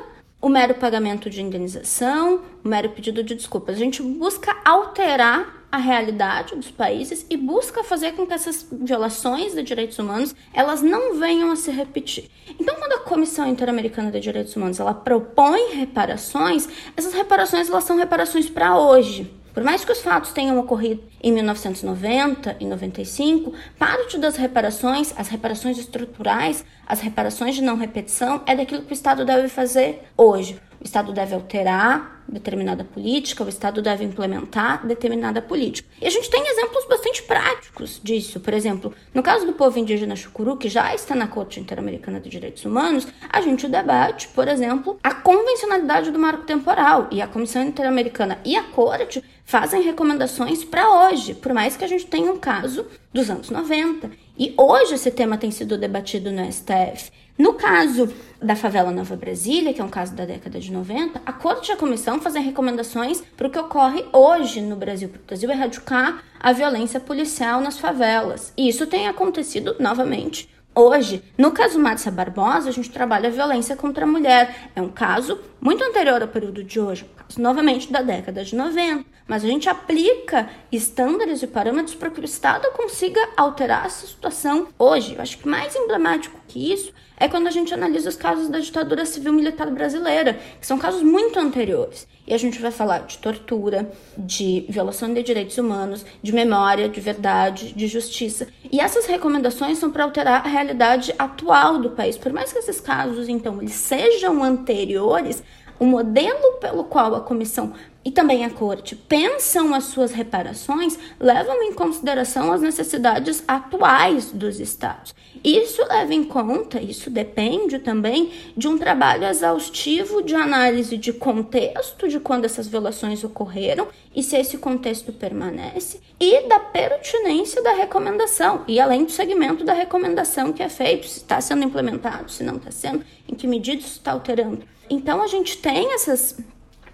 o 0.40 0.48
mero 0.48 0.74
pagamento 0.74 1.28
de 1.28 1.42
indenização, 1.42 2.42
o 2.64 2.68
mero 2.68 2.90
pedido 2.90 3.24
de 3.24 3.34
desculpas. 3.34 3.74
A 3.74 3.78
gente 3.78 4.02
busca 4.02 4.56
alterar 4.64 5.66
a 5.72 5.78
realidade 5.78 6.54
dos 6.54 6.70
países 6.70 7.26
e 7.28 7.36
busca 7.36 7.82
fazer 7.82 8.12
com 8.12 8.26
que 8.26 8.32
essas 8.32 8.66
violações 8.70 9.54
de 9.54 9.62
direitos 9.62 9.98
humanos 9.98 10.34
elas 10.54 10.80
não 10.82 11.18
venham 11.18 11.50
a 11.50 11.56
se 11.56 11.70
repetir. 11.70 12.30
Então, 12.60 12.76
quando 12.76 12.92
a 12.92 13.00
Comissão 13.00 13.46
Interamericana 13.46 14.10
de 14.10 14.20
Direitos 14.20 14.54
Humanos 14.54 14.78
ela 14.78 14.94
propõe 14.94 15.74
reparações, 15.74 16.68
essas 16.96 17.12
reparações 17.12 17.68
elas 17.68 17.84
são 17.84 17.96
reparações 17.96 18.48
para 18.48 18.78
hoje. 18.78 19.30
Por 19.56 19.64
mais 19.64 19.86
que 19.86 19.90
os 19.90 20.02
fatos 20.02 20.32
tenham 20.32 20.58
ocorrido 20.58 21.02
em 21.22 21.32
1990 21.32 22.58
e 22.60 22.66
95, 22.66 23.54
parte 23.78 24.18
das 24.18 24.36
reparações, 24.36 25.14
as 25.16 25.28
reparações 25.28 25.78
estruturais, 25.78 26.62
as 26.86 27.00
reparações 27.00 27.54
de 27.54 27.62
não 27.62 27.74
repetição, 27.74 28.42
é 28.44 28.54
daquilo 28.54 28.82
que 28.82 28.92
o 28.92 28.92
Estado 28.92 29.24
deve 29.24 29.48
fazer 29.48 30.02
hoje. 30.14 30.60
O 30.78 30.84
Estado 30.84 31.10
deve 31.10 31.34
alterar 31.34 32.22
determinada 32.28 32.84
política, 32.84 33.44
o 33.44 33.48
Estado 33.48 33.80
deve 33.80 34.04
implementar 34.04 34.86
determinada 34.86 35.40
política. 35.40 35.88
E 36.00 36.06
a 36.06 36.10
gente 36.10 36.28
tem 36.28 36.46
exemplos 36.46 36.84
bastante 36.86 37.22
práticos 37.22 38.00
disso. 38.02 38.40
Por 38.40 38.52
exemplo, 38.52 38.92
no 39.14 39.22
caso 39.22 39.46
do 39.46 39.52
povo 39.52 39.78
indígena 39.78 40.16
Chucuru, 40.16 40.56
que 40.56 40.68
já 40.68 40.94
está 40.94 41.14
na 41.14 41.28
Corte 41.28 41.60
Interamericana 41.60 42.20
de 42.20 42.28
Direitos 42.28 42.64
Humanos, 42.64 43.06
a 43.30 43.40
gente 43.40 43.68
debate, 43.68 44.28
por 44.28 44.48
exemplo, 44.48 44.98
a 45.02 45.14
convencionalidade 45.14 46.10
do 46.10 46.18
marco 46.18 46.44
temporal. 46.44 47.08
E 47.10 47.22
a 47.22 47.26
Comissão 47.26 47.62
Interamericana 47.62 48.38
e 48.44 48.56
a 48.56 48.64
Corte 48.64 49.22
fazem 49.46 49.80
recomendações 49.80 50.64
para 50.64 50.90
hoje, 50.90 51.32
por 51.32 51.54
mais 51.54 51.76
que 51.76 51.84
a 51.84 51.88
gente 51.88 52.06
tenha 52.06 52.30
um 52.32 52.36
caso 52.36 52.84
dos 53.14 53.30
anos 53.30 53.48
90. 53.48 54.10
E 54.36 54.52
hoje 54.58 54.94
esse 54.94 55.10
tema 55.10 55.38
tem 55.38 55.52
sido 55.52 55.78
debatido 55.78 56.32
no 56.32 56.44
STF. 56.52 57.12
No 57.38 57.54
caso 57.54 58.12
da 58.42 58.56
favela 58.56 58.90
Nova 58.90 59.14
Brasília, 59.14 59.72
que 59.72 59.80
é 59.80 59.84
um 59.84 59.88
caso 59.88 60.14
da 60.14 60.24
década 60.24 60.58
de 60.58 60.72
90, 60.72 61.22
a 61.24 61.32
Corte 61.32 61.70
e 61.70 61.72
a 61.72 61.76
Comissão 61.76 62.20
fazem 62.20 62.42
recomendações 62.42 63.22
para 63.36 63.46
o 63.46 63.50
que 63.50 63.58
ocorre 63.58 64.04
hoje 64.12 64.60
no 64.60 64.74
Brasil, 64.74 65.08
para 65.08 65.20
o 65.20 65.26
Brasil 65.26 65.50
erradicar 65.50 66.24
a 66.40 66.52
violência 66.52 66.98
policial 66.98 67.60
nas 67.60 67.78
favelas. 67.78 68.52
E 68.56 68.68
isso 68.68 68.86
tem 68.86 69.06
acontecido 69.06 69.76
novamente 69.78 70.48
Hoje, 70.78 71.22
no 71.38 71.52
caso 71.52 71.78
Márcia 71.78 72.12
Barbosa, 72.12 72.68
a 72.68 72.72
gente 72.72 72.90
trabalha 72.90 73.30
a 73.30 73.32
violência 73.32 73.74
contra 73.74 74.04
a 74.04 74.06
mulher. 74.06 74.68
É 74.76 74.82
um 74.82 74.90
caso 74.90 75.40
muito 75.58 75.82
anterior 75.82 76.20
ao 76.20 76.28
período 76.28 76.62
de 76.62 76.78
hoje, 76.78 77.04
um 77.10 77.16
caso 77.16 77.40
novamente 77.40 77.90
da 77.90 78.02
década 78.02 78.44
de 78.44 78.54
90. 78.54 79.15
Mas 79.26 79.44
a 79.44 79.48
gente 79.48 79.68
aplica 79.68 80.48
estándares 80.70 81.42
e 81.42 81.46
parâmetros 81.46 81.96
para 81.96 82.10
que 82.10 82.20
o 82.20 82.24
Estado 82.24 82.70
consiga 82.72 83.20
alterar 83.36 83.86
essa 83.86 84.06
situação 84.06 84.68
hoje. 84.78 85.14
Eu 85.14 85.22
acho 85.22 85.38
que 85.38 85.48
mais 85.48 85.74
emblemático 85.74 86.40
que 86.46 86.72
isso 86.72 86.92
é 87.18 87.26
quando 87.28 87.46
a 87.46 87.50
gente 87.50 87.72
analisa 87.72 88.08
os 88.08 88.16
casos 88.16 88.48
da 88.48 88.58
ditadura 88.58 89.04
civil-militar 89.04 89.70
brasileira, 89.70 90.38
que 90.60 90.66
são 90.66 90.78
casos 90.78 91.02
muito 91.02 91.38
anteriores. 91.38 92.06
E 92.26 92.34
a 92.34 92.38
gente 92.38 92.60
vai 92.60 92.70
falar 92.70 93.06
de 93.06 93.18
tortura, 93.18 93.90
de 94.16 94.66
violação 94.68 95.12
de 95.12 95.22
direitos 95.22 95.56
humanos, 95.58 96.04
de 96.22 96.32
memória, 96.32 96.88
de 96.88 97.00
verdade, 97.00 97.72
de 97.72 97.86
justiça. 97.86 98.48
E 98.70 98.80
essas 98.80 99.06
recomendações 99.06 99.78
são 99.78 99.90
para 99.90 100.04
alterar 100.04 100.44
a 100.44 100.48
realidade 100.48 101.14
atual 101.18 101.78
do 101.78 101.90
país. 101.90 102.18
Por 102.18 102.32
mais 102.32 102.52
que 102.52 102.58
esses 102.58 102.80
casos, 102.80 103.28
então, 103.28 103.60
eles 103.62 103.74
sejam 103.74 104.42
anteriores, 104.42 105.42
o 105.78 105.84
modelo 105.84 106.54
pelo 106.60 106.84
qual 106.84 107.14
a 107.14 107.20
comissão 107.20 107.74
e 108.06 108.10
também 108.12 108.44
a 108.44 108.50
corte 108.50 108.94
pensam 108.94 109.74
as 109.74 109.86
suas 109.86 110.12
reparações 110.12 110.96
levam 111.18 111.60
em 111.64 111.72
consideração 111.72 112.52
as 112.52 112.60
necessidades 112.60 113.42
atuais 113.48 114.30
dos 114.30 114.60
estados. 114.60 115.12
Isso 115.42 115.84
leva 115.88 116.14
em 116.14 116.22
conta, 116.22 116.80
isso 116.80 117.10
depende 117.10 117.80
também 117.80 118.30
de 118.56 118.68
um 118.68 118.78
trabalho 118.78 119.26
exaustivo 119.26 120.22
de 120.22 120.36
análise 120.36 120.96
de 120.96 121.12
contexto 121.12 122.06
de 122.06 122.20
quando 122.20 122.44
essas 122.44 122.68
violações 122.68 123.24
ocorreram 123.24 123.88
e 124.14 124.22
se 124.22 124.36
esse 124.36 124.56
contexto 124.56 125.12
permanece 125.12 126.00
e 126.20 126.42
da 126.48 126.60
pertinência 126.60 127.60
da 127.60 127.72
recomendação 127.72 128.62
e 128.68 128.78
além 128.78 129.04
do 129.04 129.10
segmento 129.10 129.64
da 129.64 129.72
recomendação 129.72 130.52
que 130.52 130.62
é 130.62 130.68
feito, 130.68 131.08
se 131.08 131.18
está 131.18 131.40
sendo 131.40 131.64
implementado, 131.64 132.30
se 132.30 132.44
não 132.44 132.54
está 132.54 132.70
sendo, 132.70 133.04
em 133.28 133.34
que 133.34 133.48
medida 133.48 133.80
isso 133.80 133.98
está 133.98 134.12
alterando. 134.12 134.62
Então 134.88 135.20
a 135.20 135.26
gente 135.26 135.58
tem 135.58 135.92
essas, 135.92 136.38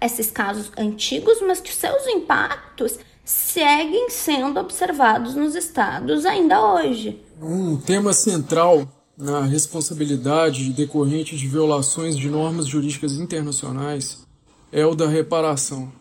esses 0.03 0.29
casos 0.29 0.71
antigos, 0.77 1.39
mas 1.41 1.61
que 1.61 1.73
seus 1.73 2.05
impactos 2.07 2.99
seguem 3.23 4.09
sendo 4.09 4.59
observados 4.59 5.35
nos 5.35 5.55
estados 5.55 6.25
ainda 6.25 6.61
hoje. 6.73 7.21
Um 7.41 7.77
tema 7.77 8.13
central 8.13 8.87
na 9.17 9.41
responsabilidade 9.41 10.73
decorrente 10.73 11.37
de 11.37 11.47
violações 11.47 12.17
de 12.17 12.29
normas 12.29 12.67
jurídicas 12.67 13.13
internacionais 13.13 14.25
é 14.71 14.85
o 14.85 14.95
da 14.95 15.07
reparação 15.07 15.91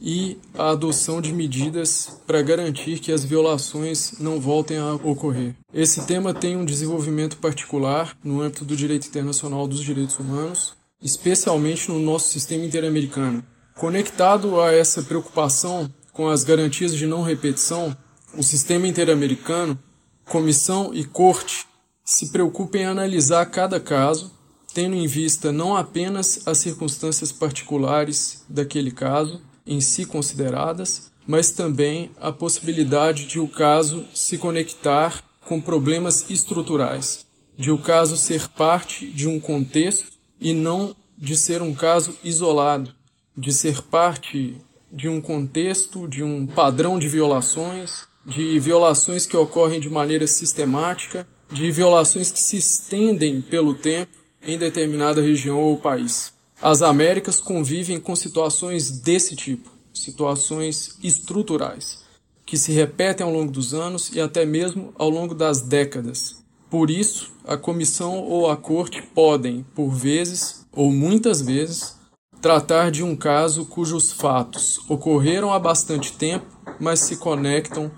e 0.00 0.38
a 0.54 0.70
adoção 0.70 1.20
de 1.20 1.32
medidas 1.32 2.20
para 2.26 2.40
garantir 2.40 2.98
que 3.00 3.12
as 3.12 3.24
violações 3.24 4.14
não 4.18 4.40
voltem 4.40 4.78
a 4.78 4.94
ocorrer. 4.94 5.54
Esse 5.74 6.06
tema 6.06 6.32
tem 6.32 6.56
um 6.56 6.64
desenvolvimento 6.64 7.36
particular 7.36 8.16
no 8.24 8.40
âmbito 8.40 8.64
do 8.64 8.74
direito 8.74 9.08
internacional 9.08 9.66
dos 9.68 9.80
direitos 9.80 10.18
humanos, 10.18 10.74
especialmente 11.02 11.90
no 11.90 11.98
nosso 11.98 12.28
sistema 12.28 12.64
interamericano. 12.64 13.44
Conectado 13.76 14.60
a 14.60 14.72
essa 14.72 15.02
preocupação 15.02 15.92
com 16.12 16.28
as 16.28 16.44
garantias 16.44 16.94
de 16.94 17.06
não 17.06 17.22
repetição, 17.22 17.96
o 18.36 18.42
sistema 18.42 18.86
interamericano, 18.86 19.78
comissão 20.24 20.92
e 20.94 21.04
corte 21.04 21.66
se 22.04 22.30
preocupam 22.30 22.78
em 22.78 22.84
analisar 22.84 23.46
cada 23.46 23.80
caso, 23.80 24.32
tendo 24.74 24.94
em 24.94 25.06
vista 25.06 25.50
não 25.50 25.76
apenas 25.76 26.46
as 26.46 26.58
circunstâncias 26.58 27.32
particulares 27.32 28.44
daquele 28.48 28.90
caso, 28.90 29.40
em 29.66 29.80
si 29.80 30.04
consideradas, 30.04 31.10
mas 31.26 31.50
também 31.50 32.10
a 32.20 32.32
possibilidade 32.32 33.26
de 33.26 33.38
o 33.38 33.48
caso 33.48 34.04
se 34.12 34.36
conectar 34.36 35.22
com 35.46 35.60
problemas 35.60 36.28
estruturais, 36.28 37.26
de 37.56 37.70
o 37.70 37.78
caso 37.78 38.16
ser 38.16 38.48
parte 38.48 39.06
de 39.06 39.28
um 39.28 39.38
contexto 39.40 40.19
e 40.40 40.52
não 40.52 40.96
de 41.16 41.36
ser 41.36 41.60
um 41.60 41.74
caso 41.74 42.16
isolado, 42.24 42.94
de 43.36 43.52
ser 43.52 43.82
parte 43.82 44.56
de 44.90 45.08
um 45.08 45.20
contexto, 45.20 46.08
de 46.08 46.22
um 46.22 46.46
padrão 46.46 46.98
de 46.98 47.08
violações, 47.08 48.08
de 48.24 48.58
violações 48.58 49.26
que 49.26 49.36
ocorrem 49.36 49.80
de 49.80 49.90
maneira 49.90 50.26
sistemática, 50.26 51.26
de 51.52 51.70
violações 51.70 52.30
que 52.30 52.40
se 52.40 52.56
estendem 52.56 53.40
pelo 53.40 53.74
tempo 53.74 54.12
em 54.42 54.58
determinada 54.58 55.20
região 55.20 55.60
ou 55.60 55.76
país. 55.76 56.32
As 56.60 56.82
Américas 56.82 57.40
convivem 57.40 57.98
com 58.00 58.14
situações 58.14 58.90
desse 58.90 59.34
tipo, 59.36 59.70
situações 59.92 60.98
estruturais, 61.02 62.04
que 62.44 62.56
se 62.56 62.72
repetem 62.72 63.24
ao 63.24 63.32
longo 63.32 63.50
dos 63.50 63.74
anos 63.74 64.10
e 64.14 64.20
até 64.20 64.44
mesmo 64.44 64.92
ao 64.96 65.08
longo 65.08 65.34
das 65.34 65.60
décadas. 65.60 66.39
Por 66.70 66.88
isso, 66.88 67.32
a 67.44 67.56
comissão 67.56 68.20
ou 68.20 68.48
a 68.48 68.56
corte 68.56 69.02
podem, 69.02 69.66
por 69.74 69.90
vezes 69.90 70.64
ou 70.72 70.92
muitas 70.92 71.42
vezes, 71.42 71.96
tratar 72.40 72.90
de 72.90 73.02
um 73.02 73.16
caso 73.16 73.66
cujos 73.66 74.12
fatos 74.12 74.80
ocorreram 74.88 75.52
há 75.52 75.58
bastante 75.58 76.12
tempo, 76.12 76.46
mas 76.78 77.00
se 77.00 77.16
conectam 77.16 77.90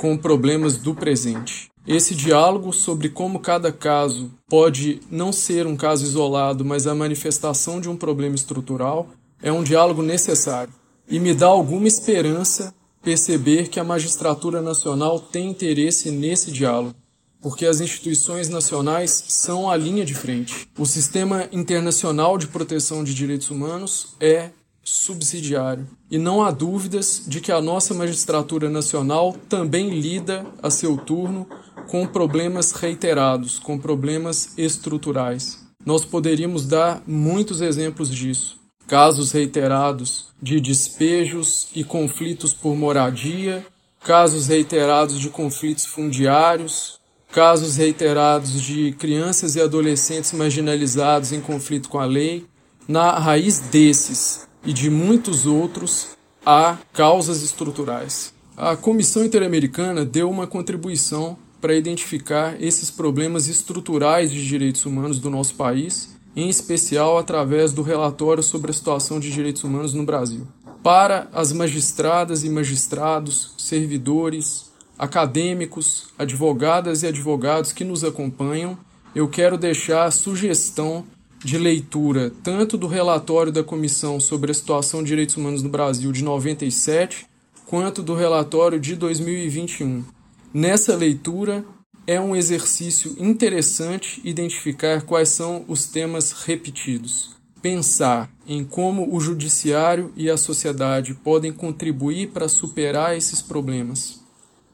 com 0.00 0.16
problemas 0.16 0.76
do 0.76 0.94
presente. 0.94 1.70
Esse 1.86 2.14
diálogo 2.14 2.72
sobre 2.72 3.08
como 3.08 3.40
cada 3.40 3.72
caso 3.72 4.30
pode 4.48 5.00
não 5.10 5.32
ser 5.32 5.66
um 5.66 5.76
caso 5.76 6.04
isolado, 6.04 6.64
mas 6.64 6.86
a 6.86 6.94
manifestação 6.94 7.80
de 7.80 7.88
um 7.88 7.96
problema 7.96 8.34
estrutural, 8.34 9.08
é 9.42 9.50
um 9.50 9.62
diálogo 9.62 10.02
necessário. 10.02 10.72
E 11.08 11.18
me 11.18 11.34
dá 11.34 11.46
alguma 11.46 11.88
esperança 11.88 12.74
perceber 13.02 13.68
que 13.68 13.80
a 13.80 13.84
magistratura 13.84 14.60
nacional 14.60 15.18
tem 15.18 15.48
interesse 15.48 16.10
nesse 16.10 16.52
diálogo, 16.52 16.94
porque 17.40 17.66
as 17.66 17.80
instituições 17.80 18.48
nacionais 18.48 19.24
são 19.28 19.70
a 19.70 19.76
linha 19.76 20.04
de 20.04 20.14
frente. 20.14 20.68
O 20.78 20.86
sistema 20.86 21.48
internacional 21.52 22.36
de 22.36 22.46
proteção 22.46 23.02
de 23.02 23.14
direitos 23.14 23.50
humanos 23.50 24.14
é 24.20 24.50
subsidiário. 24.82 25.86
E 26.10 26.18
não 26.18 26.42
há 26.42 26.50
dúvidas 26.50 27.22
de 27.26 27.40
que 27.40 27.52
a 27.52 27.60
nossa 27.60 27.94
magistratura 27.94 28.68
nacional 28.68 29.36
também 29.48 29.90
lida, 29.90 30.44
a 30.62 30.70
seu 30.70 30.96
turno, 30.96 31.46
com 31.88 32.06
problemas 32.06 32.72
reiterados, 32.72 33.58
com 33.58 33.78
problemas 33.78 34.56
estruturais. 34.58 35.58
Nós 35.84 36.04
poderíamos 36.04 36.66
dar 36.66 37.02
muitos 37.06 37.60
exemplos 37.60 38.10
disso. 38.10 38.58
Casos 38.86 39.32
reiterados 39.32 40.26
de 40.42 40.60
despejos 40.60 41.68
e 41.74 41.84
conflitos 41.84 42.52
por 42.52 42.74
moradia, 42.74 43.64
casos 44.02 44.48
reiterados 44.48 45.20
de 45.20 45.30
conflitos 45.30 45.86
fundiários, 45.86 46.99
casos 47.32 47.76
reiterados 47.76 48.60
de 48.60 48.92
crianças 48.92 49.54
e 49.54 49.60
adolescentes 49.60 50.32
marginalizados 50.32 51.32
em 51.32 51.40
conflito 51.40 51.88
com 51.88 51.98
a 51.98 52.04
lei. 52.04 52.46
Na 52.88 53.18
raiz 53.18 53.58
desses 53.58 54.48
e 54.64 54.72
de 54.72 54.90
muitos 54.90 55.46
outros 55.46 56.08
há 56.44 56.76
causas 56.92 57.42
estruturais. 57.42 58.32
A 58.56 58.76
Comissão 58.76 59.24
Interamericana 59.24 60.04
deu 60.04 60.28
uma 60.28 60.46
contribuição 60.46 61.38
para 61.60 61.74
identificar 61.74 62.60
esses 62.60 62.90
problemas 62.90 63.46
estruturais 63.48 64.30
de 64.30 64.46
direitos 64.46 64.84
humanos 64.84 65.18
do 65.18 65.30
nosso 65.30 65.54
país, 65.54 66.16
em 66.34 66.48
especial 66.48 67.18
através 67.18 67.72
do 67.72 67.82
relatório 67.82 68.42
sobre 68.42 68.70
a 68.70 68.74
situação 68.74 69.20
de 69.20 69.30
direitos 69.30 69.62
humanos 69.62 69.94
no 69.94 70.04
Brasil. 70.04 70.46
Para 70.82 71.28
as 71.32 71.52
magistradas 71.52 72.42
e 72.42 72.48
magistrados, 72.48 73.54
servidores, 73.58 74.69
acadêmicos, 75.00 76.08
advogadas 76.18 77.02
e 77.02 77.06
advogados 77.06 77.72
que 77.72 77.84
nos 77.84 78.04
acompanham, 78.04 78.76
eu 79.14 79.26
quero 79.26 79.56
deixar 79.56 80.04
a 80.04 80.10
sugestão 80.10 81.06
de 81.42 81.56
leitura 81.56 82.30
tanto 82.42 82.76
do 82.76 82.86
relatório 82.86 83.50
da 83.50 83.64
Comissão 83.64 84.20
sobre 84.20 84.50
a 84.50 84.54
Situação 84.54 85.02
de 85.02 85.08
Direitos 85.08 85.38
Humanos 85.38 85.62
no 85.62 85.70
Brasil 85.70 86.12
de 86.12 86.22
97, 86.22 87.26
quanto 87.64 88.02
do 88.02 88.14
relatório 88.14 88.78
de 88.78 88.94
2021. 88.94 90.04
Nessa 90.52 90.94
leitura, 90.94 91.64
é 92.06 92.20
um 92.20 92.36
exercício 92.36 93.16
interessante 93.18 94.20
identificar 94.22 95.00
quais 95.02 95.30
são 95.30 95.64
os 95.66 95.86
temas 95.86 96.32
repetidos. 96.44 97.30
Pensar 97.62 98.30
em 98.46 98.64
como 98.64 99.14
o 99.14 99.18
judiciário 99.18 100.12
e 100.14 100.28
a 100.28 100.36
sociedade 100.36 101.14
podem 101.14 101.52
contribuir 101.52 102.28
para 102.28 102.48
superar 102.48 103.16
esses 103.16 103.40
problemas. 103.40 104.19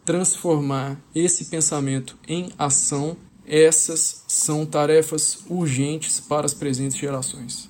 Transformar 0.07 0.99
esse 1.13 1.47
pensamento 1.47 2.17
em 2.29 2.53
ação 2.57 3.17
essas 3.45 4.25
são 4.29 4.65
tarefas 4.65 5.45
urgentes 5.51 6.21
para 6.21 6.47
as 6.47 6.55
presentes 6.55 6.97
gerações. 6.97 7.69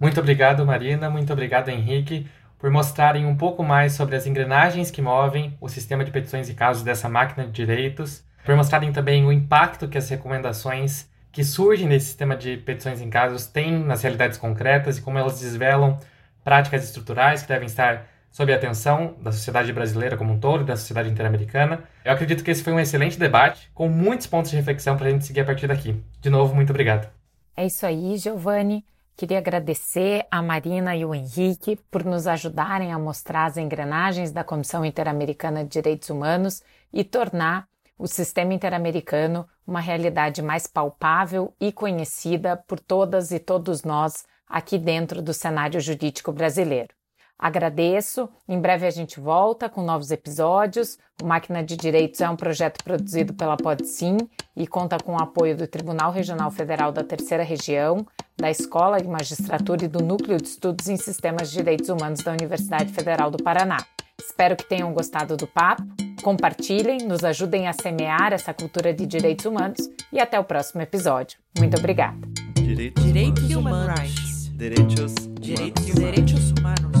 Muito 0.00 0.18
obrigado, 0.18 0.66
Marina. 0.66 1.08
Muito 1.08 1.32
obrigado, 1.32 1.68
Henrique, 1.68 2.26
por 2.58 2.68
mostrarem 2.68 3.26
um 3.26 3.36
pouco 3.36 3.62
mais 3.62 3.92
sobre 3.92 4.16
as 4.16 4.26
engrenagens 4.26 4.90
que 4.90 5.00
movem 5.00 5.56
o 5.60 5.68
sistema 5.68 6.04
de 6.04 6.10
petições 6.10 6.48
e 6.48 6.54
casos 6.54 6.82
dessa 6.82 7.08
máquina 7.08 7.46
de 7.46 7.52
direitos, 7.52 8.24
por 8.44 8.56
mostrarem 8.56 8.92
também 8.92 9.24
o 9.24 9.30
impacto 9.30 9.86
que 9.86 9.98
as 9.98 10.08
recomendações 10.08 11.08
que 11.30 11.44
surgem 11.44 11.88
desse 11.88 12.06
sistema 12.06 12.34
de 12.34 12.56
petições 12.56 13.00
em 13.00 13.08
casos 13.08 13.46
têm 13.46 13.84
nas 13.84 14.02
realidades 14.02 14.36
concretas 14.36 14.98
e 14.98 15.02
como 15.02 15.16
elas 15.16 15.38
desvelam 15.38 15.96
práticas 16.42 16.82
estruturais 16.82 17.42
que 17.42 17.48
devem 17.48 17.66
estar 17.66 18.17
sob 18.38 18.52
a 18.52 18.56
atenção 18.56 19.16
da 19.20 19.32
sociedade 19.32 19.72
brasileira 19.72 20.16
como 20.16 20.32
um 20.32 20.38
todo 20.38 20.62
e 20.62 20.64
da 20.64 20.76
sociedade 20.76 21.10
interamericana. 21.10 21.82
Eu 22.04 22.12
acredito 22.12 22.44
que 22.44 22.52
esse 22.52 22.62
foi 22.62 22.72
um 22.72 22.78
excelente 22.78 23.18
debate, 23.18 23.68
com 23.74 23.88
muitos 23.88 24.28
pontos 24.28 24.52
de 24.52 24.56
reflexão 24.56 24.96
para 24.96 25.08
a 25.08 25.10
gente 25.10 25.24
seguir 25.24 25.40
a 25.40 25.44
partir 25.44 25.66
daqui. 25.66 26.00
De 26.20 26.30
novo, 26.30 26.54
muito 26.54 26.70
obrigado. 26.70 27.10
É 27.56 27.66
isso 27.66 27.84
aí, 27.84 28.16
Giovanni. 28.16 28.86
Queria 29.16 29.38
agradecer 29.38 30.24
a 30.30 30.40
Marina 30.40 30.94
e 30.94 31.04
o 31.04 31.12
Henrique 31.12 31.80
por 31.90 32.04
nos 32.04 32.28
ajudarem 32.28 32.92
a 32.92 32.98
mostrar 32.98 33.46
as 33.46 33.56
engrenagens 33.56 34.30
da 34.30 34.44
Comissão 34.44 34.84
Interamericana 34.84 35.64
de 35.64 35.70
Direitos 35.70 36.08
Humanos 36.08 36.62
e 36.92 37.02
tornar 37.02 37.66
o 37.98 38.06
sistema 38.06 38.54
interamericano 38.54 39.48
uma 39.66 39.80
realidade 39.80 40.42
mais 40.42 40.68
palpável 40.68 41.52
e 41.60 41.72
conhecida 41.72 42.56
por 42.68 42.78
todas 42.78 43.32
e 43.32 43.40
todos 43.40 43.82
nós 43.82 44.24
aqui 44.48 44.78
dentro 44.78 45.20
do 45.20 45.34
cenário 45.34 45.80
jurídico 45.80 46.30
brasileiro. 46.30 46.97
Agradeço. 47.38 48.28
Em 48.48 48.60
breve 48.60 48.84
a 48.84 48.90
gente 48.90 49.20
volta 49.20 49.68
com 49.68 49.82
novos 49.82 50.10
episódios. 50.10 50.98
O 51.22 51.26
Máquina 51.26 51.62
de 51.62 51.76
Direitos 51.76 52.20
é 52.20 52.28
um 52.28 52.34
projeto 52.34 52.82
produzido 52.82 53.32
pela 53.32 53.56
Podsim 53.56 54.16
e 54.56 54.66
conta 54.66 54.98
com 54.98 55.12
o 55.12 55.22
apoio 55.22 55.56
do 55.56 55.66
Tribunal 55.66 56.10
Regional 56.10 56.50
Federal 56.50 56.90
da 56.90 57.04
Terceira 57.04 57.44
Região, 57.44 58.04
da 58.36 58.50
Escola 58.50 59.00
de 59.00 59.06
Magistratura 59.06 59.84
e 59.84 59.88
do 59.88 60.02
Núcleo 60.02 60.38
de 60.38 60.48
Estudos 60.48 60.88
em 60.88 60.96
Sistemas 60.96 61.50
de 61.50 61.58
Direitos 61.58 61.88
Humanos 61.88 62.24
da 62.24 62.32
Universidade 62.32 62.92
Federal 62.92 63.30
do 63.30 63.42
Paraná. 63.42 63.78
Espero 64.20 64.56
que 64.56 64.64
tenham 64.64 64.92
gostado 64.92 65.36
do 65.36 65.46
papo. 65.46 65.84
Compartilhem, 66.22 66.98
nos 67.06 67.22
ajudem 67.22 67.68
a 67.68 67.72
semear 67.72 68.32
essa 68.32 68.52
cultura 68.52 68.92
de 68.92 69.06
direitos 69.06 69.46
humanos 69.46 69.88
e 70.12 70.18
até 70.18 70.40
o 70.40 70.44
próximo 70.44 70.82
episódio. 70.82 71.38
Muito 71.56 71.78
obrigada. 71.78 72.18
Direitos, 72.54 73.04
direitos 73.04 73.50
humanos. 73.54 74.50
Direitos, 74.56 75.14
direitos, 75.40 75.86
direitos 75.86 76.50
humanos 76.50 76.97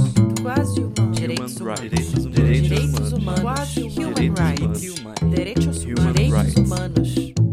quase 0.48 0.80
humanos, 0.80 1.18
direitos 1.20 1.56
humanos, 1.60 2.30
direitos 2.30 3.12
humanos, 3.12 3.40
quase 3.42 3.82
human 3.82 4.34
rights, 4.34 4.80
direitos 5.30 5.84
humanos, 5.84 6.14
direitos 6.14 6.56
humanos, 6.56 7.47